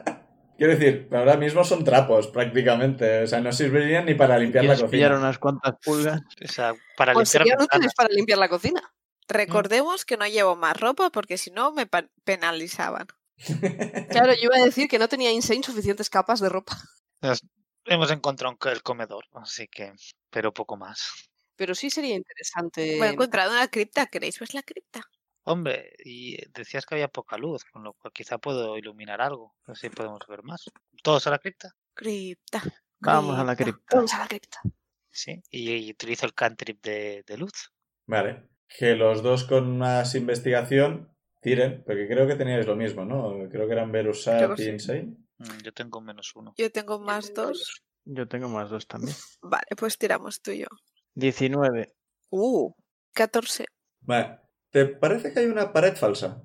[0.60, 4.76] Quiero decir, ahora mismo son trapos prácticamente, o sea, no servirían ni para limpiar la
[4.76, 5.26] ¿Quieres pillar cocina.
[5.26, 6.22] unas cuantas pulgas?
[6.44, 7.76] O sea, para Pues limpiar ventanas.
[7.78, 8.94] útiles para limpiar la cocina.
[9.30, 11.88] Recordemos que no llevo más ropa porque si no me
[12.24, 13.08] penalizaban.
[14.10, 16.78] Claro, yo iba a decir que no tenía Insane suficientes capas de ropa.
[17.22, 17.42] Nos-
[17.86, 19.94] Hemos encontrado el comedor, así que,
[20.30, 21.10] pero poco más.
[21.56, 22.98] Pero sí sería interesante.
[23.00, 24.06] Me he encontrado una cripta.
[24.08, 25.02] ¿Queréis ver la cripta?
[25.50, 29.90] Hombre, y decías que había poca luz, con lo cual quizá puedo iluminar algo, así
[29.90, 30.64] podemos ver más.
[31.02, 31.72] ¿Todos a la cripta?
[31.96, 32.62] Cripta.
[33.00, 33.96] Vamos a la cripta.
[33.96, 34.62] Vamos a la cripta.
[35.10, 35.42] Sí.
[35.50, 37.74] Y, y utilizo el cantrip de, de luz.
[38.06, 43.50] Vale, que los dos con más investigación tiren, porque creo que teníais lo mismo, ¿no?
[43.50, 44.70] Creo que eran Verusat y.
[44.70, 45.18] Insane.
[45.40, 46.54] Mm, Yo tengo menos uno.
[46.58, 47.82] Yo tengo más dos.
[48.06, 49.16] Yo tengo más dos también.
[49.42, 50.68] Vale, pues tiramos tú y yo.
[51.16, 51.92] 19.
[52.30, 52.72] Uh,
[53.14, 53.66] 14.
[54.02, 54.40] Vale.
[54.72, 56.44] ¿Te parece que hay una pared falsa?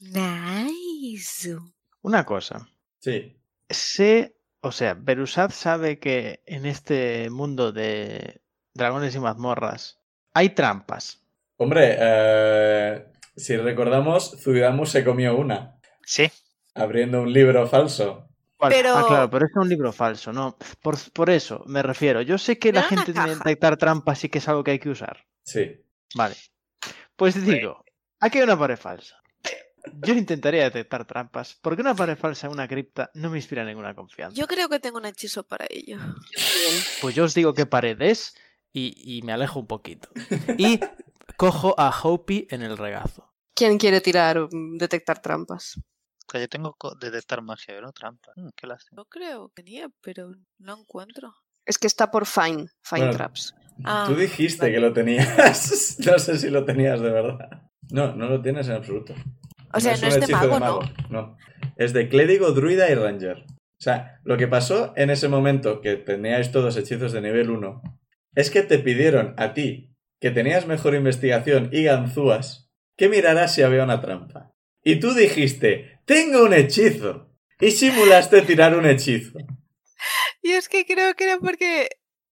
[0.00, 1.56] Nice.
[2.02, 2.68] Una cosa.
[3.00, 3.40] Sí.
[3.68, 8.40] Sé, o sea, Berusad sabe que en este mundo de
[8.74, 10.00] dragones y mazmorras
[10.34, 11.22] hay trampas.
[11.56, 13.06] Hombre, eh,
[13.36, 15.74] si recordamos, Zuidamu se comió una,
[16.04, 16.30] Sí,
[16.74, 18.28] abriendo un libro falso.
[18.68, 20.56] Pero- Ah, claro, pero es un libro falso, ¿no?
[20.82, 22.22] Por, por eso me refiero.
[22.22, 24.72] Yo sé que la Pero gente tiene que detectar trampas y que es algo que
[24.72, 25.26] hay que usar.
[25.42, 25.84] Sí.
[26.14, 26.36] Vale.
[27.16, 27.84] Pues digo,
[28.20, 29.16] aquí hay una pared falsa.
[30.06, 33.94] Yo intentaría detectar trampas, porque una pared falsa en una cripta no me inspira ninguna
[33.94, 34.36] confianza.
[34.36, 35.98] Yo creo que tengo un hechizo para ello.
[37.00, 38.34] Pues yo os digo qué pared es
[38.72, 40.08] y, y me alejo un poquito.
[40.58, 40.80] Y
[41.36, 43.32] cojo a Hopi en el regazo.
[43.54, 45.80] ¿Quién quiere tirar mm, detectar trampas?
[46.30, 48.32] que yo tengo co- detectar magia, pero no trampa.
[48.36, 49.02] Mm, qué lástima.
[49.08, 51.34] Creo que tenía, pero no encuentro.
[51.68, 53.12] Es que está por Fine, Fine Bueno.
[53.12, 53.54] Traps.
[53.84, 54.72] Ah, Tú dijiste vale.
[54.72, 55.98] que lo tenías.
[56.06, 57.62] no sé si lo tenías de verdad.
[57.90, 59.14] No, no lo tienes en absoluto.
[59.74, 60.80] O sea, es no un es de hechizo mago, ¿no?
[61.10, 61.36] No.
[61.76, 63.44] Es de clérigo, druida y ranger.
[63.46, 67.82] O sea, lo que pasó en ese momento, que teníais todos hechizos de nivel 1,
[68.34, 73.62] es que te pidieron a ti, que tenías mejor investigación y ganzúas, que miraras si
[73.62, 74.52] había una trampa.
[74.82, 77.28] Y tú dijiste, tengo un hechizo.
[77.60, 79.38] Y simulaste tirar un hechizo.
[80.42, 81.88] Y es que creo que era porque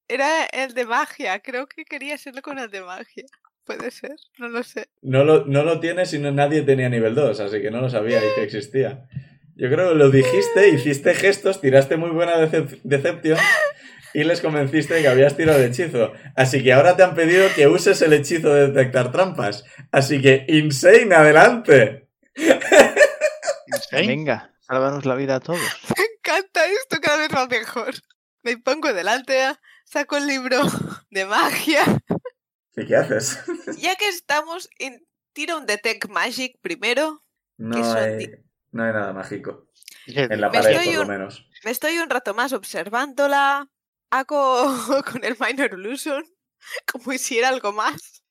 [0.09, 1.41] era el de magia.
[1.41, 3.25] Creo que quería hacerlo con el de magia.
[3.65, 4.89] Puede ser, no lo sé.
[5.03, 7.91] No lo, no lo tienes y no, nadie tenía nivel 2, así que no lo
[7.91, 9.09] sabía y que existía.
[9.57, 13.39] Yo creo que lo dijiste, hiciste gestos, tiraste muy buena decep- decepción
[14.15, 16.13] y les convenciste de que habías tirado el hechizo.
[16.37, 19.65] Así que ahora te han pedido que uses el hechizo de detectar trampas.
[19.91, 22.09] Así que, Insane, adelante.
[23.67, 24.07] Insane.
[24.07, 25.59] Venga, sálvanos la vida a todos.
[25.97, 27.16] Me encanta esto, cada
[27.47, 27.95] mejor.
[28.43, 30.61] Me pongo delante, saco el libro
[31.11, 31.85] de magia.
[32.77, 33.39] ¿Y qué haces?
[33.79, 35.07] Ya que estamos, en...
[35.33, 37.23] tiro un Detect Magic primero.
[37.59, 38.31] No hay,
[38.73, 39.69] no hay nada mágico.
[40.07, 41.47] En la Me pared, estoy por lo un- menos.
[41.65, 43.69] Me estoy un rato más observándola.
[44.11, 46.25] Hago con el Minor Illusion
[46.91, 48.23] como hiciera algo más.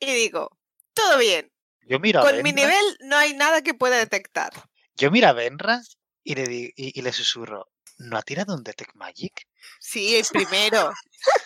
[0.00, 0.58] Y digo,
[0.94, 1.52] todo bien.
[1.82, 4.52] Yo miro a Con mi Benra, nivel no hay nada que pueda detectar.
[4.96, 5.80] yo miro a Benra
[6.24, 7.71] y le, di- y, y le susurro,
[8.02, 9.46] ¿no ha tirado un Detect Magic?
[9.80, 10.92] Sí, el primero.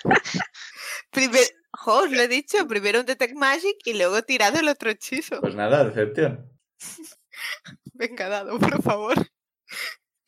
[1.11, 1.45] Primer...
[1.73, 4.91] Jo, os lo he dicho, primero un Detect Magic y luego he tirado el otro
[4.91, 5.41] hechizo.
[5.41, 6.51] Pues nada, decepción.
[7.93, 9.15] Venga, dado, por favor.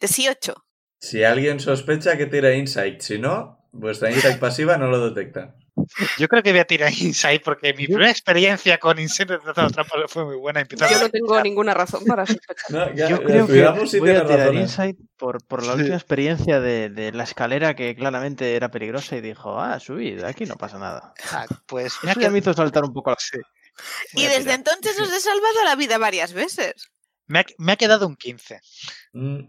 [0.00, 0.54] 18.
[1.00, 5.56] Si alguien sospecha que tira Insight, si no, vuestra Insight pasiva no lo detecta.
[6.18, 8.96] Yo creo que voy a tirar Insight porque mi primera experiencia con
[9.54, 10.66] trampas fue muy buena.
[10.68, 12.70] Yo no tengo ninguna razón para sospechar.
[12.70, 14.60] No, ya, Yo creo que si voy a tirar razón, ¿eh?
[14.60, 15.78] Insight por, por la Sí.
[15.80, 20.44] última experiencia de, de la escalera que claramente era peligrosa y dijo, ah, subid, aquí
[20.46, 21.12] no pasa nada.
[21.32, 23.16] Ah, Pues Eso ya qued- me hizo saltar un poco la...
[23.18, 23.38] sí,
[24.14, 26.88] Y desde entonces os he salvado la vida varias veces.
[27.26, 28.60] me ha- me ha quedado un 15.
[29.12, 29.40] Mm,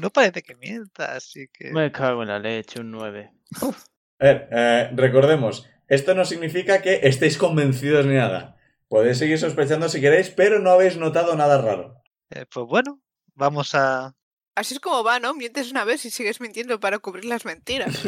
[0.00, 1.70] No parece que mienta, así que...
[1.72, 3.30] Me cago en la leche, un 9.
[3.62, 8.56] A ver, eh, recordemos, esto no significa que estéis convencidos ni nada.
[8.88, 12.02] Podéis seguir sospechando si queréis, pero no habéis notado nada raro.
[12.30, 13.00] Eh, pues bueno,
[13.34, 14.14] vamos a...
[14.54, 15.34] Así es como va, ¿no?
[15.34, 18.02] Mientes una vez y sigues mintiendo para cubrir las mentiras.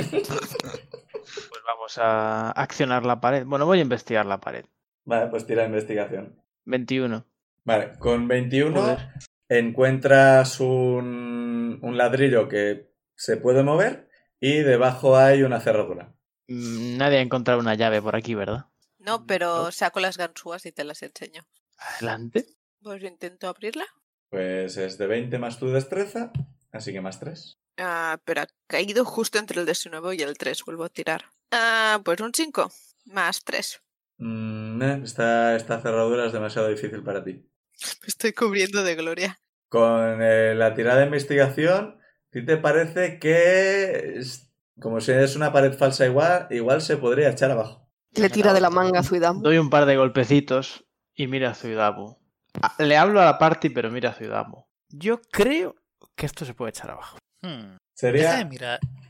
[1.29, 3.45] Pues vamos a accionar la pared.
[3.45, 4.65] Bueno, voy a investigar la pared.
[5.05, 6.43] Vale, pues tira investigación.
[6.65, 7.27] 21.
[7.65, 8.99] Vale, con 21 Joder.
[9.51, 14.09] encuentras un, un ladrillo que se puede mover
[14.41, 16.15] y debajo hay una cerradura.
[16.49, 18.67] Mm, Nadie ha encontrado una llave por aquí, ¿verdad?
[18.99, 21.47] No, pero saco las ganzúas y te las enseño.
[21.79, 22.47] Adelante.
[22.83, 23.85] Pues intento abrirla.
[24.31, 26.33] Pues es de 20 más tu destreza,
[26.73, 27.59] así que más 3.
[27.79, 30.65] Ah, pero ha caído justo entre el 19 y el 3.
[30.65, 31.25] Vuelvo a tirar.
[31.51, 32.71] Ah, pues un 5.
[33.07, 33.81] Más 3.
[34.19, 37.33] Mm, eh, esta, esta cerradura es demasiado difícil para ti.
[38.03, 39.41] Me estoy cubriendo de gloria.
[39.69, 44.15] Con eh, la tirada de investigación, ¿a ti te parece que,
[44.81, 47.89] como si es una pared falsa igual, igual se podría echar abajo?
[48.15, 49.43] Le tira de la manga a Zuidam.
[49.43, 52.17] Doy un par de golpecitos y mira a Zuidamu.
[52.63, 54.65] Ah, Le hablo a la party, pero mira a Zuidamu.
[54.89, 55.75] Yo creo
[56.17, 57.19] que esto se puede echar abajo.
[57.43, 58.49] Hmm, Sería,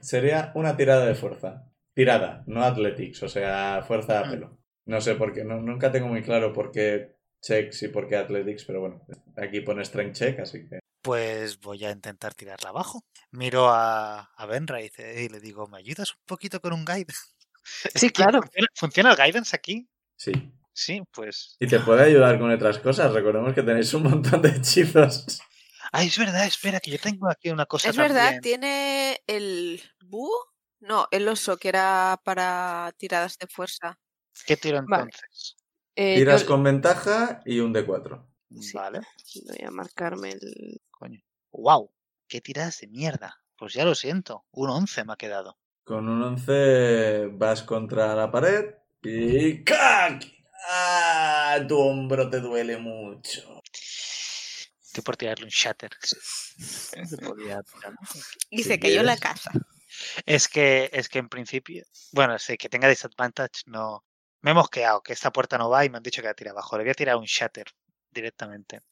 [0.00, 1.64] sería una tirada de fuerza.
[1.94, 4.30] Tirada, no athletics, o sea, fuerza a Mm.
[4.30, 4.58] pelo.
[4.86, 8.16] No sé por qué, no- nunca tengo muy claro por qué checks y por qué
[8.16, 9.02] athletics, pero bueno,
[9.36, 10.78] aquí pone strength check, así que...
[11.08, 13.02] Pues voy a intentar tirarla abajo.
[13.30, 16.84] Miro a, a Benra y, dice- y le digo, ¿me ayudas un poquito con un
[16.84, 17.06] guide?
[17.94, 18.42] Sí, claro.
[18.42, 19.88] ¿Funciona, funciona el guidance aquí?
[20.16, 20.32] Sí.
[20.74, 21.56] Sí, pues...
[21.60, 25.40] Y te puede ayudar con otras cosas, recordemos que tenéis un montón de hechizos.
[25.92, 30.52] Ah, es verdad, espera, que yo tengo aquí una cosa Es verdad, tiene el búho.
[30.80, 33.98] No, el oso, que era para tiradas de fuerza.
[34.46, 35.04] ¿Qué tiro Vale.
[35.04, 35.56] entonces?
[35.96, 38.26] Eh, Tiras yo- con ventaja y un D4.
[38.60, 38.72] Sí.
[38.74, 39.00] Vale,
[39.46, 40.80] Voy a marcarme el.
[40.98, 41.22] Coño.
[41.52, 41.92] ¡Wow!
[42.26, 43.42] ¡Qué tiradas de mierda!
[43.56, 45.58] Pues ya lo siento, un 11 me ha quedado.
[45.84, 50.24] Con un 11 vas contra la pared y ¡cac!
[50.68, 51.58] ¡Ah!
[51.66, 53.62] Tu hombro te duele mucho.
[53.72, 55.90] Estoy por tirarle un shatter.
[56.02, 57.98] Se podía tirar, ¿no?
[58.50, 59.52] Y se cayó la casa.
[60.26, 64.04] Es que, es que en principio, bueno, sí, que tenga disadvantage, no.
[64.40, 66.50] Me he mosqueado, que esta puerta no va y me han dicho que la tira
[66.50, 66.76] abajo.
[66.76, 67.66] Le voy a tirar un shatter
[68.10, 68.82] directamente.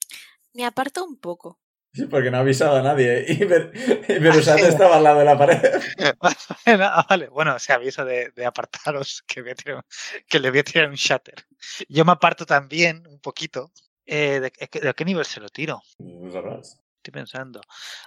[0.55, 1.61] Me aparto un poco.
[1.97, 3.25] Sí, porque no ha avisado a nadie.
[3.29, 3.73] Y, Ver-
[4.09, 5.61] y Verusat Ah, estaba al lado de la pared.
[6.67, 9.85] Ah, vale, bueno, se aviso de, de apartaros que, voy a tirar
[10.29, 11.47] que le voy a tirar un shatter.
[11.89, 13.73] Yo me aparto también un poquito.
[14.05, 15.83] Eh, ¿de, qué- de qué nivel se lo tiro?
[15.99, 16.79] No sabrás.
[16.99, 17.61] Estoy pensando.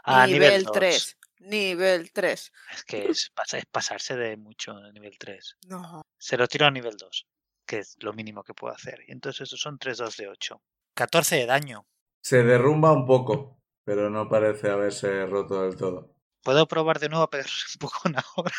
[0.04, 0.74] A nivel, nivel dos.
[0.74, 1.18] 3.
[1.40, 2.52] Nivel 3.
[2.74, 5.58] Es que es, es pasarse de mucho el nivel 3.
[5.68, 6.02] No.
[6.18, 7.26] Se lo tiro a nivel 2,
[7.66, 9.00] que es lo mínimo que puedo hacer.
[9.08, 10.62] Y entonces esos son 3 2 de 8.
[10.96, 11.86] 14 de daño.
[12.22, 13.59] Se derrumba un poco,
[13.90, 16.14] pero no parece haberse roto del todo.
[16.44, 17.98] ¿Puedo probar de nuevo a pegar un poco
[18.36, 18.54] ahora?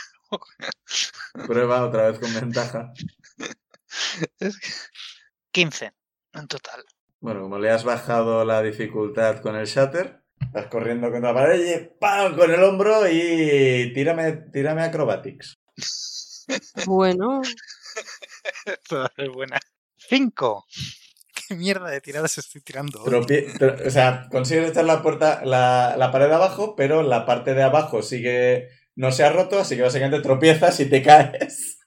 [1.46, 2.92] Prueba otra vez con ventaja.
[4.40, 4.68] Es que-
[5.52, 5.92] 15
[6.32, 6.84] en total.
[7.20, 10.20] Bueno, como le has bajado la dificultad con el shatter,
[10.52, 12.36] vas corriendo contra la pared y ¡pam!
[12.36, 15.60] con el hombro y tírame, tírame acrobatics.
[16.86, 17.40] Bueno,
[18.88, 19.60] Toda es buena.
[19.96, 20.66] 5.
[21.50, 23.02] ¿Qué mierda de tiradas estoy tirando?
[23.02, 23.10] hoy?
[23.10, 27.54] Tropie- tro- o sea, consigues echar la puerta, la, la pared abajo, pero la parte
[27.54, 31.80] de abajo sigue, no se ha roto, así que básicamente tropiezas y te caes.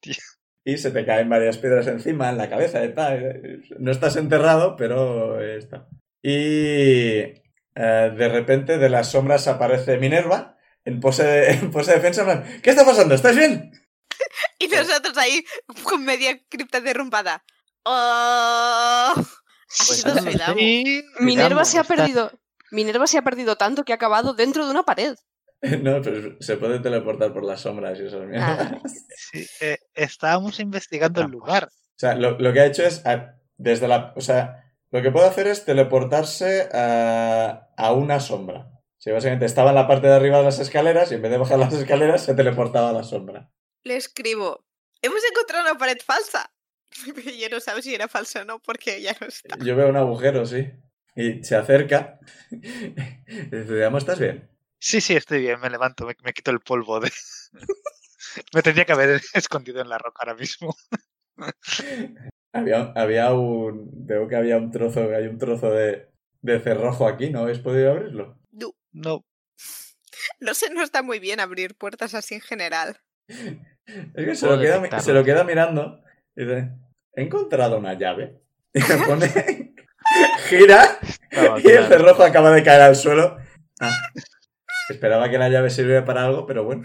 [0.00, 0.14] Tío.
[0.62, 3.62] Y se te caen varias piedras encima, en la cabeza, y tal.
[3.80, 5.88] No estás enterrado, pero está.
[6.22, 7.42] Y eh,
[7.74, 12.44] de repente de las sombras aparece Minerva en pose de, en pose de defensa.
[12.62, 13.14] ¿Qué está pasando?
[13.16, 13.72] ¿Estás bien?
[14.60, 15.42] Y nosotros ahí
[15.82, 17.42] con media cripta derrumbada.
[17.84, 19.12] ¡Oh!
[19.12, 20.14] Ha Pues sido.
[20.56, 22.32] Sí, Minerva se ha está- perdido.
[22.72, 25.14] Minerva se ha perdido tanto que ha acabado dentro de una pared.
[25.82, 28.72] No, pero se puede teleportar por las sombras y esas mierdas.
[29.30, 31.64] sí, eh, estábamos investigando el lugar.
[31.66, 34.14] O sea, lo, lo que ha hecho es, a- desde la...
[34.16, 38.70] O sea, lo que puede hacer es teleportarse a, a una sombra.
[38.98, 41.38] Si básicamente estaba en la parte de arriba de las escaleras y en vez de
[41.38, 43.50] bajar las escaleras se teleportaba a la sombra.
[43.84, 44.64] Le escribo.
[45.02, 46.50] Hemos encontrado una pared falsa.
[47.26, 49.56] Y ya no sabe si era falsa o no porque ya no está.
[49.58, 50.70] Yo veo un agujero, sí.
[51.16, 52.18] Y se acerca.
[52.50, 54.48] Dice, "Digamos, ¿estás bien?
[54.78, 57.12] Sí, sí, estoy bien, me levanto, me, me quito el polvo de...
[58.54, 60.74] me tendría que haber escondido en la roca ahora mismo.
[62.52, 63.90] Había, había un...
[64.06, 66.08] Veo que había un trozo, hay un trozo de,
[66.40, 68.38] de cerrojo aquí, ¿no habéis podido abrirlo?
[68.52, 69.24] No, No,
[70.40, 72.98] no sé, no está muy bien abrir puertas así en general.
[73.26, 76.02] Es que se lo, queda, se lo queda mirando
[76.40, 76.70] y dice,
[77.14, 78.40] he encontrado una llave.
[78.72, 79.74] Y se pone...
[80.48, 81.00] gira
[81.62, 83.36] y el cerrojo acaba de caer al suelo.
[83.80, 83.90] Ah,
[84.88, 86.84] esperaba que la llave sirviera para algo, pero bueno.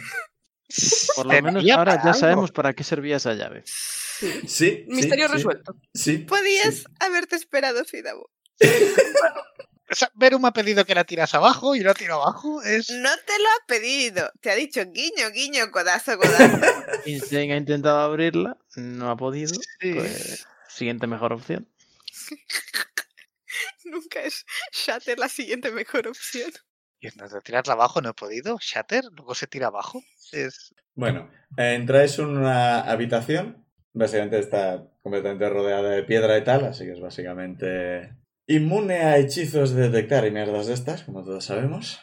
[1.16, 2.14] Por lo menos ahora ya algo.
[2.14, 3.64] sabemos para qué servía esa llave.
[3.66, 4.42] Sí.
[4.48, 5.76] sí, Misterio sí, resuelto.
[5.94, 6.18] Sí.
[6.20, 6.86] Podías sí.
[7.00, 8.24] haberte esperado, Zuidamu.
[9.90, 12.62] O sea, Veru me ha pedido que la tiras abajo y la tiro abajo.
[12.64, 12.90] Es...
[12.90, 14.32] No te lo ha pedido.
[14.42, 16.60] Te ha dicho guiño, guiño, codazo, codazo.
[17.06, 19.54] Insane ha intentado abrirla, no ha podido.
[19.80, 19.94] Sí.
[19.94, 21.70] Pues, siguiente mejor opción.
[23.86, 26.52] Nunca es Shatter la siguiente mejor opción.
[27.00, 28.58] Y no, de tirarla abajo no he podido.
[28.60, 30.02] Shatter, luego se tira abajo.
[30.32, 30.74] Es...
[30.96, 33.64] Bueno, eh, entráis en una habitación.
[33.94, 38.16] Básicamente está completamente rodeada de piedra y tal, así que es básicamente
[38.48, 42.00] inmune a hechizos de detectar y mierdas de estas, como todos sabemos.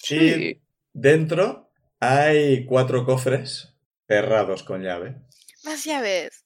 [0.00, 0.62] Y Sí.
[0.92, 1.70] dentro
[2.00, 3.74] hay cuatro cofres
[4.06, 5.16] cerrados con llave.
[5.64, 6.44] Más llaves.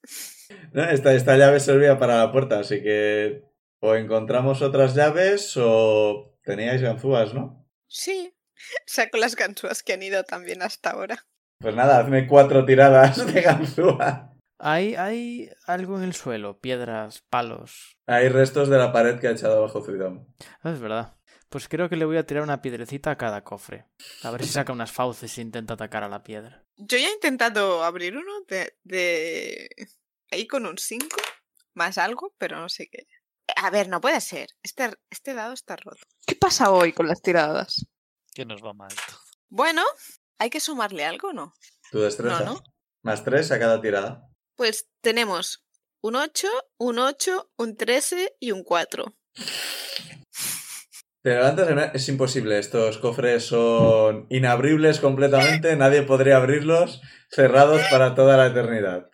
[0.72, 3.42] No, esta, esta llave servía para la puerta, así que
[3.80, 7.68] o encontramos otras llaves o teníais ganzúas, ¿no?
[7.88, 8.32] Sí.
[8.86, 11.24] Saco las ganzúas que han ido también hasta ahora.
[11.60, 14.32] Pues nada, hazme cuatro tiradas de ganzúa.
[14.58, 17.96] Hay, hay algo en el suelo, piedras, palos.
[18.06, 20.26] Hay restos de la pared que ha echado abajo Zuidam.
[20.62, 21.16] Ah, es verdad.
[21.48, 23.86] Pues creo que le voy a tirar una piedrecita a cada cofre.
[24.22, 26.64] A ver si saca unas fauces e intenta atacar a la piedra.
[26.76, 29.70] Yo ya he intentado abrir uno de, de...
[30.30, 31.06] ahí con un 5
[31.74, 33.06] más algo, pero no sé qué.
[33.56, 34.50] A ver, no puede ser.
[34.62, 36.02] Este, este dado está roto.
[36.26, 37.86] ¿Qué pasa hoy con las tiradas?
[38.34, 38.92] Que nos va mal.
[39.48, 39.82] Bueno,
[40.38, 41.54] hay que sumarle algo, ¿no?
[41.90, 42.40] Tu destreza.
[42.40, 42.62] No, no.
[43.02, 44.27] Más tres a cada tirada.
[44.58, 45.64] Pues tenemos
[46.02, 46.48] un 8,
[46.78, 49.14] un 8, un 13 y un 4.
[51.22, 52.58] Te levantas en- es imposible.
[52.58, 55.76] Estos cofres son inabribles completamente.
[55.76, 57.00] Nadie podría abrirlos.
[57.30, 59.08] Cerrados para toda la eternidad.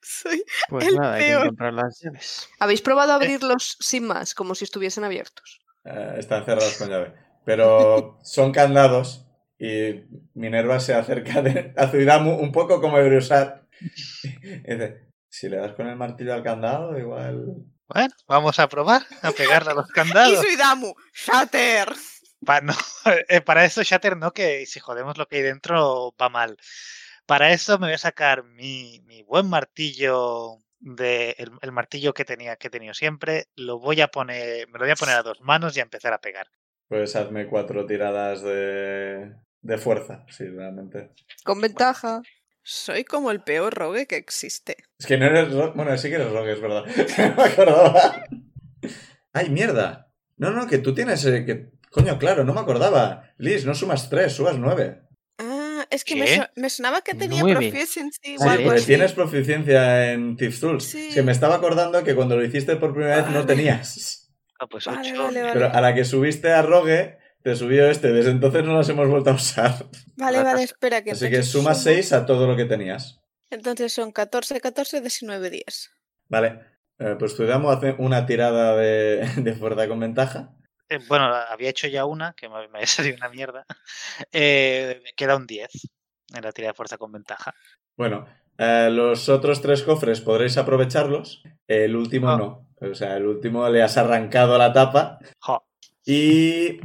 [0.00, 1.42] Soy Pues El nada, hay que peor.
[1.44, 2.48] encontrar las llaves.
[2.58, 5.60] ¿Habéis probado abrirlos sin más, como si estuviesen abiertos?
[5.84, 7.12] Eh, están cerrados con llave.
[7.44, 9.26] Pero son candados.
[9.58, 13.59] Y Minerva se acerca de, a Zuidamu un poco como Ebrusat.
[15.28, 17.44] Si le das con el martillo al candado, igual.
[17.88, 20.40] Bueno, vamos a probar a pegarle a los candados.
[20.40, 20.94] soy Damu.
[21.12, 21.92] Shatter.
[22.44, 22.72] Pa- no,
[23.28, 26.56] eh, para eso, Shatter, no, que si jodemos lo que hay dentro va mal.
[27.26, 32.24] Para eso me voy a sacar mi, mi buen martillo de el, el martillo que
[32.24, 33.46] tenía que he tenido siempre.
[33.54, 36.12] Lo voy a poner, me lo voy a poner a dos manos y a empezar
[36.12, 36.48] a pegar.
[36.88, 41.12] Pues hazme cuatro tiradas de, de fuerza, sí, realmente.
[41.44, 42.22] Con ventaja.
[42.62, 44.76] Soy como el peor rogue que existe.
[44.98, 45.72] Es que no eres rogue.
[45.74, 46.84] Bueno, sí que eres rogue, es verdad.
[47.18, 48.24] No me acordaba.
[49.32, 50.12] ¡Ay, mierda!
[50.36, 51.24] No, no, que tú tienes.
[51.26, 51.70] eh, que...
[51.90, 53.32] Coño, claro, no me acordaba.
[53.38, 55.02] Liz, no sumas tres, subas nueve.
[55.38, 56.36] Ah, es que me, ¿Qué?
[56.36, 57.70] so- me sonaba que tenía Nueve.
[57.70, 58.86] proficiency o Sí, así.
[58.86, 60.84] tienes proficiencia en Thief Tools.
[60.84, 61.08] Sí.
[61.08, 64.30] Es que me estaba acordando que cuando lo hiciste por primera vez no tenías.
[64.60, 65.24] Ah, pues Vale, ocho.
[65.24, 65.52] vale, vale.
[65.54, 68.12] Pero a la que subiste a Rogue, te subió este.
[68.12, 69.86] Desde entonces no las hemos vuelto a usar.
[70.16, 71.94] Vale, vale, espera que Así que sumas sumo.
[71.94, 73.20] 6 a todo lo que tenías.
[73.50, 75.90] Entonces son 14, 14, 19, 10.
[76.28, 76.60] Vale.
[76.98, 80.52] Eh, pues tu damo hace una tirada de, de fuerza con ventaja.
[80.88, 83.64] Eh, bueno, había hecho ya una, que me, me había salido una mierda.
[84.32, 85.70] Eh, me queda un 10
[86.34, 87.54] en la tirada de fuerza con ventaja.
[87.96, 88.26] Bueno,
[88.58, 91.42] eh, los otros tres cofres podréis aprovecharlos.
[91.66, 92.36] El último Ah.
[92.36, 92.66] no.
[92.82, 95.18] O sea, el último le has arrancado la tapa.
[95.40, 95.66] Jo,
[96.06, 96.80] Y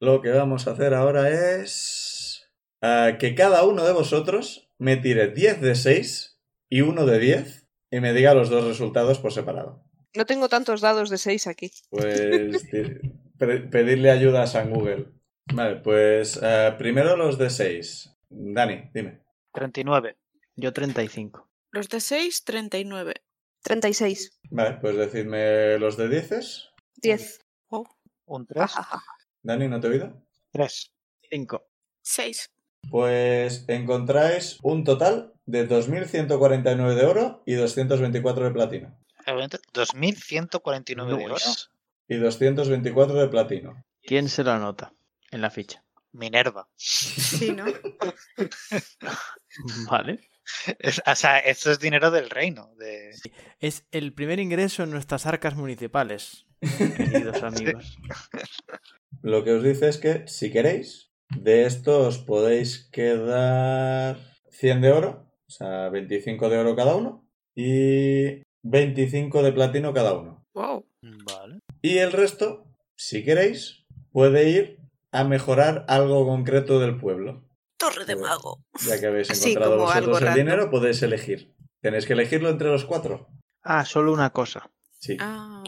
[0.00, 2.48] lo que vamos a hacer ahora es
[2.82, 7.68] eh, que cada uno de vosotros me tire 10 de 6 y uno de 10
[7.90, 9.84] y me diga los dos resultados por separado.
[10.14, 11.70] No tengo tantos dados de 6 aquí.
[11.90, 12.64] Pues
[13.38, 15.12] pedirle ayuda a San Google.
[15.52, 18.16] Vale, pues eh, primero los de 6.
[18.28, 19.22] Dani, dime.
[19.52, 20.16] 39.
[20.56, 21.48] Yo 35.
[21.70, 23.14] Los de 6, 39.
[23.62, 24.40] 36.
[24.50, 26.70] Vale, pues decidme los de 10.
[26.96, 27.40] 10.
[28.26, 28.70] Un 3.
[29.48, 30.12] Dani, ¿no te he oído?
[30.52, 30.92] 3.
[31.30, 31.66] 5.
[32.02, 32.50] 6.
[32.90, 38.98] Pues encontráis un total de 2.149 de oro y 224 de platino.
[39.72, 41.36] 2149 de oro.
[42.08, 43.84] Y 224 de platino.
[44.02, 44.92] ¿Quién se lo anota
[45.30, 45.82] en la ficha?
[46.12, 46.68] Minerva.
[46.76, 47.64] Sí, ¿no?
[49.90, 50.28] Vale.
[50.78, 52.70] Es- o sea, esto es dinero del reino.
[52.78, 53.12] De...
[53.60, 56.44] Es el primer ingreso en nuestras arcas municipales,
[56.96, 57.96] queridos amigos.
[59.22, 64.18] Lo que os dice es que, si queréis, de esto os podéis quedar
[64.50, 70.14] 100 de oro, o sea, 25 de oro cada uno, y 25 de platino cada
[70.14, 70.44] uno.
[70.54, 70.86] Wow.
[71.02, 71.60] Vale.
[71.82, 72.64] Y el resto,
[72.96, 74.78] si queréis, puede ir
[75.12, 77.44] a mejorar algo concreto del pueblo.
[77.78, 78.28] Torre de Bueno.
[78.28, 78.64] mago.
[78.86, 80.44] Ya que habéis Sí, encontrado como vosotros el random.
[80.44, 81.54] dinero, podéis elegir.
[81.80, 83.28] Tenéis que elegirlo entre los cuatro.
[83.62, 84.70] Ah, solo una cosa.
[84.98, 85.16] Sí.
[85.20, 85.62] Ah,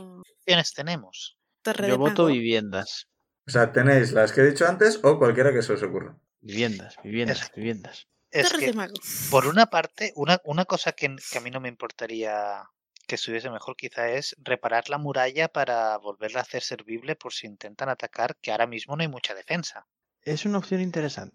[0.44, 1.36] ¿Quiénes tenemos?
[1.62, 2.34] torre Yo de voto mago.
[2.34, 3.06] viviendas.
[3.46, 6.16] O sea, tenéis las que he dicho antes o cualquiera que se os ocurra.
[6.40, 8.06] Viviendas, viviendas, Es- viviendas.
[8.32, 8.72] Es que,
[9.30, 12.62] por una parte, una, una cosa que, que a mí no me importaría
[13.08, 17.48] que estuviese mejor quizá es reparar la muralla para volverla a hacer servible por si
[17.48, 19.88] intentan atacar, que ahora mismo no hay mucha defensa.
[20.22, 21.34] Es una opción interesante.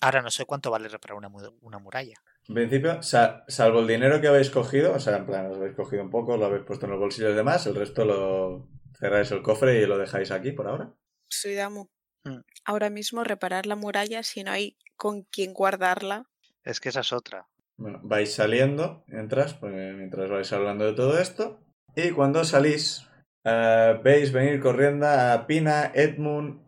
[0.00, 1.28] Ahora no sé cuánto vale reparar una,
[1.62, 2.14] una muralla.
[2.48, 5.74] En principio, sa- salvo el dinero que habéis cogido, o sea, en plan, os habéis
[5.74, 9.32] cogido un poco, lo habéis puesto en los bolsillos y demás, el resto lo cerráis
[9.32, 10.92] el cofre y lo dejáis aquí por ahora.
[11.40, 11.86] Soy Damu.
[12.24, 12.40] Mm.
[12.64, 16.24] Ahora mismo reparar la muralla si no hay con quién guardarla.
[16.64, 17.46] Es que esa es otra.
[17.76, 21.60] Bueno, vais saliendo, entras, pues, mientras vais hablando de todo esto,
[21.94, 23.02] y cuando salís,
[23.44, 26.62] eh, veis venir corriendo a Pina, Edmund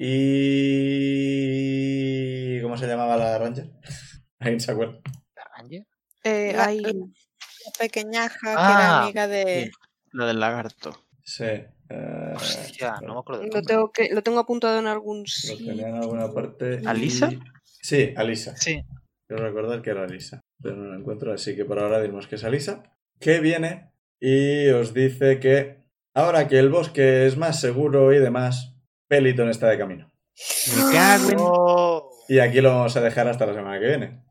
[1.19, 2.61] y...
[2.63, 3.71] ¿Cómo se llamaba la ranger?
[4.39, 5.01] ¿Alguien se acuerda?
[5.35, 5.87] ¿La Ranger?
[6.25, 6.93] Eh, La- hay la
[7.79, 9.65] pequeñaja que Ah, era amiga de.
[9.65, 9.71] sí.
[10.13, 11.05] La del lagarto.
[11.31, 11.45] Sí.
[11.45, 15.67] eh, Hostia, no me acuerdo Lo tengo, que, lo tengo apuntado en algún Lo sitio.
[15.67, 16.81] tenía en alguna parte.
[16.87, 17.31] ¿Alisa?
[17.31, 17.39] y-
[17.83, 18.57] Sí, Alisa.
[18.57, 18.83] Sí,
[19.29, 20.41] Quiero recordar que era Alisa.
[20.63, 22.83] Pero no la encuentro, así que por ahora diremos que es Alisa.
[23.21, 25.85] Que viene y os dice que
[26.15, 28.75] ahora que el bosque es más seguro y demás,
[29.07, 30.11] Peliton está de camino.
[30.77, 34.23] Me cago en- Y aquí lo vamos a dejar hasta la semana que viene.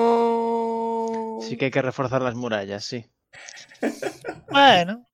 [0.00, 1.38] No.
[1.42, 3.04] Sí que hay que reforzar las murallas, sí.
[4.50, 5.06] Bueno,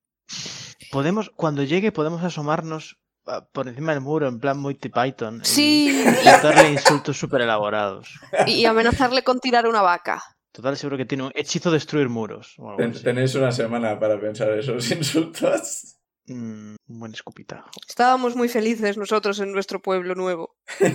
[0.91, 5.41] Podemos, cuando llegue, podemos asomarnos ah, por encima del muro en plan Monty Python.
[5.43, 8.09] y- Sí, Y darle insultos súper elaborados.
[8.45, 10.23] y, y amenazarle con tirar una vaca.
[10.51, 12.55] Total, seguro que tiene un hechizo destruir muros.
[12.77, 15.97] Ten- tenéis una semana para pensar esos insultos.
[16.25, 17.69] Mm, un buen escupitajo.
[17.87, 20.57] Estábamos muy felices nosotros en nuestro pueblo nuevo.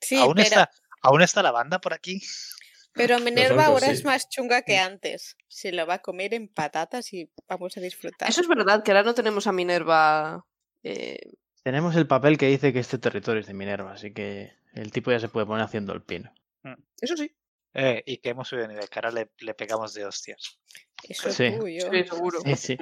[0.00, 0.70] Sí, ¿Aún, pero, está,
[1.02, 2.22] ¿Aún está la banda por aquí?
[2.96, 3.92] Pero Minerva Nosotros ahora sí.
[3.92, 5.36] es más chunga que antes.
[5.48, 8.28] Se lo va a comer en patatas y vamos a disfrutar.
[8.28, 10.44] Eso es verdad, que ahora no tenemos a Minerva.
[10.82, 11.18] eh,
[11.62, 15.10] Tenemos el papel que dice que este territorio es de Minerva, así que el tipo
[15.10, 16.32] ya se puede poner haciendo el pino.
[17.00, 17.30] Eso sí.
[17.74, 20.58] Eh, y que hemos subido de nivel, que ahora le, le pegamos de hostias.
[21.06, 21.52] Eso es Sí.
[21.58, 21.90] tuyo.
[21.92, 22.40] Sí, seguro.
[22.40, 22.78] Sí, sí.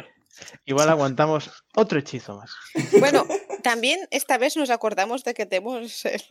[0.64, 2.52] Igual aguantamos otro hechizo más.
[3.00, 3.24] Bueno,
[3.62, 6.22] también esta vez nos acordamos de que tenemos el,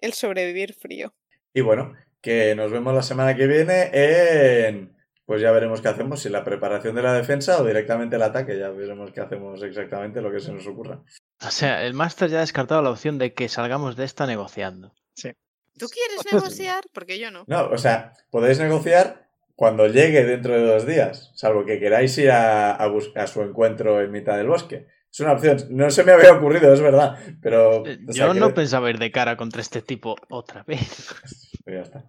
[0.00, 1.14] el sobrevivir frío.
[1.54, 1.94] Y bueno,
[2.26, 4.96] que nos vemos la semana que viene en...
[5.26, 8.58] Pues ya veremos qué hacemos, si la preparación de la defensa o directamente el ataque.
[8.58, 11.02] Ya veremos qué hacemos exactamente, lo que se nos ocurra.
[11.40, 14.92] O sea, el máster ya ha descartado la opción de que salgamos de esta negociando.
[15.78, 16.82] ¿Tú quieres negociar?
[16.92, 17.44] Porque yo no.
[17.46, 22.32] No, o sea, podéis negociar cuando llegue dentro de dos días, salvo que queráis ir
[22.32, 24.88] a, a, a su encuentro en mitad del bosque.
[25.16, 25.56] Es una opción.
[25.70, 27.18] No se me había ocurrido, es verdad.
[27.40, 27.86] Pero.
[27.86, 30.78] Eh, o sea, Yo que- no pensaba ir de cara contra este tipo otra vez.
[31.68, 32.04] Ya está.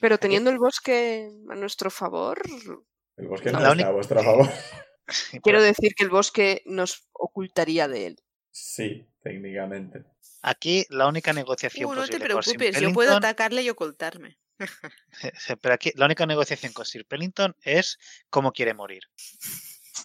[0.00, 2.38] Pero teniendo el bosque a nuestro favor,
[3.16, 4.46] El bosque No, está única- a vuestro favor.
[5.42, 8.16] quiero decir que el bosque nos ocultaría de él.
[8.50, 10.04] Sí, técnicamente.
[10.42, 14.38] Aquí la única negociación Uh, no te posible Sir preocupes, yo puedo atacarle y ocultarme.
[15.62, 17.96] Pero aquí la única negociación con Sir Pellington es
[18.28, 19.04] cómo quiere morir.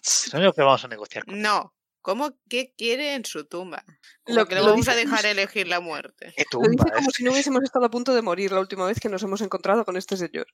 [0.02, 1.42] Es lo único que vamos a negociar con él.
[1.42, 1.74] No.
[2.02, 3.84] ¿Cómo que quiere en su tumba?
[4.26, 6.32] Lo- que le vamos a dejar elegir la muerte.
[6.36, 6.92] ¿Qué Lo dice tumba?
[6.94, 9.40] como si no hubiésemos estado a punto de morir la última vez que nos hemos
[9.42, 10.46] encontrado con este señor.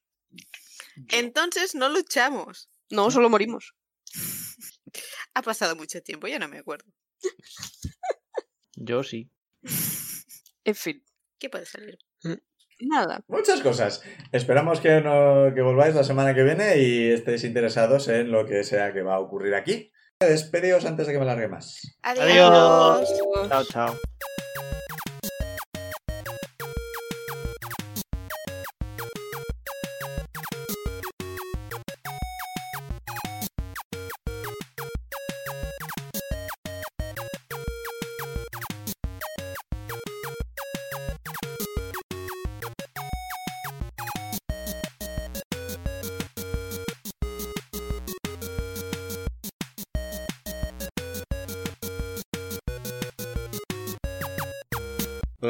[1.09, 2.71] Entonces no luchamos.
[2.91, 3.75] No, solo morimos.
[5.35, 6.91] Ha pasado mucho tiempo, ya no me acuerdo.
[8.75, 9.31] Yo sí.
[10.65, 11.05] En fin,
[11.39, 11.99] ¿Qué puede salir?
[12.81, 13.23] nada.
[13.29, 14.03] Muchas cosas.
[14.33, 18.65] Esperamos que, no, que volváis la semana que viene y estéis interesados en lo que
[18.65, 19.93] sea que va a ocurrir aquí.
[20.21, 21.95] Despedidos antes de que me largue más.
[22.03, 23.13] Adiós.
[23.51, 23.95] Chao, chao.